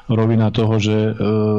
rovina 0.07 0.55
toho, 0.55 0.79
že 0.79 0.95
e, 0.95 1.11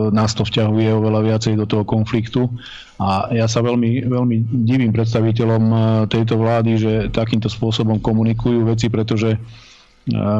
nás 0.09 0.33
to 0.33 0.49
vťahuje 0.49 0.89
oveľa 0.89 1.21
viacej 1.21 1.61
do 1.61 1.69
toho 1.69 1.85
konfliktu. 1.85 2.49
A 2.97 3.29
ja 3.29 3.45
sa 3.45 3.61
veľmi, 3.61 4.09
veľmi 4.09 4.65
divím 4.65 4.97
predstaviteľom 4.97 5.65
e, 5.69 5.77
tejto 6.09 6.41
vlády, 6.41 6.73
že 6.81 6.93
takýmto 7.13 7.53
spôsobom 7.53 8.01
komunikujú 8.01 8.65
veci, 8.65 8.89
pretože 8.89 9.37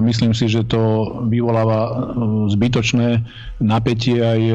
Myslím 0.03 0.35
si, 0.35 0.51
že 0.51 0.67
to 0.67 1.15
vyvoláva 1.31 1.87
e, 1.87 1.91
zbytočné 2.51 3.23
napätie 3.63 4.19
aj 4.19 4.41
e, 4.43 4.55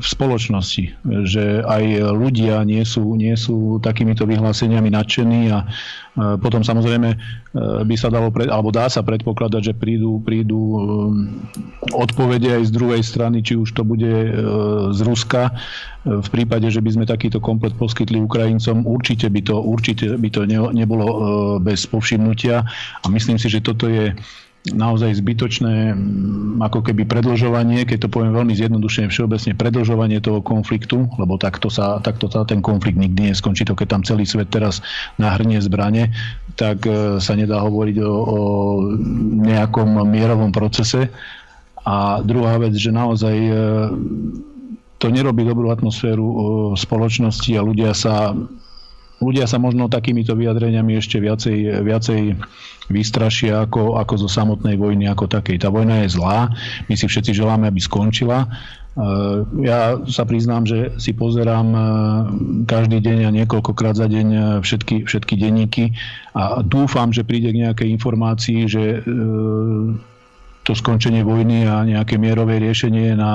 v 0.00 0.06
spoločnosti, 0.06 0.96
že 1.28 1.60
aj 1.60 1.84
ľudia 2.16 2.64
nie 2.64 2.80
sú, 2.80 3.20
nie 3.20 3.36
sú 3.36 3.76
takýmito 3.84 4.24
vyhláseniami 4.24 4.88
nadšení 4.88 5.52
a 5.52 5.60
e, 5.60 5.66
potom 6.40 6.64
samozrejme 6.64 7.20
by 7.56 7.96
sa 7.96 8.08
dalo, 8.08 8.32
pred, 8.32 8.48
alebo 8.52 8.72
dá 8.72 8.88
sa 8.88 9.04
predpokladať, 9.04 9.72
že 9.72 9.74
prídu, 9.76 10.20
prídu 10.24 10.60
odpovede 11.96 12.52
aj 12.52 12.68
z 12.68 12.72
druhej 12.72 13.00
strany, 13.00 13.40
či 13.40 13.56
už 13.56 13.72
to 13.72 13.80
bude 13.80 14.12
z 14.92 15.00
Ruska. 15.00 15.56
V 16.04 16.28
prípade, 16.28 16.68
že 16.68 16.84
by 16.84 16.92
sme 16.92 17.04
takýto 17.08 17.40
komplet 17.40 17.72
poskytli 17.80 18.20
Ukrajincom, 18.20 18.84
určite 18.84 19.32
by 19.32 19.40
to, 19.40 19.56
určite 19.56 20.20
by 20.20 20.28
to 20.28 20.44
nebolo 20.52 21.08
bez 21.64 21.88
povšimnutia 21.88 22.60
a 23.00 23.06
myslím 23.08 23.40
si, 23.40 23.48
že 23.48 23.64
toto 23.64 23.88
je 23.88 24.12
naozaj 24.74 25.22
zbytočné 25.22 25.94
mm, 25.94 26.62
ako 26.64 26.82
keby 26.82 27.06
predlžovanie, 27.06 27.86
keď 27.86 28.06
to 28.06 28.12
poviem 28.12 28.34
veľmi 28.34 28.54
zjednodušene 28.56 29.12
všeobecne, 29.12 29.54
predlžovanie 29.54 30.18
toho 30.18 30.42
konfliktu, 30.42 31.06
lebo 31.20 31.38
takto 31.38 31.70
sa, 31.70 32.02
takto 32.02 32.26
sa 32.26 32.42
ten 32.42 32.64
konflikt 32.64 32.98
nikdy 32.98 33.30
neskončí, 33.30 33.62
to 33.62 33.78
keď 33.78 33.98
tam 33.98 34.02
celý 34.02 34.26
svet 34.26 34.50
teraz 34.50 34.82
nahrnie 35.20 35.62
zbrane, 35.62 36.10
tak 36.58 36.82
e, 36.88 37.22
sa 37.22 37.32
nedá 37.38 37.62
hovoriť 37.62 37.96
o, 38.02 38.10
o 38.10 38.40
nejakom 39.44 40.02
mierovom 40.08 40.50
procese. 40.50 41.12
A 41.86 42.18
druhá 42.26 42.58
vec, 42.58 42.74
že 42.74 42.90
naozaj 42.90 43.36
e, 43.36 43.52
to 44.98 45.06
nerobí 45.12 45.44
dobrú 45.44 45.70
atmosféru 45.70 46.26
spoločnosti 46.74 47.52
a 47.52 47.62
ľudia 47.62 47.92
sa 47.92 48.32
ľudia 49.20 49.48
sa 49.48 49.56
možno 49.56 49.88
takýmito 49.88 50.36
vyjadreniami 50.36 51.00
ešte 51.00 51.16
viacej, 51.20 51.84
viacej 51.84 52.20
vystrašia 52.92 53.66
ako, 53.66 53.98
ako 53.98 54.14
zo 54.26 54.28
samotnej 54.30 54.78
vojny 54.78 55.08
ako 55.10 55.26
takej. 55.26 55.58
Tá 55.62 55.68
vojna 55.72 56.04
je 56.04 56.14
zlá, 56.14 56.52
my 56.86 56.94
si 56.94 57.06
všetci 57.08 57.34
želáme, 57.34 57.66
aby 57.66 57.80
skončila. 57.82 58.46
E, 58.46 58.48
ja 59.66 59.98
sa 60.06 60.22
priznám, 60.28 60.68
že 60.68 60.94
si 61.00 61.16
pozerám 61.16 61.68
e, 61.72 61.80
každý 62.68 63.02
deň 63.02 63.18
a 63.26 63.34
niekoľkokrát 63.42 63.98
za 63.98 64.06
deň 64.06 64.26
e, 64.28 64.40
všetky, 64.62 65.08
všetky 65.08 65.34
denníky 65.34 65.96
a 66.36 66.62
dúfam, 66.62 67.10
že 67.10 67.26
príde 67.26 67.50
k 67.50 67.66
nejakej 67.66 67.88
informácii, 67.96 68.68
že 68.68 69.00
to 70.66 70.74
skončenie 70.74 71.22
vojny 71.22 71.62
a 71.62 71.86
nejaké 71.86 72.18
mierové 72.18 72.58
riešenie 72.58 73.14
na, 73.14 73.32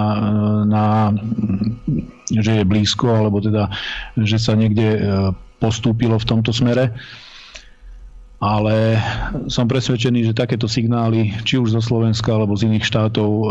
na, 0.68 1.16
že 2.28 2.60
je 2.60 2.64
blízko, 2.68 3.08
alebo 3.08 3.40
teda, 3.40 3.72
že 4.20 4.36
sa 4.36 4.52
niekde 4.54 5.00
postúpilo 5.62 6.18
v 6.18 6.26
tomto 6.26 6.50
smere. 6.50 6.98
Ale 8.42 8.98
som 9.54 9.70
presvedčený, 9.70 10.34
že 10.34 10.34
takéto 10.34 10.66
signály, 10.66 11.30
či 11.46 11.62
už 11.62 11.78
zo 11.78 11.82
Slovenska 11.82 12.34
alebo 12.34 12.58
z 12.58 12.74
iných 12.74 12.90
štátov, 12.90 13.30
e, 13.30 13.46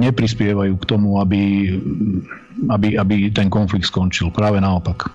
neprispievajú 0.00 0.80
k 0.80 0.88
tomu, 0.88 1.20
aby, 1.20 1.76
aby, 2.72 2.96
aby 2.96 3.28
ten 3.28 3.52
konflikt 3.52 3.92
skončil. 3.92 4.32
Práve 4.32 4.64
naopak. 4.64 5.12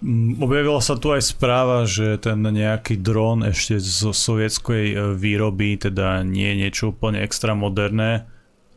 Mm, 0.00 0.40
objavila 0.40 0.80
sa 0.80 0.96
tu 0.96 1.12
aj 1.12 1.32
správa, 1.32 1.84
že 1.84 2.16
ten 2.20 2.40
nejaký 2.40 3.00
dron 3.00 3.44
ešte 3.44 3.76
zo 3.80 4.16
sovietskej 4.16 4.84
e, 4.92 4.96
výroby, 5.12 5.76
teda 5.76 6.24
nie 6.24 6.44
je 6.44 6.60
niečo 6.60 6.84
úplne 6.92 7.20
extra 7.20 7.52
moderné, 7.52 8.28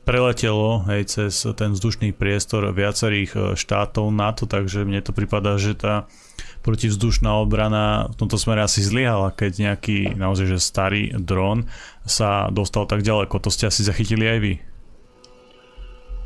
preletelo 0.04 0.84
hej, 0.92 1.08
cez 1.08 1.48
ten 1.56 1.72
vzdušný 1.72 2.12
priestor 2.12 2.68
viacerých 2.76 3.56
štátov 3.56 4.12
NATO, 4.12 4.44
takže 4.48 4.84
mne 4.84 5.00
to 5.00 5.16
prípada, 5.16 5.56
že 5.56 5.76
tá 5.76 6.06
protivzdušná 6.64 7.44
obrana 7.44 8.08
v 8.12 8.16
tomto 8.24 8.40
smere 8.40 8.64
asi 8.64 8.80
zlyhala, 8.80 9.36
keď 9.36 9.72
nejaký 9.72 10.16
naozaj 10.16 10.56
že 10.56 10.60
starý 10.64 11.12
dron 11.16 11.68
sa 12.08 12.48
dostal 12.52 12.88
tak 12.88 13.04
ďaleko. 13.04 13.36
To 13.44 13.52
ste 13.52 13.68
asi 13.68 13.84
zachytili 13.84 14.28
aj 14.28 14.40
vy. 14.40 14.54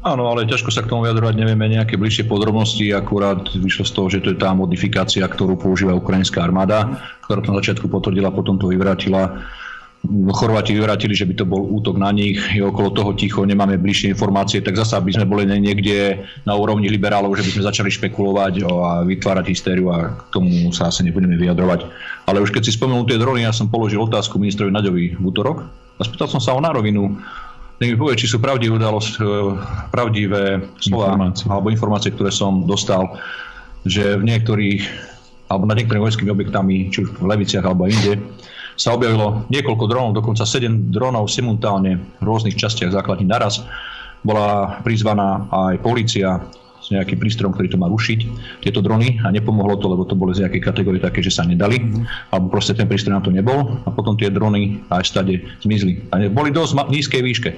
Áno, 0.05 0.29
ale 0.29 0.45
ťažko 0.45 0.69
sa 0.69 0.85
k 0.85 0.93
tomu 0.93 1.09
vyjadrovať, 1.09 1.35
nevieme 1.35 1.67
nejaké 1.67 1.97
bližšie 1.97 2.29
podrobnosti, 2.29 2.85
akurát 2.93 3.49
vyšlo 3.49 3.83
z 3.83 3.91
toho, 3.91 4.07
že 4.07 4.21
to 4.21 4.31
je 4.31 4.37
tá 4.37 4.53
modifikácia, 4.53 5.25
ktorú 5.25 5.57
používa 5.57 5.97
ukrajinská 5.97 6.45
armáda, 6.45 7.01
ktorá 7.25 7.41
to 7.41 7.51
na 7.51 7.59
začiatku 7.59 7.89
potvrdila, 7.89 8.31
potom 8.31 8.61
to 8.61 8.69
vyvrátila 8.69 9.41
Chorváti 10.07 10.71
vyvrátili, 10.77 11.17
že 11.17 11.25
by 11.25 11.33
to 11.35 11.45
bol 11.49 11.67
útok 11.67 11.97
na 11.99 12.13
nich, 12.13 12.37
je 12.53 12.63
okolo 12.63 12.93
toho 12.93 13.11
ticho, 13.17 13.43
nemáme 13.43 13.81
bližšie 13.81 14.13
informácie, 14.13 14.63
tak 14.63 14.77
zasa 14.77 15.01
by 15.03 15.11
sme 15.11 15.25
boli 15.27 15.43
niekde 15.43 16.21
na 16.47 16.53
úrovni 16.55 16.87
liberálov, 16.87 17.33
že 17.35 17.43
by 17.43 17.51
sme 17.57 17.67
začali 17.67 17.89
špekulovať 17.91 18.53
a 18.63 19.03
vytvárať 19.03 19.45
hystériu 19.51 19.91
a 19.91 20.15
k 20.15 20.29
tomu 20.31 20.71
sa 20.71 20.93
asi 20.93 21.03
nebudeme 21.03 21.35
vyjadrovať. 21.35 21.89
Ale 22.29 22.39
už 22.39 22.55
keď 22.55 22.69
si 22.69 22.77
spomenul 22.77 23.09
tie 23.09 23.19
drony, 23.19 23.43
ja 23.43 23.51
som 23.51 23.67
položil 23.67 23.99
otázku 23.99 24.39
ministrovi 24.39 24.71
Naďovi 24.71 25.17
v 25.17 25.23
útorok 25.25 25.65
a 25.97 26.01
spýtal 26.05 26.29
som 26.31 26.39
sa 26.39 26.55
o 26.55 26.61
na 26.61 26.71
rovinu, 26.71 27.17
nech 27.77 27.93
mi 27.93 27.97
povie, 27.97 28.17
či 28.17 28.29
sú 28.29 28.41
pravdivé, 28.41 28.73
udalosť, 28.73 29.13
e, 29.17 29.23
pravdivé 29.93 30.65
slova 30.81 31.13
informácie. 31.13 31.45
alebo 31.45 31.67
informácie, 31.69 32.09
ktoré 32.13 32.31
som 32.33 32.65
dostal, 32.65 33.17
že 33.85 34.17
v 34.17 34.23
niektorých 34.23 34.81
alebo 35.47 35.63
nad 35.63 35.79
niektorými 35.79 36.03
vojenskými 36.03 36.31
objektami, 36.31 36.91
či 36.91 37.07
už 37.07 37.23
v 37.23 37.27
Leviciach 37.27 37.63
alebo 37.63 37.87
inde, 37.87 38.19
sa 38.77 38.93
objavilo 38.93 39.49
niekoľko 39.49 39.85
dronov, 39.89 40.13
dokonca 40.13 40.45
7 40.45 40.93
dronov 40.93 41.27
simultálne 41.27 41.97
v 41.97 42.23
rôznych 42.23 42.53
častiach 42.53 42.93
základní 42.93 43.25
naraz. 43.25 43.65
Bola 44.21 44.79
prizvaná 44.85 45.49
aj 45.49 45.81
policia 45.81 46.45
s 46.87 46.93
nejakým 46.95 47.19
prístrojom, 47.19 47.51
ktorý 47.51 47.67
to 47.67 47.81
má 47.81 47.91
rušiť, 47.91 48.19
tieto 48.63 48.79
drony 48.79 49.19
a 49.19 49.27
nepomohlo 49.27 49.75
to, 49.75 49.91
lebo 49.91 50.07
to 50.07 50.15
boli 50.15 50.31
z 50.31 50.47
nejakej 50.47 50.61
kategórie 50.63 51.03
také, 51.03 51.19
že 51.19 51.35
sa 51.35 51.43
nedali, 51.43 51.83
mm-hmm. 51.83 52.31
alebo 52.31 52.47
proste 52.47 52.71
ten 52.71 52.87
prístroj 52.87 53.17
na 53.17 53.19
to 53.19 53.27
nebol 53.27 53.75
a 53.83 53.89
potom 53.91 54.15
tie 54.15 54.31
drony 54.31 54.79
aj 54.87 55.03
stade 55.03 55.43
zmizli. 55.59 56.07
A 56.15 56.31
boli 56.31 56.53
dosť 56.55 56.71
ma- 56.79 56.87
nízkej 56.87 57.19
výške, 57.19 57.49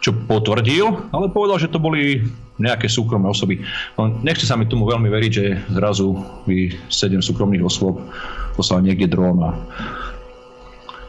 čo 0.00 0.16
potvrdil, 0.16 1.12
ale 1.12 1.28
povedal, 1.28 1.60
že 1.60 1.68
to 1.68 1.76
boli 1.76 2.24
nejaké 2.56 2.88
súkromné 2.88 3.28
osoby. 3.28 3.60
No, 4.00 4.16
nechce 4.24 4.48
sa 4.48 4.56
mi 4.56 4.64
tomu 4.64 4.88
veľmi 4.88 5.12
veriť, 5.12 5.32
že 5.32 5.46
zrazu 5.76 6.16
by 6.48 6.72
sedem 6.88 7.20
súkromných 7.20 7.60
osôb 7.60 8.00
poslal 8.56 8.80
niekde 8.80 9.12
dron 9.12 9.44
a 9.44 9.50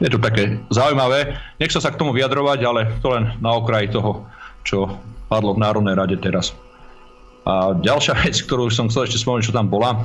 je 0.01 0.09
to 0.09 0.19
také 0.19 0.57
zaujímavé. 0.73 1.37
Nechcem 1.61 1.81
sa 1.81 1.93
k 1.93 1.99
tomu 2.01 2.11
vyjadrovať, 2.11 2.59
ale 2.65 2.81
to 2.99 3.13
len 3.13 3.37
na 3.37 3.53
okraj 3.53 3.93
toho, 3.93 4.25
čo 4.65 4.97
padlo 5.29 5.53
v 5.53 5.61
Národnej 5.61 5.93
rade 5.93 6.17
teraz. 6.17 6.57
A 7.45 7.77
ďalšia 7.77 8.17
vec, 8.25 8.37
ktorú 8.41 8.69
som 8.73 8.89
chcel 8.89 9.05
ešte 9.05 9.21
spomenúť, 9.21 9.49
čo 9.49 9.55
tam 9.55 9.69
bola, 9.69 9.97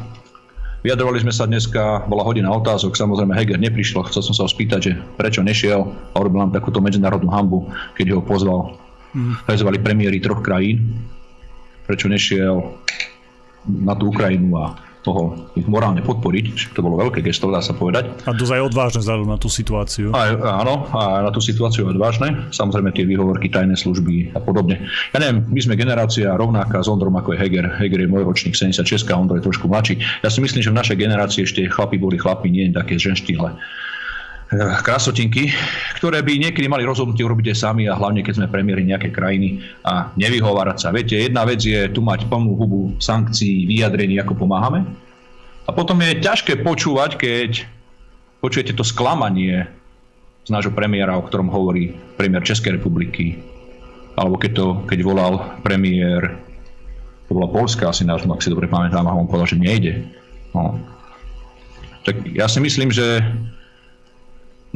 Vyjadrovali 0.86 1.18
sme 1.18 1.34
sa 1.34 1.50
dneska, 1.50 2.06
bola 2.06 2.22
hodina 2.22 2.46
otázok, 2.54 2.94
samozrejme 2.94 3.34
Heger 3.34 3.58
neprišlo, 3.58 4.06
chcel 4.06 4.22
som 4.22 4.34
sa 4.38 4.46
ho 4.46 4.50
spýtať, 4.54 4.80
že 4.86 4.92
prečo 5.18 5.42
nešiel 5.42 5.82
a 5.82 6.16
urobil 6.22 6.46
nám 6.46 6.54
takúto 6.54 6.78
medzinárodnú 6.78 7.26
hambu, 7.26 7.66
keď 7.98 8.14
ho 8.14 8.22
pozval. 8.22 8.78
Mm. 9.10 9.34
Prezvali 9.42 9.82
premiéry 9.82 10.22
troch 10.22 10.46
krajín, 10.46 10.94
prečo 11.90 12.06
nešiel 12.06 12.70
na 13.66 13.98
tú 13.98 14.14
Ukrajinu 14.14 14.54
a 14.62 14.78
toho 15.06 15.38
ich 15.54 15.70
morálne 15.70 16.02
podporiť, 16.02 16.74
to 16.74 16.82
bolo 16.82 16.98
veľké 16.98 17.22
gesto, 17.22 17.46
dá 17.46 17.62
sa 17.62 17.70
povedať. 17.78 18.26
A 18.26 18.34
dosť 18.34 18.58
aj 18.58 18.62
odvážne 18.66 19.00
vzhľadom 19.06 19.28
na 19.30 19.38
tú 19.38 19.46
situáciu. 19.46 20.10
Aj, 20.10 20.34
áno, 20.34 20.90
a 20.90 21.22
na 21.22 21.30
tú 21.30 21.38
situáciu 21.38 21.86
odvážne. 21.86 22.50
Samozrejme 22.50 22.90
tie 22.90 23.06
výhovorky, 23.06 23.46
tajné 23.46 23.78
služby 23.78 24.34
a 24.34 24.42
podobne. 24.42 24.82
Ja 25.14 25.22
neviem, 25.22 25.46
my 25.46 25.60
sme 25.62 25.78
generácia 25.78 26.34
rovnaká 26.34 26.82
s 26.82 26.90
Ondrom 26.90 27.14
ako 27.14 27.38
je 27.38 27.46
Heger. 27.46 27.66
Heger 27.78 28.02
je 28.02 28.10
môj 28.10 28.26
ročník 28.26 28.58
76 28.58 29.06
a 29.06 29.14
Ondro 29.14 29.38
je 29.38 29.46
trošku 29.46 29.70
mladší. 29.70 30.02
Ja 30.26 30.28
si 30.28 30.42
myslím, 30.42 30.66
že 30.66 30.74
v 30.74 30.78
našej 30.82 30.96
generácii 30.98 31.46
ešte 31.46 31.60
chlapi 31.70 32.02
boli 32.02 32.18
chlapi, 32.18 32.50
nie 32.50 32.74
také 32.74 32.98
ženštíhle 32.98 33.54
krásotinky, 34.86 35.50
ktoré 35.98 36.22
by 36.22 36.38
niekedy 36.38 36.70
mali 36.70 36.86
rozhodnutie 36.86 37.26
urobiť 37.26 37.50
aj 37.50 37.58
sami 37.58 37.90
a 37.90 37.98
hlavne 37.98 38.22
keď 38.22 38.38
sme 38.38 38.52
premiéry 38.52 38.86
nejaké 38.86 39.10
krajiny 39.10 39.58
a 39.82 40.14
nevyhovárať 40.14 40.78
sa. 40.78 40.94
Viete, 40.94 41.18
jedna 41.18 41.42
vec 41.42 41.66
je 41.66 41.90
tu 41.90 41.98
mať 41.98 42.30
plnú 42.30 42.54
hubu 42.54 42.94
sankcií, 43.02 43.66
vyjadrení, 43.66 44.22
ako 44.22 44.38
pomáhame. 44.38 44.86
A 45.66 45.74
potom 45.74 45.98
je 45.98 46.22
ťažké 46.22 46.62
počúvať, 46.62 47.18
keď 47.18 47.66
počujete 48.38 48.70
to 48.78 48.86
sklamanie 48.86 49.66
z 50.46 50.50
nášho 50.54 50.70
premiéra, 50.70 51.18
o 51.18 51.26
ktorom 51.26 51.50
hovorí 51.50 51.98
premiér 52.14 52.46
Českej 52.46 52.78
republiky, 52.78 53.42
alebo 54.14 54.38
keď, 54.38 54.50
to, 54.54 54.66
keď 54.86 54.98
volal 55.02 55.58
premiér, 55.66 56.38
to 57.26 57.34
bola 57.34 57.50
Polska 57.50 57.90
asi 57.90 58.06
náš, 58.06 58.22
ak 58.22 58.38
si 58.38 58.54
dobre 58.54 58.70
pamätám, 58.70 59.10
a 59.10 59.18
on 59.18 59.26
povedal, 59.26 59.50
že 59.50 59.58
nejde. 59.58 60.06
No. 60.54 60.78
Tak 62.06 62.22
ja 62.30 62.46
si 62.46 62.62
myslím, 62.62 62.94
že 62.94 63.26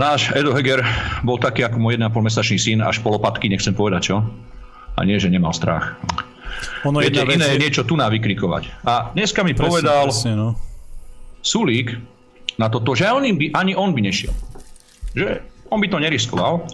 Náš 0.01 0.33
Edo 0.33 0.57
Heger 0.57 0.81
bol 1.21 1.37
taký 1.37 1.61
ako 1.61 1.77
môj 1.77 2.01
1,5 2.01 2.25
mesačný 2.25 2.57
syn, 2.57 2.81
až 2.81 3.05
po 3.05 3.13
lopatky, 3.13 3.53
nechcem 3.53 3.77
povedať 3.77 4.09
čo. 4.09 4.25
A 4.97 5.05
nie, 5.05 5.21
že 5.21 5.29
nemal 5.29 5.53
strach. 5.53 6.01
Ono 6.89 7.05
Viete, 7.05 7.21
iné 7.29 7.53
je 7.53 7.61
niečo 7.61 7.85
tu 7.85 8.01
na 8.01 8.09
vykrikovať. 8.09 8.89
A 8.89 9.13
dneska 9.13 9.45
mi 9.45 9.53
presne, 9.53 9.69
povedal 9.69 10.09
presne, 10.09 10.33
no. 10.33 10.49
Sulík 11.45 12.01
na 12.57 12.73
toto, 12.73 12.97
že 12.97 13.13
on 13.13 13.29
by, 13.29 13.53
ani 13.53 13.77
on 13.77 13.93
by 13.93 14.01
nešiel. 14.01 14.33
Že 15.13 15.45
on 15.69 15.85
by 15.85 15.89
to 15.93 16.01
neriskoval. 16.01 16.65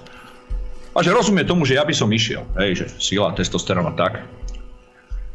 A 0.95 0.99
že 1.03 1.11
rozumie 1.11 1.43
tomu, 1.43 1.67
že 1.67 1.75
ja 1.75 1.83
by 1.83 1.95
som 1.99 2.07
išiel. 2.15 2.47
Hej, 2.55 2.71
že 2.79 2.87
sila, 3.03 3.35
testosterón 3.35 3.91
a 3.91 3.95
tak. 3.99 4.23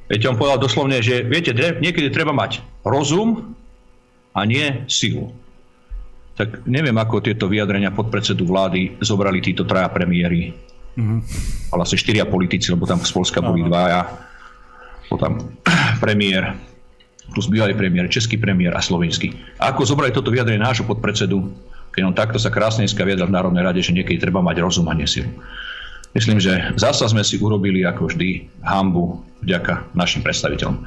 Viete, 0.08 0.32
on 0.32 0.40
povedal 0.40 0.64
doslovne, 0.64 1.04
že 1.04 1.28
viete, 1.28 1.52
niekedy 1.56 2.08
treba 2.08 2.32
mať 2.32 2.64
rozum 2.88 3.52
a 4.32 4.48
nie 4.48 4.88
silu 4.88 5.36
tak 6.36 6.64
neviem, 6.66 6.96
ako 6.96 7.22
tieto 7.22 7.46
vyjadrenia 7.52 7.92
podpredsedu 7.92 8.48
vlády 8.48 8.98
zobrali 9.04 9.44
títo 9.44 9.68
traja 9.68 9.92
premiéry. 9.92 10.56
Mm-hmm. 10.96 11.20
Ale 11.72 11.82
asi 11.88 11.96
štyria 12.00 12.28
politici, 12.28 12.72
lebo 12.72 12.84
tam 12.88 13.00
z 13.00 13.12
Polska 13.12 13.40
boli 13.40 13.64
dvaja. 13.64 14.08
Bol 15.08 15.20
tam 15.20 15.34
premiér, 16.04 16.56
plus 17.32 17.48
bývalý 17.48 17.76
premiér, 17.76 18.12
český 18.12 18.40
premiér 18.40 18.76
a 18.76 18.82
slovenský. 18.84 19.32
A 19.60 19.72
ako 19.72 19.88
zobrali 19.88 20.12
toto 20.12 20.32
vyjadrenie 20.32 20.60
nášho 20.60 20.88
podpredsedu, 20.88 21.40
keď 21.92 22.02
on 22.08 22.16
takto 22.16 22.40
sa 22.40 22.52
krásne 22.52 22.88
dneska 22.88 23.04
viedal 23.04 23.28
v 23.28 23.36
Národnej 23.36 23.64
rade, 23.64 23.82
že 23.84 23.92
niekedy 23.96 24.20
treba 24.20 24.40
mať 24.40 24.64
rozum 24.64 24.88
a 24.88 24.96
nesilu. 24.96 25.32
Myslím, 26.12 26.44
že 26.44 26.76
zasa 26.76 27.08
sme 27.08 27.24
si 27.24 27.40
urobili 27.40 27.88
ako 27.88 28.12
vždy 28.12 28.52
hambu 28.68 29.24
vďaka 29.44 29.96
našim 29.96 30.20
predstaviteľom. 30.20 30.84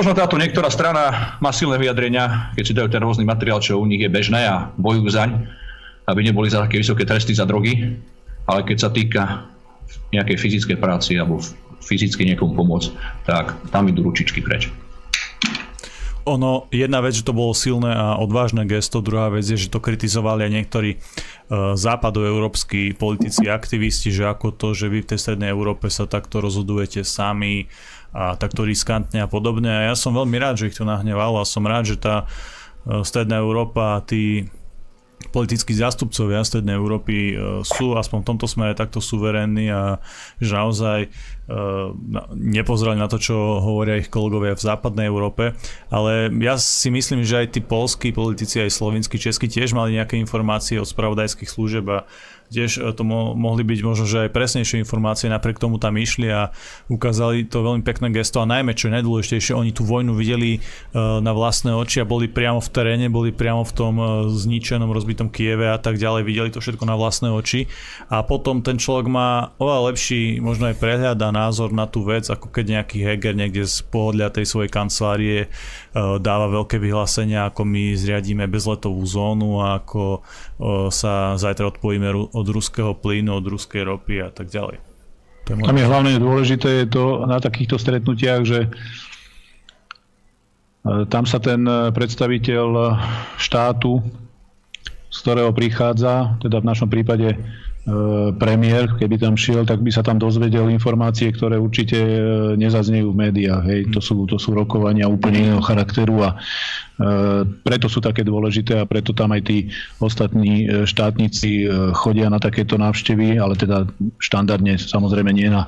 Možno 0.00 0.16
táto 0.16 0.40
niektorá 0.40 0.72
strana 0.72 1.36
má 1.44 1.52
silné 1.52 1.76
vyjadrenia, 1.76 2.56
keď 2.56 2.64
si 2.64 2.72
dajú 2.72 2.88
ten 2.88 3.04
rôzny 3.04 3.28
materiál, 3.28 3.60
čo 3.60 3.76
u 3.76 3.84
nich 3.84 4.00
je 4.00 4.08
bežné 4.08 4.48
a 4.48 4.72
bojujú 4.80 5.12
zaň, 5.12 5.44
aby 6.08 6.24
neboli 6.24 6.48
za 6.48 6.64
také 6.64 6.80
vysoké 6.80 7.04
tresty 7.04 7.36
za 7.36 7.44
drogy, 7.44 8.00
ale 8.48 8.64
keď 8.64 8.76
sa 8.80 8.88
týka 8.88 9.44
nejakej 10.16 10.40
fyzickej 10.40 10.80
práci 10.80 11.20
alebo 11.20 11.44
fyzicky 11.84 12.24
niekomu 12.32 12.56
pomôcť, 12.56 12.88
tak 13.28 13.52
tam 13.68 13.92
idú 13.92 14.08
ručičky 14.08 14.40
preč. 14.40 14.72
Ono, 16.24 16.64
jedna 16.72 17.04
vec, 17.04 17.20
že 17.20 17.24
to 17.28 17.36
bolo 17.36 17.52
silné 17.52 17.92
a 17.92 18.16
odvážne 18.16 18.64
gesto, 18.64 19.04
druhá 19.04 19.28
vec 19.28 19.44
je, 19.44 19.60
že 19.60 19.68
to 19.68 19.84
kritizovali 19.84 20.48
aj 20.48 20.52
niektorí 20.52 20.90
uh, 20.96 21.76
západoeurópsky 21.76 22.96
politici, 22.96 23.52
aktivisti, 23.52 24.08
že 24.16 24.32
ako 24.32 24.56
to, 24.56 24.72
že 24.72 24.88
vy 24.88 25.04
v 25.04 25.12
tej 25.12 25.18
strednej 25.20 25.52
Európe 25.52 25.92
sa 25.92 26.08
takto 26.08 26.40
rozhodujete 26.40 27.04
sami, 27.04 27.68
a 28.10 28.34
takto 28.34 28.66
riskantne 28.66 29.22
a 29.22 29.30
podobne. 29.30 29.70
A 29.70 29.80
ja 29.90 29.94
som 29.94 30.14
veľmi 30.14 30.36
rád, 30.38 30.62
že 30.62 30.68
ich 30.70 30.78
to 30.78 30.86
nahnevalo 30.86 31.38
a 31.38 31.48
som 31.48 31.62
rád, 31.62 31.94
že 31.94 31.96
tá 31.98 32.26
e, 32.86 33.06
Stredná 33.06 33.38
Európa 33.38 33.98
a 33.98 34.02
tí 34.02 34.50
politickí 35.30 35.76
zástupcovia 35.76 36.42
Strednej 36.42 36.74
Európy 36.74 37.14
e, 37.14 37.34
sú 37.62 37.94
aspoň 37.94 38.18
v 38.24 38.28
tomto 38.34 38.46
smere 38.50 38.72
takto 38.74 38.98
suverénni 38.98 39.70
a 39.70 40.02
že 40.42 40.52
naozaj 40.56 40.98
e, 41.06 41.08
nepozerali 42.34 42.98
na 42.98 43.06
to, 43.06 43.20
čo 43.20 43.36
hovoria 43.62 44.00
ich 44.00 44.10
kolegovia 44.10 44.58
v 44.58 44.64
západnej 44.64 45.06
Európe. 45.06 45.54
Ale 45.92 46.32
ja 46.42 46.58
si 46.58 46.90
myslím, 46.90 47.22
že 47.22 47.46
aj 47.46 47.54
tí 47.54 47.60
polskí 47.62 48.10
politici, 48.10 48.58
aj 48.58 48.74
slovinskí, 48.74 49.20
českí 49.20 49.46
tiež 49.46 49.76
mali 49.76 49.94
nejaké 49.94 50.18
informácie 50.18 50.80
od 50.82 50.88
spravodajských 50.88 51.52
služieb 51.52 51.86
a 51.86 52.08
tiež 52.50 52.82
e, 52.82 52.90
to 52.92 53.06
mo- 53.06 53.32
mohli 53.38 53.62
byť 53.62 53.80
možno, 53.86 54.04
že 54.04 54.26
aj 54.26 54.34
presnejšie 54.34 54.82
informácie, 54.82 55.30
napriek 55.30 55.62
tomu 55.62 55.78
tam 55.78 55.94
išli 55.96 56.28
a 56.28 56.50
ukázali 56.90 57.46
to 57.46 57.62
veľmi 57.62 57.86
pekné 57.86 58.10
gesto 58.10 58.42
a 58.42 58.50
najmä, 58.50 58.74
čo 58.74 58.90
je 58.90 59.00
najdôležitejšie, 59.00 59.54
oni 59.54 59.70
tú 59.70 59.86
vojnu 59.86 60.12
videli 60.18 60.58
uh, 60.58 61.22
na 61.22 61.30
vlastné 61.30 61.70
oči 61.70 62.02
a 62.02 62.10
boli 62.10 62.26
priamo 62.26 62.58
v 62.58 62.68
teréne, 62.68 63.06
boli 63.06 63.30
priamo 63.30 63.62
v 63.62 63.72
tom 63.72 63.94
uh, 63.96 64.08
zničenom, 64.26 64.90
rozbitom 64.90 65.30
Kieve 65.30 65.70
a 65.70 65.78
tak 65.78 65.96
ďalej, 65.96 66.26
videli 66.26 66.50
to 66.50 66.58
všetko 66.58 66.84
na 66.84 66.98
vlastné 66.98 67.30
oči. 67.30 67.70
A 68.10 68.26
potom 68.26 68.60
ten 68.66 68.76
človek 68.76 69.06
má 69.06 69.54
oveľa 69.62 69.94
lepší 69.94 70.42
možno 70.42 70.68
aj 70.68 70.76
prehľad 70.82 71.18
a 71.22 71.30
názor 71.30 71.70
na 71.70 71.86
tú 71.86 72.02
vec, 72.02 72.26
ako 72.26 72.50
keď 72.50 72.82
nejaký 72.82 72.98
Heger 73.06 73.38
niekde 73.38 73.62
z 73.62 73.86
pohodlia 73.86 74.34
tej 74.34 74.50
svojej 74.50 74.68
kancelárie 74.68 75.38
uh, 75.46 76.18
dáva 76.18 76.50
veľké 76.50 76.82
vyhlásenia, 76.82 77.46
ako 77.46 77.62
my 77.62 77.94
zriadíme 77.94 78.50
bezletovú 78.50 79.00
zónu 79.06 79.62
a 79.62 79.78
ako 79.78 80.22
sa 80.92 81.40
zajtra 81.40 81.72
odpojíme 81.72 82.12
od 82.40 82.48
ruského 82.48 82.96
plynu, 82.96 83.36
od 83.36 83.46
ruskej 83.46 83.84
ropy 83.84 84.24
a 84.24 84.32
tak 84.32 84.48
ďalej. 84.48 84.80
Tam 85.44 85.76
je 85.76 85.84
hlavne 85.84 86.16
dôležité 86.16 86.84
je 86.84 86.86
to 86.88 87.26
na 87.28 87.36
takýchto 87.42 87.76
stretnutiach, 87.76 88.42
že 88.46 88.60
e, 88.64 88.68
tam 91.10 91.28
sa 91.28 91.42
ten 91.42 91.66
e, 91.68 91.92
predstaviteľ 91.92 92.96
štátu, 93.36 94.00
z 95.10 95.16
ktorého 95.20 95.50
prichádza, 95.50 96.38
teda 96.40 96.62
v 96.62 96.68
našom 96.70 96.88
prípade 96.88 97.34
E, 97.34 97.69
premiér, 98.36 98.92
keby 99.00 99.16
tam 99.16 99.34
šiel, 99.40 99.64
tak 99.64 99.80
by 99.80 99.88
sa 99.88 100.04
tam 100.04 100.20
dozvedel 100.20 100.68
informácie, 100.68 101.32
ktoré 101.32 101.56
určite 101.56 101.96
e, 101.96 102.20
nezaznejú 102.60 103.10
v 103.10 103.20
médiách. 103.28 103.64
Hej. 103.64 103.80
To, 103.96 104.00
sú, 104.04 104.28
to 104.28 104.36
sú 104.36 104.52
rokovania 104.52 105.08
úplne 105.08 105.48
iného 105.48 105.64
charakteru 105.64 106.20
a 106.20 106.36
e, 106.36 106.36
preto 107.64 107.88
sú 107.88 108.04
také 108.04 108.20
dôležité 108.20 108.78
a 108.78 108.84
preto 108.84 109.16
tam 109.16 109.32
aj 109.32 109.42
tí 109.48 109.72
ostatní 109.96 110.68
štátnici 110.84 111.66
chodia 111.96 112.28
na 112.28 112.36
takéto 112.36 112.76
návštevy, 112.76 113.40
ale 113.40 113.56
teda 113.56 113.88
štandardne 114.20 114.76
samozrejme 114.76 115.32
nie 115.32 115.48
na 115.48 115.64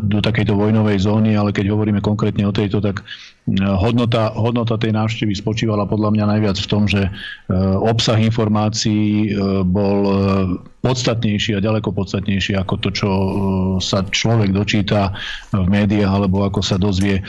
do 0.00 0.18
takejto 0.22 0.54
vojnovej 0.54 1.02
zóny, 1.02 1.34
ale 1.34 1.50
keď 1.50 1.74
hovoríme 1.74 1.98
konkrétne 1.98 2.46
o 2.46 2.54
tejto, 2.54 2.78
tak 2.78 3.02
hodnota, 3.58 4.30
hodnota 4.38 4.78
tej 4.78 4.94
návštevy 4.94 5.34
spočívala 5.34 5.90
podľa 5.90 6.14
mňa 6.14 6.24
najviac 6.38 6.56
v 6.62 6.70
tom, 6.70 6.86
že 6.86 7.10
obsah 7.82 8.14
informácií 8.22 9.34
bol 9.66 9.98
podstatnejší 10.86 11.58
a 11.58 11.64
ďaleko 11.64 11.90
podstatnejší 11.90 12.54
ako 12.62 12.74
to, 12.78 12.88
čo 12.94 13.10
sa 13.82 14.06
človek 14.06 14.54
dočíta 14.54 15.18
v 15.50 15.66
médiách 15.66 16.14
alebo 16.14 16.46
ako 16.46 16.62
sa 16.62 16.78
dozvie 16.78 17.20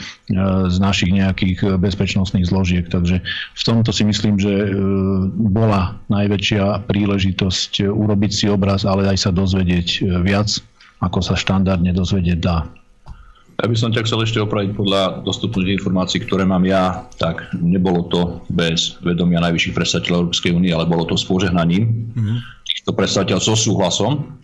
z 0.70 0.76
našich 0.78 1.10
nejakých 1.10 1.74
bezpečnostných 1.82 2.46
zložiek. 2.46 2.86
Takže 2.86 3.18
v 3.58 3.62
tomto 3.66 3.90
si 3.90 4.06
myslím, 4.06 4.38
že 4.38 4.72
bola 5.36 5.98
najväčšia 6.06 6.86
príležitosť 6.86 7.82
urobiť 7.82 8.30
si 8.30 8.46
obraz, 8.46 8.86
ale 8.86 9.10
aj 9.10 9.26
sa 9.26 9.30
dozvedieť 9.34 10.06
viac 10.22 10.62
ako 11.02 11.18
sa 11.18 11.34
štandardne 11.34 11.90
dozvedieť 11.90 12.38
dá. 12.38 12.64
Ja 13.60 13.70
by 13.70 13.76
som 13.78 13.92
ťa 13.94 14.08
chcel 14.08 14.24
ešte 14.24 14.42
opraviť 14.42 14.74
podľa 14.74 15.22
dostupných 15.22 15.78
informácií, 15.78 16.24
ktoré 16.24 16.42
mám 16.42 16.66
ja, 16.66 17.06
tak 17.20 17.46
nebolo 17.54 18.08
to 18.08 18.20
bez 18.50 18.98
vedomia 19.04 19.38
najvyšších 19.44 19.76
predstaviteľov 19.76 20.18
Európskej 20.26 20.50
únie, 20.56 20.72
ale 20.72 20.88
bolo 20.88 21.06
to 21.06 21.14
s 21.14 21.22
požehnaním 21.28 22.10
mm-hmm. 22.16 22.36
týchto 22.64 22.90
predstaviteľov 22.96 23.42
so 23.44 23.54
súhlasom, 23.54 24.34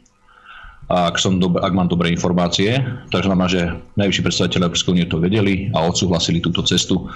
ak, 0.86 1.16
som 1.18 1.40
dob- 1.40 1.58
ak 1.58 1.72
mám 1.72 1.88
dobré 1.88 2.12
informácie. 2.12 2.78
Takže 3.10 3.26
znamená, 3.26 3.48
že 3.48 3.74
najvyšší 3.96 4.22
predstaviteľ 4.22 4.60
Európskej 4.68 4.92
únie 4.92 5.06
to 5.08 5.18
vedeli 5.18 5.72
a 5.72 5.88
odsúhlasili 5.88 6.44
túto 6.44 6.62
cestu. 6.62 7.08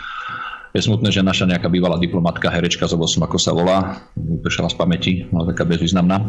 Je 0.72 0.80
smutné, 0.80 1.12
že 1.12 1.20
naša 1.20 1.45
nejaká 1.45 1.68
bývalá 1.68 2.01
diplomatka, 2.01 2.49
herečka, 2.49 2.88
zabol 2.88 3.05
som 3.05 3.22
ako 3.22 3.36
sa 3.36 3.53
volá, 3.53 4.01
vypršala 4.16 4.72
z 4.72 4.76
pamäti, 4.80 5.12
no 5.28 5.45
taká 5.45 5.68
bezvýznamná, 5.68 6.24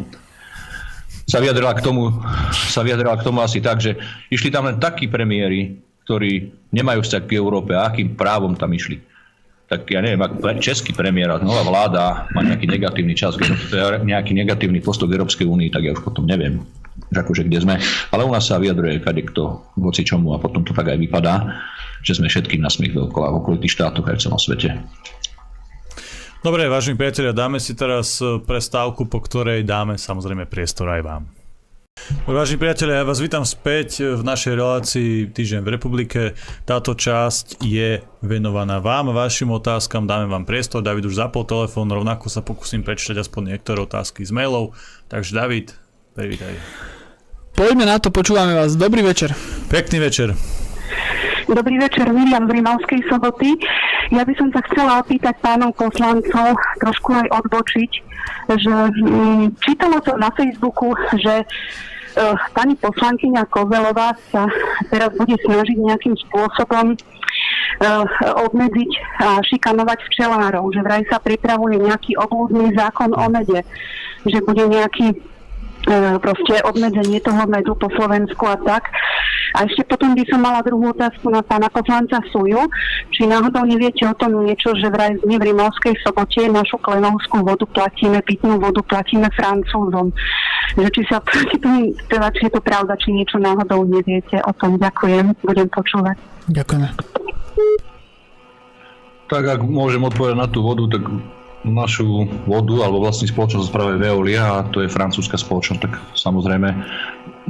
sa 1.24 1.39
vyjadrila 1.39 1.74
k 1.76 1.82
tomu, 1.84 2.11
sa 2.51 2.84
vyjadrila 2.84 3.15
k 3.19 3.26
tomu 3.26 3.39
asi 3.39 3.63
tak, 3.63 3.80
že 3.80 3.95
išli 4.28 4.51
tam 4.51 4.67
len 4.67 4.78
takí 4.80 5.07
premiéry, 5.07 5.80
ktorí 6.03 6.51
nemajú 6.76 6.99
vzťah 7.03 7.24
k 7.24 7.39
Európe 7.39 7.71
a 7.71 7.88
akým 7.88 8.15
právom 8.19 8.53
tam 8.59 8.76
išli. 8.76 8.99
Tak 9.71 9.88
ja 9.89 10.03
neviem, 10.03 10.21
ak 10.21 10.59
český 10.59 10.91
premiér 10.91 11.34
a 11.34 11.41
nová 11.41 11.63
vláda 11.63 12.03
má 12.36 12.43
nejaký 12.43 12.67
negatívny 12.67 13.15
čas, 13.15 13.39
nejaký 14.03 14.36
negatívny 14.36 14.84
postoj 14.84 15.07
k 15.07 15.15
Európskej 15.17 15.47
únii, 15.47 15.71
tak 15.71 15.88
ja 15.88 15.95
už 15.95 16.03
potom 16.03 16.28
neviem, 16.28 16.61
že 17.09 17.24
akože 17.24 17.47
kde 17.47 17.63
sme. 17.63 17.76
Ale 18.11 18.28
u 18.28 18.32
nás 18.36 18.45
sa 18.45 18.59
vyjadruje 18.59 19.01
kade 19.01 19.24
kto 19.34 19.63
voci 19.80 20.03
čomu 20.03 20.36
a 20.36 20.38
potom 20.38 20.61
to 20.61 20.76
tak 20.76 20.91
aj 20.93 20.99
vypadá, 20.99 21.57
že 22.03 22.19
sme 22.19 22.28
všetkým 22.28 22.61
na 22.61 22.69
smiech 22.69 22.93
dokola 22.93 23.32
v 23.32 23.39
okolitých 23.39 23.80
štátoch 23.80 24.05
aj 24.05 24.19
v 24.19 24.24
celom 24.28 24.38
svete. 24.38 24.69
Dobre, 26.43 26.67
vážení 26.67 26.99
priatelia, 26.99 27.31
dáme 27.31 27.55
si 27.55 27.71
teraz 27.71 28.19
e, 28.19 28.35
prestávku, 28.35 29.07
po 29.07 29.23
ktorej 29.23 29.63
dáme 29.63 29.95
samozrejme 29.95 30.43
priestor 30.43 30.91
aj 30.91 31.01
vám. 31.07 31.23
Vážení 32.27 32.59
priatelia, 32.59 32.99
ja 32.99 33.07
vás 33.07 33.23
vítam 33.23 33.47
späť 33.47 34.03
v 34.03 34.19
našej 34.27 34.59
relácii 34.59 35.11
Týždeň 35.31 35.63
v 35.63 35.71
republike. 35.71 36.21
Táto 36.67 36.99
časť 36.99 37.63
je 37.63 38.03
venovaná 38.19 38.83
vám, 38.83 39.15
vašim 39.15 39.55
otázkam, 39.55 40.03
dáme 40.03 40.27
vám 40.27 40.43
priestor. 40.43 40.83
David 40.83 41.07
už 41.07 41.15
zapol 41.15 41.47
telefón, 41.47 41.87
rovnako 41.87 42.27
sa 42.27 42.43
pokúsim 42.43 42.83
prečítať 42.83 43.23
aspoň 43.23 43.55
niektoré 43.55 43.79
otázky 43.79 44.27
z 44.27 44.35
mailov. 44.35 44.75
Takže 45.07 45.31
David, 45.31 45.79
privítaj. 46.11 46.59
Poďme 47.55 47.87
na 47.87 48.03
to, 48.03 48.11
počúvame 48.11 48.51
vás. 48.51 48.75
Dobrý 48.75 48.99
večer. 48.99 49.31
Pekný 49.71 50.03
večer. 50.03 50.35
Dobrý 51.43 51.75
večer, 51.75 52.07
Miriam 52.07 52.47
z 52.47 52.55
Rimavskej 52.55 53.03
soboty. 53.11 53.59
Ja 54.15 54.23
by 54.23 54.31
som 54.39 54.47
sa 54.55 54.63
chcela 54.71 55.03
opýtať 55.03 55.35
pánov 55.43 55.75
poslancov, 55.75 56.55
trošku 56.79 57.11
aj 57.19 57.27
odbočiť, 57.35 57.91
že 58.55 58.71
hm, 58.71 59.51
čítalo 59.59 59.99
som 60.07 60.23
na 60.23 60.31
Facebooku, 60.31 60.95
že 61.19 61.43
uh, 61.43 62.39
pani 62.55 62.79
poslankyňa 62.79 63.51
Kozelová 63.51 64.15
sa 64.31 64.47
teraz 64.87 65.11
bude 65.19 65.35
snažiť 65.43 65.77
nejakým 65.83 66.15
spôsobom 66.31 66.95
uh, 66.95 68.07
obmedziť 68.47 68.91
a 69.19 69.43
šikanovať 69.43 69.99
včelárov, 69.99 70.71
že 70.71 70.79
vraj 70.79 71.03
sa 71.11 71.19
pripravuje 71.19 71.75
nejaký 71.75 72.15
obľúdny 72.23 72.71
zákon 72.71 73.11
o 73.11 73.25
mede, 73.27 73.67
že 74.23 74.39
bude 74.47 74.63
nejaký 74.63 75.11
proste 76.19 76.63
obmedzenie 76.63 77.19
toho 77.19 77.43
medu 77.47 77.75
po 77.75 77.91
Slovensku 77.91 78.43
a 78.47 78.55
tak. 78.63 78.88
A 79.53 79.69
ešte 79.69 79.86
potom 79.86 80.17
by 80.17 80.23
som 80.25 80.41
mala 80.41 80.65
druhú 80.65 80.89
otázku 80.89 81.29
na 81.29 81.45
pána 81.45 81.69
poslanca 81.69 82.17
Suju, 82.34 82.65
či 83.13 83.29
náhodou 83.29 83.61
neviete 83.69 84.01
o 84.09 84.15
tom 84.17 84.41
niečo, 84.41 84.73
že 84.73 84.89
vraj 84.89 85.13
v 85.21 85.29
Rimavskej 85.29 85.93
sobote 86.01 86.41
našu 86.49 86.81
klenovskú 86.81 87.45
vodu 87.45 87.61
platíme, 87.69 88.17
pitnú 88.25 88.57
vodu 88.57 88.81
platíme 88.81 89.29
Francúzom. 89.38 90.09
Že 90.73 90.89
či 90.89 91.01
sa 91.05 91.21
teda, 92.09 92.34
či 92.34 92.49
je 92.49 92.51
to 92.51 92.61
pravda, 92.65 92.97
či 92.97 93.13
niečo 93.13 93.38
náhodou 93.38 93.86
neviete 93.86 94.41
o 94.41 94.51
tom. 94.57 94.81
Ďakujem, 94.81 95.38
budem 95.45 95.69
počúvať. 95.69 96.17
Ďakujeme. 96.49 96.89
Tak 99.29 99.43
ak 99.45 99.61
môžem 99.61 100.01
odpovedať 100.01 100.38
na 100.38 100.47
tú 100.49 100.65
vodu, 100.65 100.97
tak 100.97 101.05
našu 101.64 102.28
vodu 102.43 102.84
alebo 102.84 102.99
vlastní 102.99 103.32
spoločnosť 103.32 103.72
správe 103.72 103.95
Veolia 103.95 104.43
a 104.43 104.68
to 104.68 104.84
je 104.84 104.91
francúzska 104.91 105.39
spoločnosť, 105.39 105.82
tak 105.82 105.93
samozrejme 106.11 106.70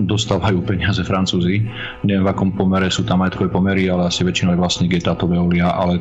dostávajú 0.05 0.61
peniaze 0.65 1.01
Francúzi. 1.01 1.65
Neviem 2.05 2.25
v 2.25 2.31
akom 2.31 2.49
pomere 2.53 2.89
sú 2.93 3.05
tam 3.05 3.25
majetkové 3.25 3.49
pomery, 3.49 3.89
ale 3.89 4.09
asi 4.09 4.21
väčšinou 4.21 4.57
vlastník 4.57 4.93
je 4.93 5.05
táto 5.05 5.25
Veolia, 5.25 5.73
ale 5.73 5.97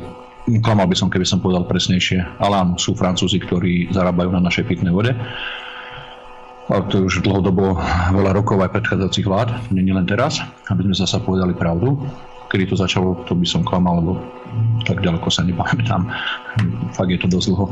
klamal 0.61 0.85
by 0.85 0.95
som, 0.97 1.09
keby 1.09 1.25
som 1.25 1.41
povedal 1.41 1.65
presnejšie. 1.65 2.21
Ale 2.41 2.53
áno, 2.61 2.77
sú 2.77 2.93
Francúzi, 2.93 3.41
ktorí 3.41 3.89
zarábajú 3.93 4.29
na 4.33 4.41
našej 4.41 4.65
pitnej 4.69 4.93
vode. 4.93 5.13
Ale 6.71 6.87
to 6.87 7.03
je 7.03 7.07
už 7.11 7.27
dlhodobo 7.27 7.75
veľa 8.15 8.31
rokov 8.31 8.55
aj 8.63 8.71
predchádzajúcich 8.71 9.27
vlád, 9.27 9.49
nie 9.75 9.91
len 9.91 10.07
teraz, 10.07 10.39
aby 10.71 10.87
sme 10.87 10.95
zasa 10.95 11.19
povedali 11.19 11.51
pravdu 11.51 11.99
kedy 12.53 12.69
to 12.69 12.77
začalo, 12.77 13.17
to 13.25 13.33
by 13.33 13.49
som 13.49 13.65
klamal, 13.65 13.97
lebo 13.97 14.21
tak 14.85 15.01
ďaleko 15.01 15.25
sa 15.33 15.41
nepamätám. 15.41 16.05
Fakt 16.93 17.09
je 17.09 17.17
to 17.17 17.25
dosť 17.25 17.49
dlho. 17.49 17.65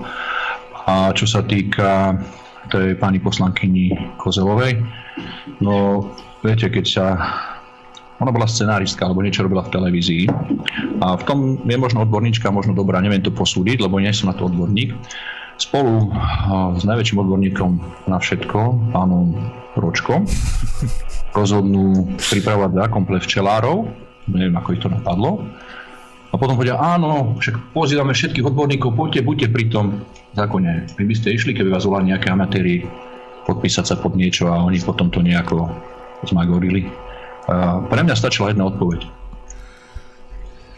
A 0.89 1.13
čo 1.13 1.29
sa 1.29 1.45
týka 1.45 2.17
tej 2.73 2.97
pani 2.97 3.21
poslankyni 3.21 3.93
Kozelovej, 4.17 4.81
no 5.61 6.09
viete, 6.41 6.73
keď 6.73 6.85
sa 6.89 7.05
ona 8.21 8.29
bola 8.29 8.45
scenáristka, 8.45 9.05
alebo 9.05 9.25
niečo 9.25 9.41
robila 9.41 9.65
v 9.65 9.73
televízii. 9.73 10.29
A 11.01 11.17
v 11.17 11.23
tom 11.25 11.57
je 11.65 11.77
možno 11.77 12.05
odborníčka, 12.05 12.53
možno 12.53 12.77
dobrá, 12.77 13.01
neviem 13.01 13.21
to 13.21 13.33
posúdiť, 13.33 13.81
lebo 13.81 13.97
nie 13.97 14.13
som 14.13 14.29
na 14.29 14.37
to 14.37 14.45
odborník. 14.45 14.93
Spolu 15.57 16.09
s 16.77 16.85
najväčším 16.85 17.21
odborníkom 17.21 17.81
na 18.09 18.17
všetko, 18.21 18.93
pánom 18.93 19.33
Ročkom, 19.73 20.29
rozhodnú 21.33 22.13
pripravovať 22.29 22.71
zákon 22.77 23.01
pre 23.09 23.17
včelárov, 23.21 23.89
neviem 24.29 24.53
ako 24.57 24.69
ich 24.75 24.81
to 24.83 24.89
napadlo. 24.91 25.45
A 26.31 26.39
potom 26.39 26.55
povedia, 26.55 26.79
áno, 26.79 27.35
však 27.43 27.75
pozývame 27.75 28.15
všetkých 28.15 28.47
odborníkov, 28.47 28.95
poďte, 28.95 29.21
buďte 29.27 29.47
pri 29.51 29.65
tom 29.67 29.85
zákone. 30.31 30.95
Vy 30.95 31.03
by 31.03 31.15
ste 31.17 31.35
išli, 31.35 31.51
keby 31.51 31.67
vás 31.67 31.83
volali 31.83 32.15
nejaké 32.15 32.31
amatéri 32.31 32.87
podpísať 33.43 33.85
sa 33.91 33.95
pod 33.99 34.15
niečo 34.15 34.47
a 34.47 34.63
oni 34.63 34.79
potom 34.79 35.11
to 35.11 35.19
nejako 35.19 35.67
zmagorili. 36.23 36.87
A 37.51 37.83
pre 37.83 37.99
mňa 37.99 38.15
stačila 38.15 38.53
jedna 38.53 38.71
odpoveď. 38.71 39.03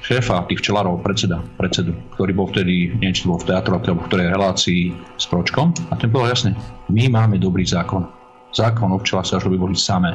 Šéfa 0.03 0.49
tých 0.51 0.59
včelárov, 0.59 0.99
predseda, 0.99 1.39
predsedu, 1.55 1.95
ktorý 2.17 2.31
bol 2.35 2.47
vtedy, 2.51 2.91
niečo 2.99 3.31
bol 3.31 3.39
v 3.39 3.53
teatru, 3.53 3.79
alebo 3.79 4.03
v 4.03 4.07
ktorej 4.11 4.33
relácii 4.35 4.81
s 5.15 5.25
Pročkom, 5.31 5.71
a 5.87 5.95
ten 5.95 6.11
povedal 6.11 6.35
jasne, 6.35 6.51
my 6.91 7.07
máme 7.07 7.39
dobrý 7.39 7.63
zákon. 7.63 8.03
Zákon 8.51 8.91
o 8.91 8.99
včelách 8.99 9.29
sa 9.29 9.39
až 9.39 9.47
robí 9.47 9.55
samé. 9.79 10.11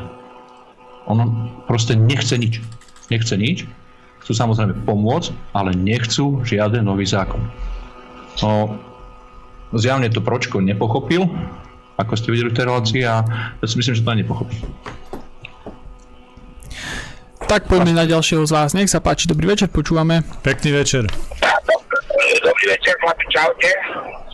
On 1.09 1.49
proste 1.65 1.97
nechce 1.97 2.37
nič 2.37 2.61
nechce 3.09 3.35
nič, 3.37 3.65
chcú 4.25 4.33
samozrejme 4.33 4.85
pomôcť, 4.85 5.33
ale 5.57 5.73
nechcú 5.77 6.45
žiaden 6.45 6.85
nový 6.85 7.09
zákon. 7.09 7.41
No, 8.45 8.79
zjavne 9.75 10.09
to 10.13 10.23
Pročko 10.23 10.61
nepochopil, 10.63 11.27
ako 11.99 12.13
ste 12.15 12.31
videli 12.31 12.55
v 12.55 12.57
tej 12.57 12.65
relácii 12.69 13.03
a 13.03 13.25
ja 13.59 13.67
si 13.67 13.75
myslím, 13.81 13.95
že 13.99 14.05
to 14.05 14.13
aj 14.15 14.21
nepochopil. 14.23 14.63
Tak 17.49 17.65
poďme 17.65 17.97
na 17.97 18.05
ďalšieho 18.05 18.45
z 18.45 18.53
vás. 18.53 18.77
Nech 18.77 18.93
sa 18.93 19.01
páči, 19.01 19.25
dobrý 19.25 19.49
večer, 19.49 19.73
počúvame. 19.73 20.21
Pekný 20.45 20.77
večer. 20.77 21.09
Dobrý 22.45 22.65
večer, 22.69 22.93
chlapi, 23.01 23.25
čaute. 23.33 23.73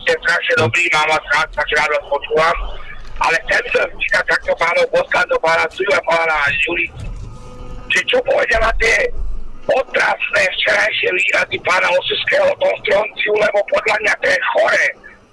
Ste 0.03 0.13
strašne 0.19 0.53
dobrý, 0.59 0.83
mám 0.91 1.07
vás 1.07 1.23
rád, 1.31 1.47
strašne 1.55 1.75
rád 1.79 1.89
vás 1.95 2.05
počúvam. 2.11 2.55
Ale 3.23 3.35
chcem 3.47 3.63
sa 3.71 3.81
spýtať 3.87 4.23
takto 4.27 4.51
pánov 4.59 4.85
poslancov, 4.91 5.39
pána 5.39 5.63
Suju 5.71 5.87
a 5.95 6.01
pána 6.03 6.35
Ďuri, 6.59 6.85
že 7.95 8.01
čo 8.11 8.19
povedia 8.27 8.59
na 8.59 8.71
tie 8.75 9.07
otrasné 9.65 10.43
včerajšie 10.45 11.09
výrazy 11.09 11.57
pána 11.65 11.89
Osuského 11.97 12.45
o 12.53 12.59
tom 12.61 12.75
stronciu, 12.85 13.33
lebo 13.39 13.59
podľa 13.71 13.95
mňa 14.03 14.13
to 14.21 14.27
je 14.29 14.39
chore. 14.53 14.85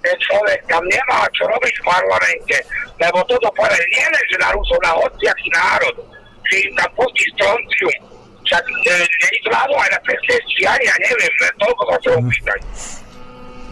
Ten 0.03 0.17
človek 0.19 0.59
tam 0.67 0.83
nemá 0.83 1.23
čo 1.31 1.47
robiť 1.47 1.75
v 1.79 1.87
parlamente, 1.87 2.57
lebo 2.99 3.23
toto 3.23 3.47
povedal 3.55 3.79
nie 3.87 4.03
len, 4.03 4.25
že 4.27 4.37
na 4.41 4.51
Rusov, 4.51 4.79
na 4.83 4.91
hociaký 4.99 5.47
národ, 5.53 5.95
že 6.43 6.55
im 6.67 6.71
tam 6.75 6.89
pustí 6.97 7.23
stroncium. 7.39 7.97
Však 8.43 8.63
e, 8.67 8.95
nie 8.99 9.29
je 9.31 9.39
to 9.47 9.49
aj 9.55 9.89
na 9.95 9.99
trestné 10.03 10.35
stíhanie, 10.43 10.87
ja 10.91 10.97
neviem, 10.99 11.33
toľko 11.55 11.81
sa 11.87 11.95
chcem 12.03 12.13
opýtať. 12.19 12.59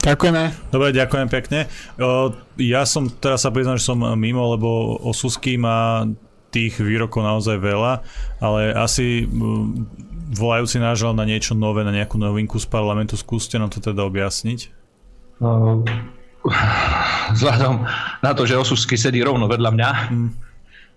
Ďakujeme. 0.02 0.44
Dobre, 0.72 0.88
ďakujem 0.98 1.28
pekne. 1.30 1.60
O, 2.00 2.34
ja 2.58 2.88
som, 2.88 3.12
teraz 3.12 3.44
sa 3.44 3.52
priznám, 3.52 3.78
že 3.78 3.86
som 3.92 4.00
mimo, 4.16 4.56
lebo 4.56 4.98
Osusky 5.04 5.60
má 5.60 6.08
tých 6.52 6.80
výrokov 6.84 7.24
naozaj 7.24 7.58
veľa, 7.60 8.04
ale 8.42 8.74
asi 8.74 9.30
m, 9.30 9.86
volajúci 10.34 10.82
nážal 10.82 11.14
na 11.14 11.24
niečo 11.24 11.54
nové, 11.54 11.86
na 11.86 11.94
nejakú 11.94 12.18
novinku 12.18 12.58
z 12.58 12.66
parlamentu, 12.66 13.14
skúste 13.14 13.62
nám 13.62 13.70
to 13.70 13.78
teda 13.78 14.02
objasniť. 14.02 14.74
No, 15.38 15.86
vzhľadom 17.38 17.86
na 18.26 18.32
to, 18.34 18.50
že 18.50 18.58
Osusky 18.58 18.98
sedí 18.98 19.22
rovno 19.22 19.46
vedľa 19.46 19.70
mňa, 19.72 19.90
Hm. 20.10 20.30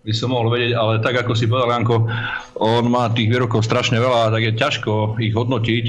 by 0.05 0.13
som 0.17 0.33
mohol 0.33 0.53
vedieť, 0.53 0.73
ale 0.73 1.05
tak 1.05 1.21
ako 1.21 1.33
si 1.37 1.45
povedal 1.45 1.77
Janko, 1.77 2.09
on 2.61 2.85
má 2.89 3.13
tých 3.13 3.29
výrokov 3.29 3.65
strašne 3.65 4.01
veľa, 4.01 4.33
tak 4.33 4.43
je 4.43 4.53
ťažko 4.57 5.21
ich 5.21 5.37
hodnotiť. 5.37 5.85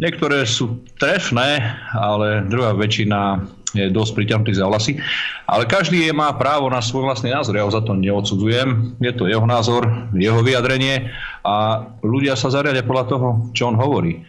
Niektoré 0.00 0.48
sú 0.48 0.80
trefné, 0.96 1.76
ale 1.92 2.48
druhá 2.48 2.72
väčšina 2.72 3.44
je 3.76 3.92
dosť 3.92 4.16
priťahnutý 4.16 4.56
za 4.56 4.66
vlasy. 4.66 4.98
Ale 5.46 5.68
každý 5.68 6.08
je, 6.08 6.12
má 6.16 6.32
právo 6.34 6.66
na 6.72 6.82
svoj 6.82 7.06
vlastný 7.06 7.30
názor, 7.30 7.54
ja 7.54 7.68
ho 7.68 7.70
za 7.70 7.84
to 7.84 7.94
neodsudzujem. 7.94 8.96
Je 8.98 9.12
to 9.12 9.28
jeho 9.28 9.44
názor, 9.44 9.86
jeho 10.16 10.40
vyjadrenie 10.42 11.12
a 11.44 11.86
ľudia 12.02 12.34
sa 12.34 12.50
zariadia 12.50 12.82
podľa 12.82 13.04
toho, 13.12 13.28
čo 13.52 13.70
on 13.70 13.76
hovorí. 13.78 14.24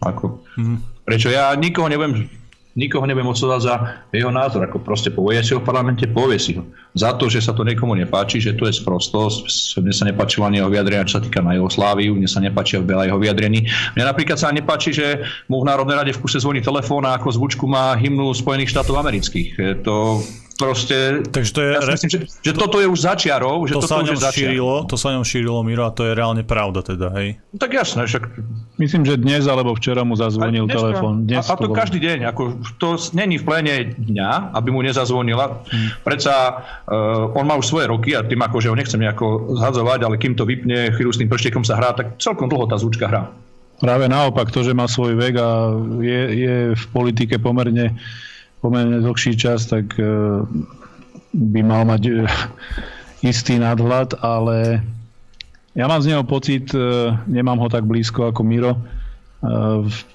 Ako, 0.00 0.40
Prečo 1.04 1.28
ja 1.28 1.52
nikoho 1.58 1.90
nebudem 1.90 2.30
nikoho 2.78 3.02
nebudem 3.06 3.30
odsúvať 3.30 3.60
za 3.66 3.74
jeho 4.14 4.30
názor, 4.30 4.62
ako 4.62 4.78
proste 4.82 5.10
povie 5.10 5.42
si 5.42 5.54
ho 5.54 5.60
v 5.62 5.66
parlamente, 5.66 6.06
povie 6.06 6.38
si 6.38 6.54
ho. 6.54 6.62
Za 6.94 7.18
to, 7.18 7.26
že 7.26 7.42
sa 7.42 7.50
to 7.50 7.66
niekomu 7.66 7.98
nepáči, 7.98 8.38
že 8.38 8.54
to 8.54 8.70
je 8.70 8.78
sprostosť, 8.78 9.78
mne 9.82 9.94
sa 9.94 10.06
nepáčilo 10.06 10.46
ani 10.46 10.62
jeho 10.62 10.70
vyjadrenia, 10.70 11.06
čo 11.06 11.18
sa 11.18 11.24
týka 11.24 11.42
na 11.42 11.58
Jugosláviu, 11.58 12.14
mne 12.14 12.30
sa 12.30 12.38
nepáči 12.38 12.78
veľa 12.78 13.10
jeho 13.10 13.18
vyjadrení. 13.18 13.66
Mne 13.98 14.04
napríklad 14.06 14.38
sa 14.38 14.54
nepáči, 14.54 14.94
že 14.94 15.26
mu 15.50 15.62
v 15.62 15.68
Národnej 15.70 15.98
rade 15.98 16.12
v 16.14 16.22
kuse 16.22 16.38
zvoní 16.38 16.62
telefón 16.62 17.06
a 17.06 17.18
ako 17.18 17.34
zvučku 17.34 17.64
má 17.66 17.98
hymnu 17.98 18.30
Spojených 18.34 18.70
štátov 18.74 18.98
amerických. 19.02 19.82
To 19.82 20.22
proste... 20.60 21.24
Takže 21.24 21.50
to 21.56 21.60
je... 21.64 21.70
Ja 21.72 21.80
myslím, 21.88 22.10
že, 22.12 22.18
že 22.28 22.52
toto 22.52 22.76
je 22.84 22.86
už 22.92 23.00
začiarov, 23.00 23.64
že 23.64 23.72
to 23.72 23.80
toto 23.80 23.88
sa, 23.88 24.04
už 24.04 24.20
šírilo, 24.36 24.84
to 24.84 25.00
sa 25.00 25.16
ňom 25.16 25.24
šírilo, 25.24 25.64
Miro, 25.64 25.88
a 25.88 25.90
to 25.96 26.04
je 26.04 26.12
reálne 26.12 26.44
pravda 26.44 26.84
teda, 26.84 27.08
hej? 27.16 27.40
No 27.56 27.56
Tak 27.56 27.72
jasné, 27.72 28.04
však 28.04 28.22
Myslím, 28.80 29.04
že 29.04 29.20
dnes 29.20 29.44
alebo 29.44 29.76
včera 29.76 30.08
mu 30.08 30.16
zazvonil 30.16 30.64
dneska- 30.64 30.80
telefón. 30.80 31.28
Dnes 31.28 31.44
a, 31.44 31.52
a 31.52 31.60
to 31.60 31.68
bolo. 31.68 31.76
každý 31.76 32.00
deň, 32.00 32.18
ako 32.32 32.42
to 32.80 32.96
není 33.12 33.36
v 33.36 33.44
pléne 33.44 33.92
dňa, 33.92 34.56
aby 34.56 34.72
mu 34.72 34.80
nezazvonila. 34.80 35.68
Hmm. 35.68 35.88
Predsa 36.00 36.64
uh, 36.88 37.36
on 37.36 37.44
má 37.44 37.60
už 37.60 37.68
svoje 37.68 37.92
roky 37.92 38.16
a 38.16 38.24
tým 38.24 38.40
akože 38.40 38.72
ho 38.72 38.76
nechcem 38.76 38.96
nejako 38.96 39.52
zhadzovať, 39.60 40.00
ale 40.00 40.16
kým 40.16 40.32
to 40.32 40.48
vypne, 40.48 40.96
chvíľu 40.96 41.12
s 41.12 41.20
tým 41.20 41.28
prštekom 41.28 41.60
sa 41.60 41.76
hrá, 41.76 41.92
tak 41.92 42.16
celkom 42.16 42.48
dlho 42.48 42.64
tá 42.72 42.80
zvučka 42.80 43.04
hrá. 43.04 43.28
Práve 43.84 44.08
naopak, 44.08 44.48
to, 44.48 44.64
že 44.64 44.72
má 44.72 44.88
svoj 44.88 45.12
vek 45.16 45.34
a 45.36 45.76
je, 46.00 46.20
je 46.40 46.54
v 46.72 46.84
politike 46.92 47.36
pomerne, 47.36 48.00
pomerne 48.60 49.00
dlhší 49.00 49.34
čas, 49.40 49.66
tak 49.66 49.96
e, 49.96 50.04
by 51.32 51.60
mal 51.64 51.88
mať 51.88 52.02
e, 52.06 52.12
istý 53.24 53.56
nadhľad, 53.56 54.20
ale 54.20 54.84
ja 55.72 55.88
mám 55.88 56.04
z 56.04 56.14
neho 56.14 56.24
pocit, 56.24 56.70
e, 56.76 56.78
nemám 57.26 57.56
ho 57.56 57.68
tak 57.72 57.88
blízko 57.88 58.30
ako 58.30 58.44
Miro, 58.44 58.76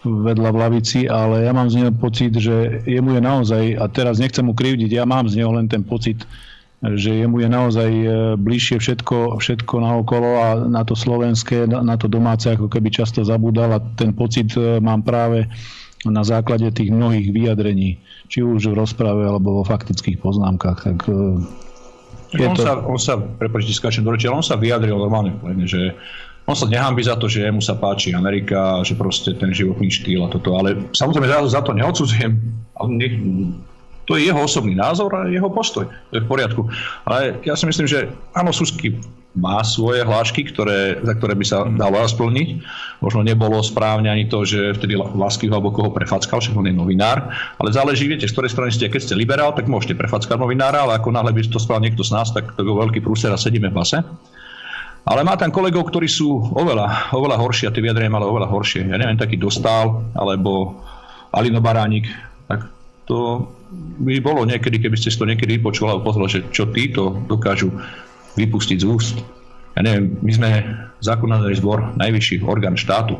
vedľa 0.06 0.50
v 0.54 0.62
lavici, 0.62 1.10
ale 1.10 1.50
ja 1.50 1.50
mám 1.50 1.66
z 1.66 1.82
neho 1.82 1.89
pocit, 1.89 2.38
že 2.38 2.86
jemu 2.86 3.18
je 3.18 3.22
naozaj, 3.26 3.64
a 3.82 3.89
teraz 3.89 4.22
nechcem 4.22 4.46
mu 4.46 4.54
krivdiť, 4.54 5.02
ja 5.02 5.02
mám 5.02 5.26
z 5.26 5.41
neho 5.41 5.50
len 5.50 5.66
ten 5.66 5.82
pocit, 5.82 6.22
že 6.86 7.26
jemu 7.26 7.41
je 7.41 7.50
naozaj 7.50 7.91
bližšie 8.38 8.78
všetko, 8.78 9.41
všetko 9.41 9.82
naokolo 9.82 10.30
a 10.38 10.48
na 10.70 10.86
to 10.86 10.93
slovenské, 10.93 11.66
na 11.66 11.98
to 11.98 12.06
domáce 12.06 12.46
ako 12.54 12.70
keby 12.70 12.93
často 12.93 13.26
zabúdal 13.26 13.74
a 13.74 13.82
ten 13.98 14.14
pocit 14.14 14.54
mám 14.78 15.02
práve 15.02 15.50
na 16.08 16.24
základe 16.24 16.70
tých 16.72 16.93
mnohých 16.93 17.34
vyjadrení, 17.34 17.97
či 18.30 18.41
už 18.45 18.72
v 18.72 18.78
rozprave 18.78 19.26
alebo 19.26 19.62
vo 19.62 19.64
faktických 19.66 20.22
poznámkach. 20.22 20.86
Tak 20.86 20.99
e, 21.10 21.41
je 22.38 22.45
on, 22.45 22.56
to... 22.56 22.64
sa, 22.64 22.72
on 22.86 22.99
sa, 22.99 23.14
prepáčte, 23.18 23.74
skáčem 23.74 24.03
do 24.06 24.14
reči, 24.14 24.30
ale 24.30 24.41
on 24.41 24.45
sa 24.45 24.60
vyjadril 24.60 24.97
normálne 24.97 25.34
v 25.36 25.39
pléne, 25.41 25.66
že 25.66 25.93
on 26.45 26.53
sa 26.53 26.70
nehámbi 26.70 27.01
za 27.01 27.18
to, 27.18 27.26
že 27.26 27.49
mu 27.49 27.58
sa 27.58 27.74
páči 27.74 28.14
Amerika, 28.14 28.86
že 28.86 28.93
proste 28.93 29.34
ten 29.34 29.49
životný 29.49 29.89
štýl 29.89 30.26
a 30.26 30.30
toto, 30.30 30.53
ale 30.53 30.78
samozrejme 30.93 31.26
za, 31.26 31.58
za 31.58 31.62
to 31.66 31.74
neodsudzujem. 31.74 32.38
Nech, 32.93 33.18
to 34.06 34.14
je 34.14 34.30
jeho 34.30 34.38
osobný 34.38 34.78
názor 34.78 35.10
a 35.18 35.26
jeho 35.26 35.49
postoj. 35.49 35.89
To 35.89 36.14
je 36.14 36.22
v 36.22 36.30
poriadku. 36.30 36.70
Ale 37.10 37.41
ja 37.41 37.58
si 37.58 37.66
myslím, 37.66 37.89
že 37.89 38.14
áno, 38.38 38.53
Susky 38.53 38.93
má 39.36 39.60
svoje 39.68 40.02
hlášky, 40.02 40.48
ktoré, 40.48 41.04
za 41.04 41.14
ktoré 41.20 41.36
by 41.36 41.46
sa 41.46 41.68
dalo 41.68 42.00
splniť. 42.00 42.64
Možno 43.04 43.22
nebolo 43.22 43.60
správne 43.60 44.08
ani 44.08 44.32
to, 44.32 44.48
že 44.48 44.80
vtedy 44.80 44.96
Lasky 44.96 45.52
alebo 45.52 45.76
koho 45.76 45.92
prefackal, 45.92 46.40
však 46.40 46.56
on 46.56 46.72
je 46.72 46.76
novinár. 46.76 47.36
Ale 47.60 47.76
záleží, 47.76 48.08
viete, 48.08 48.26
z 48.26 48.32
ktorej 48.32 48.56
strany 48.56 48.72
ste. 48.72 48.88
Keď 48.88 49.12
ste 49.12 49.20
liberál, 49.20 49.52
tak 49.52 49.68
môžete 49.68 50.00
prefackať 50.00 50.40
novinára, 50.40 50.88
ale 50.88 50.96
ako 50.96 51.12
náhle 51.12 51.36
by 51.36 51.44
to 51.52 51.60
spravil 51.60 51.84
niekto 51.84 52.08
z 52.08 52.16
nás, 52.16 52.32
tak 52.32 52.56
to 52.56 52.64
je 52.64 52.72
veľký 52.72 53.04
prúser 53.04 53.30
a 53.30 53.38
sedíme 53.38 53.68
v 53.68 53.78
base. 53.78 54.00
Ale 55.06 55.22
má 55.22 55.38
tam 55.38 55.54
kolegov, 55.54 55.86
ktorí 55.92 56.10
sú 56.10 56.50
oveľa, 56.56 57.14
oveľa 57.14 57.38
horšie 57.38 57.70
a 57.70 57.74
tie 57.76 57.84
vyjadrenia 57.84 58.10
mali 58.10 58.26
oveľa 58.26 58.50
horšie. 58.50 58.90
Ja 58.90 58.98
neviem, 58.98 59.20
taký 59.20 59.38
Dostal 59.38 60.02
alebo 60.18 60.82
Alino 61.30 61.62
Baránik, 61.62 62.10
tak 62.50 62.66
to 63.06 63.46
by 64.02 64.18
bolo 64.18 64.50
niekedy, 64.50 64.82
keby 64.82 64.98
ste 64.98 65.14
si 65.14 65.20
to 65.20 65.30
niekedy 65.30 65.62
vypočuli 65.62 65.94
alebo 65.94 66.10
pozreli, 66.10 66.32
že 66.32 66.42
čo 66.50 66.74
títo 66.74 67.22
dokážu 67.30 67.70
vypustiť 68.36 68.78
z 68.84 68.86
úst. 68.88 69.18
Ja 69.76 69.84
neviem, 69.84 70.16
my 70.24 70.32
sme 70.32 70.50
zákonodárny 71.04 71.56
zbor, 71.60 71.96
najvyšší 72.00 72.44
orgán 72.48 72.80
štátu. 72.80 73.20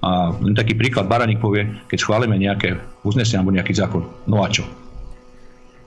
A 0.00 0.32
taký 0.56 0.78
príklad, 0.78 1.10
Baraník 1.10 1.44
povie, 1.44 1.68
keď 1.90 1.98
schválime 2.00 2.38
nejaké 2.40 2.78
uznesenie 3.04 3.42
alebo 3.42 3.52
nejaký 3.52 3.74
zákon, 3.76 4.06
no 4.24 4.40
a 4.40 4.48
čo? 4.48 4.64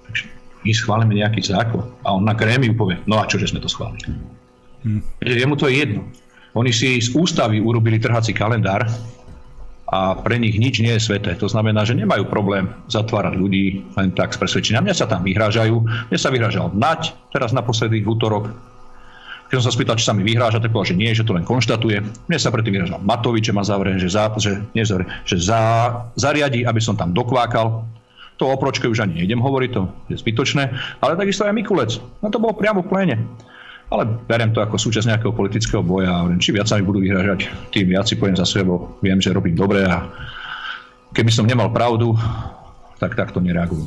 Takže 0.05 0.23
my 0.61 0.71
schválime 0.75 1.13
nejaký 1.17 1.41
zákon 1.41 1.81
a 2.05 2.13
on 2.13 2.21
na 2.21 2.37
grémiu 2.37 2.77
povie, 2.77 3.01
no 3.09 3.17
a 3.17 3.25
čo, 3.25 3.41
že 3.41 3.49
sme 3.49 3.63
to 3.63 3.71
schválili? 3.71 4.13
Jemu 5.23 5.55
to 5.57 5.65
je 5.71 5.81
jedno. 5.81 6.05
Oni 6.53 6.69
si 6.69 7.01
z 7.01 7.09
ústavy 7.17 7.57
urobili 7.57 7.97
trhací 7.97 8.35
kalendár 8.37 8.85
a 9.93 10.17
pre 10.17 10.41
nich 10.41 10.57
nič 10.57 10.81
nie 10.81 10.89
je 10.97 11.05
sveté. 11.05 11.37
To 11.37 11.45
znamená, 11.45 11.85
že 11.85 11.93
nemajú 11.93 12.25
problém 12.25 12.65
zatvárať 12.89 13.37
ľudí 13.37 13.85
len 13.93 14.09
tak 14.17 14.33
z 14.33 14.41
presvedčenia. 14.41 14.81
Mne 14.81 14.97
sa 14.97 15.05
tam 15.05 15.21
vyhrážajú. 15.21 16.09
Mne 16.09 16.17
sa 16.17 16.33
vyhrážal 16.33 16.73
Nať, 16.73 17.13
teraz 17.29 17.53
naposledy 17.53 18.01
v 18.01 18.09
útorok. 18.09 18.49
Keď 19.53 19.61
som 19.61 19.69
sa 19.69 19.75
spýtal, 19.77 20.01
či 20.01 20.09
sa 20.09 20.17
mi 20.17 20.25
vyhráža, 20.25 20.57
tak 20.57 20.73
povedal, 20.73 20.97
že 20.97 20.97
nie, 20.97 21.13
že 21.13 21.21
to 21.21 21.37
len 21.37 21.45
konštatuje. 21.45 22.01
Mne 22.01 22.37
sa 22.41 22.49
predtým 22.49 22.73
vyhrážal 22.73 23.05
Matovič, 23.05 23.45
že 23.45 23.53
ma 23.53 23.61
zavrie, 23.61 24.01
že, 24.01 24.09
za, 24.09 24.33
že, 24.41 24.65
nie 24.73 24.81
zavrie, 24.81 25.05
že 25.29 25.37
za, 25.37 25.61
zariadí, 26.17 26.65
aby 26.65 26.81
som 26.81 26.97
tam 26.97 27.13
dokvákal. 27.13 27.85
To 28.41 28.49
o 28.49 28.57
Pročke 28.57 28.89
už 28.89 29.05
ani 29.05 29.21
nejdem 29.21 29.45
hovoriť, 29.45 29.69
to 29.77 29.85
je 30.09 30.17
zbytočné. 30.17 30.73
Ale 31.05 31.13
takisto 31.13 31.45
aj 31.45 31.53
Mikulec. 31.53 32.01
No 32.25 32.33
to 32.33 32.41
bolo 32.41 32.57
priamo 32.57 32.81
v 32.81 32.89
pléne. 32.89 33.15
Ale 33.93 34.09
beriem 34.25 34.49
to 34.49 34.57
ako 34.57 34.81
súčasť 34.81 35.13
nejakého 35.13 35.37
politického 35.37 35.85
boja. 35.85 36.25
a 36.25 36.25
Či 36.33 36.49
viac 36.49 36.65
sa 36.65 36.81
mi 36.81 36.83
budú 36.89 36.97
vyhrážať, 37.05 37.45
tým 37.69 37.93
viac 37.93 38.09
si 38.09 38.17
poviem 38.17 38.33
za 38.33 38.49
sebo. 38.49 38.97
Viem, 39.05 39.21
že 39.21 39.29
robím 39.29 39.53
dobre 39.53 39.85
a 39.85 40.09
keby 41.13 41.29
som 41.29 41.45
nemal 41.45 41.69
pravdu, 41.69 42.17
tak 42.97 43.13
takto 43.13 43.37
nereagujem. 43.37 43.85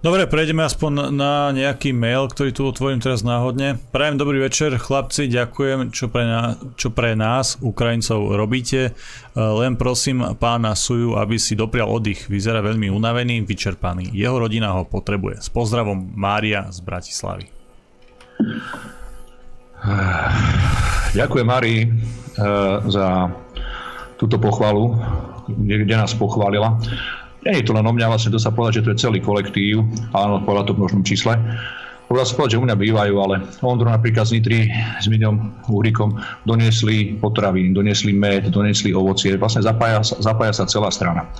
Dobre, 0.00 0.24
prejdeme 0.24 0.64
aspoň 0.64 1.12
na 1.12 1.52
nejaký 1.52 1.92
mail, 1.92 2.24
ktorý 2.24 2.56
tu 2.56 2.64
otvorím 2.64 3.04
teraz 3.04 3.20
náhodne. 3.20 3.76
Prajem 3.92 4.16
dobrý 4.16 4.40
večer, 4.40 4.72
chlapci, 4.80 5.28
ďakujem, 5.28 5.92
čo 5.92 6.08
pre, 6.08 6.24
nás, 6.24 6.56
čo 6.80 6.88
pre 6.88 7.12
nás, 7.12 7.60
Ukrajincov, 7.60 8.32
robíte. 8.32 8.80
E, 8.80 8.90
Len 9.36 9.76
prosím 9.76 10.24
pána 10.40 10.72
Suju, 10.72 11.20
aby 11.20 11.36
si 11.36 11.52
doprial 11.52 11.92
oddych. 11.92 12.32
Vyzerá 12.32 12.64
veľmi 12.64 12.88
unavený, 12.88 13.44
vyčerpaný. 13.44 14.08
Jeho 14.16 14.40
rodina 14.40 14.72
ho 14.72 14.88
potrebuje. 14.88 15.44
S 15.44 15.52
pozdravom, 15.52 16.16
Mária 16.16 16.64
z 16.72 16.80
Bratislavy. 16.80 17.59
Ďakujem 21.10 21.46
Mari 21.46 21.76
eh, 21.82 21.88
za 22.86 23.06
túto 24.20 24.36
pochvalu, 24.36 25.00
kde, 25.48 25.96
nás 25.96 26.12
pochválila. 26.12 26.76
Nie 27.40 27.64
je 27.64 27.64
to 27.64 27.72
len 27.72 27.88
o 27.88 27.92
mňa, 27.96 28.12
vlastne 28.12 28.36
to 28.36 28.36
sa 28.36 28.52
povedať, 28.52 28.84
že 28.84 28.84
to 28.84 28.92
je 28.92 29.02
celý 29.08 29.18
kolektív, 29.24 29.80
áno, 30.12 30.44
povedať 30.44 30.70
to 30.70 30.74
v 30.76 30.80
množnom 30.84 31.02
čísle. 31.08 31.40
Sa 32.10 32.34
povedať, 32.34 32.58
že 32.58 32.60
u 32.60 32.66
mňa 32.66 32.74
bývajú, 32.74 33.14
ale 33.22 33.34
Ondru 33.62 33.86
napríklad 33.86 34.26
z 34.26 34.42
Nitry 34.42 34.66
s 34.98 35.06
Miňom 35.06 35.62
Uhrikom 35.70 36.18
doniesli 36.42 37.14
potraviny, 37.22 37.70
doniesli 37.70 38.10
med, 38.10 38.50
doniesli 38.50 38.90
ovocie, 38.90 39.38
vlastne 39.38 39.62
zapája, 39.62 40.02
zapája 40.02 40.50
sa 40.58 40.66
celá 40.66 40.90
strana. 40.90 41.30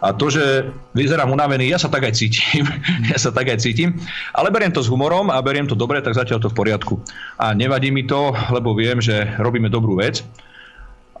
A 0.00 0.12
to, 0.12 0.28
že 0.28 0.68
vyzerám 0.92 1.32
unavený, 1.32 1.72
ja 1.72 1.80
sa 1.80 1.88
tak 1.88 2.04
aj 2.04 2.20
cítim, 2.20 2.68
ja 3.12 3.16
sa 3.16 3.32
tak 3.32 3.48
aj 3.48 3.64
cítim, 3.64 3.96
ale 4.36 4.52
beriem 4.52 4.72
to 4.72 4.84
s 4.84 4.92
humorom 4.92 5.32
a 5.32 5.40
beriem 5.40 5.64
to 5.64 5.72
dobre, 5.72 6.04
tak 6.04 6.12
zatiaľ 6.12 6.40
to 6.44 6.52
v 6.52 6.56
poriadku. 6.56 7.00
A 7.40 7.56
nevadí 7.56 7.88
mi 7.88 8.04
to, 8.04 8.36
lebo 8.52 8.76
viem, 8.76 9.00
že 9.00 9.24
robíme 9.40 9.72
dobrú 9.72 9.96
vec. 9.96 10.20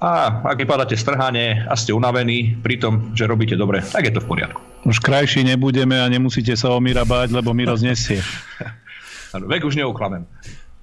A 0.00 0.40
ak 0.48 0.56
vypadáte 0.56 0.96
strhane 0.96 1.68
a 1.68 1.76
ste 1.76 1.92
unavení 1.92 2.56
pri 2.64 2.80
tom, 2.80 3.12
že 3.12 3.28
robíte 3.28 3.52
dobre, 3.52 3.84
tak 3.84 4.08
je 4.08 4.16
to 4.16 4.24
v 4.24 4.32
poriadku. 4.32 4.60
Už 4.88 4.96
krajší 4.96 5.44
nebudeme 5.44 6.00
a 6.00 6.08
nemusíte 6.08 6.56
sa 6.56 6.72
o 6.72 6.80
Mira 6.80 7.04
báť, 7.04 7.36
lebo 7.36 7.52
Miro 7.52 7.76
znesie. 7.76 8.24
Vek 9.34 9.62
už 9.62 9.78
neuklamem. 9.78 10.26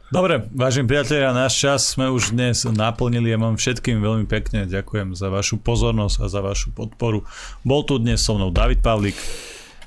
Dobre, 0.07 0.47
vážim 0.55 0.87
priatelia, 0.87 1.35
náš 1.35 1.59
čas 1.59 1.83
sme 1.83 2.07
už 2.07 2.31
dnes 2.31 2.63
naplnili. 2.63 3.27
Ja 3.27 3.35
vám 3.35 3.59
všetkým 3.59 3.99
veľmi 3.99 4.23
pekne 4.23 4.63
ďakujem 4.63 5.11
za 5.11 5.27
vašu 5.27 5.59
pozornosť 5.59 6.23
a 6.23 6.25
za 6.31 6.39
vašu 6.39 6.71
podporu. 6.71 7.27
Bol 7.67 7.83
tu 7.83 7.99
dnes 7.99 8.15
so 8.15 8.39
mnou 8.39 8.47
David 8.47 8.79
Pavlík. 8.79 9.19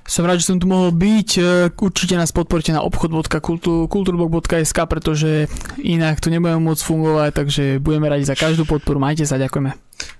Som 0.05 0.29
rád, 0.29 0.45
že 0.45 0.53
som 0.53 0.61
tu 0.61 0.69
mohol 0.69 0.93
byť. 0.93 1.31
E, 1.41 1.73
určite 1.73 2.21
nás 2.21 2.37
podporte 2.37 2.69
na 2.69 2.85
obchod.kulturblog.sk, 2.85 4.79
pretože 4.91 5.49
inak 5.81 6.21
tu 6.21 6.29
nebudeme 6.29 6.69
môcť 6.69 6.83
fungovať, 6.85 7.31
takže 7.33 7.65
budeme 7.81 8.13
radi 8.13 8.29
za 8.29 8.37
každú 8.37 8.69
podporu. 8.69 9.01
Majte 9.01 9.25
sa, 9.25 9.41
ďakujeme. 9.41 9.73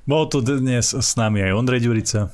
Bol 0.09 0.33
tu 0.33 0.41
dnes 0.41 0.97
s 0.97 1.11
nami 1.19 1.45
aj 1.45 1.53
Ondrej 1.53 1.85
Ďurica. 1.85 2.33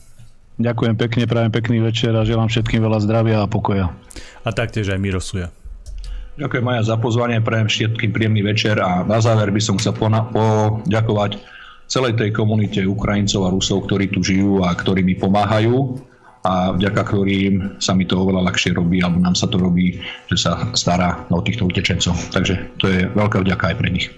Ďakujem 0.63 0.95
pekne, 0.95 1.27
prajem 1.27 1.51
pekný 1.51 1.83
večer 1.83 2.15
a 2.15 2.23
želám 2.23 2.47
všetkým 2.47 2.79
veľa 2.79 3.03
zdravia 3.03 3.43
a 3.43 3.51
pokoja. 3.51 3.91
A 4.47 4.49
taktiež 4.55 4.87
aj 4.95 5.03
Miro 5.03 5.19
Suja. 5.19 5.51
Ďakujem 6.37 6.65
Maja 6.69 6.85
za 6.85 7.01
pozvanie, 7.01 7.41
prajem 7.41 7.65
všetkým 7.65 8.13
príjemný 8.13 8.45
večer 8.45 8.77
a 8.77 9.01
na 9.09 9.25
záver 9.25 9.49
by 9.49 9.57
som 9.57 9.81
chcel 9.81 9.97
poďakovať 9.97 11.41
celej 11.89 12.21
tej 12.21 12.37
komunite 12.37 12.85
Ukrajincov 12.85 13.49
a 13.49 13.53
Rusov, 13.57 13.89
ktorí 13.89 14.13
tu 14.13 14.21
žijú 14.21 14.61
a 14.61 14.77
ktorí 14.77 15.01
mi 15.01 15.17
pomáhajú 15.17 15.97
a 16.45 16.77
vďaka 16.77 17.03
ktorým 17.09 17.81
sa 17.81 17.97
mi 17.97 18.05
to 18.05 18.21
oveľa 18.21 18.53
ľahšie 18.53 18.77
robí, 18.77 19.01
alebo 19.01 19.25
nám 19.25 19.33
sa 19.33 19.49
to 19.49 19.57
robí, 19.57 19.97
že 20.29 20.37
sa 20.37 20.77
stará 20.77 21.25
o 21.33 21.41
týchto 21.41 21.65
utečencov. 21.65 22.13
Takže 22.29 22.55
to 22.77 22.85
je 22.85 23.09
veľká 23.17 23.41
vďaka 23.41 23.73
aj 23.73 23.77
pre 23.81 23.89
nich. 23.89 24.13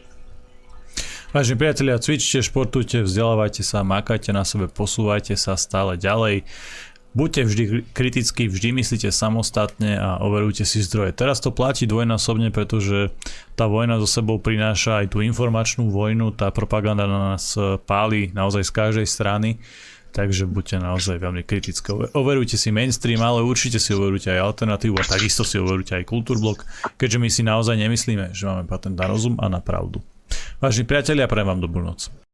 Vážení 1.30 1.60
priatelia, 1.60 2.02
cvičte, 2.02 2.42
športujte, 2.42 3.04
vzdelávajte 3.04 3.62
sa, 3.62 3.86
makajte 3.86 4.34
na 4.34 4.42
sebe, 4.42 4.66
posúvajte 4.66 5.38
sa 5.38 5.54
stále 5.54 5.94
ďalej. 5.94 6.42
Buďte 7.16 7.42
vždy 7.48 7.64
kritickí, 7.96 8.52
vždy 8.52 8.84
myslíte 8.84 9.08
samostatne 9.08 9.96
a 9.96 10.20
overujte 10.20 10.68
si 10.68 10.84
zdroje. 10.84 11.16
Teraz 11.16 11.40
to 11.40 11.48
platí 11.50 11.88
dvojnásobne, 11.88 12.52
pretože 12.52 13.10
tá 13.56 13.64
vojna 13.64 13.96
so 13.98 14.06
sebou 14.06 14.36
prináša 14.36 15.02
aj 15.02 15.16
tú 15.16 15.24
informačnú 15.24 15.88
vojnu, 15.88 16.36
tá 16.36 16.52
propaganda 16.52 17.08
na 17.08 17.34
nás 17.34 17.56
páli 17.88 18.30
naozaj 18.36 18.60
z 18.60 18.72
každej 18.76 19.06
strany, 19.08 19.56
takže 20.12 20.44
buďte 20.44 20.84
naozaj 20.84 21.16
veľmi 21.16 21.42
kritické. 21.48 21.96
Overujte 22.12 22.60
si 22.60 22.68
mainstream, 22.68 23.24
ale 23.24 23.40
určite 23.40 23.80
si 23.80 23.96
overujte 23.96 24.28
aj 24.28 24.44
alternatívu 24.44 24.94
a 25.00 25.08
takisto 25.08 25.48
si 25.48 25.56
overujte 25.56 25.96
aj 25.96 26.04
kultúrblok, 26.06 26.68
keďže 27.00 27.18
my 27.18 27.28
si 27.32 27.42
naozaj 27.42 27.74
nemyslíme, 27.88 28.36
že 28.36 28.46
máme 28.46 28.68
patent 28.68 28.94
na 28.94 29.08
rozum 29.08 29.40
a 29.40 29.48
na 29.48 29.64
pravdu. 29.64 30.04
Vážení 30.60 30.84
priatelia, 30.84 31.24
prajem 31.24 31.56
vám 31.56 31.64
dobrú 31.64 31.80
noc. 31.80 32.27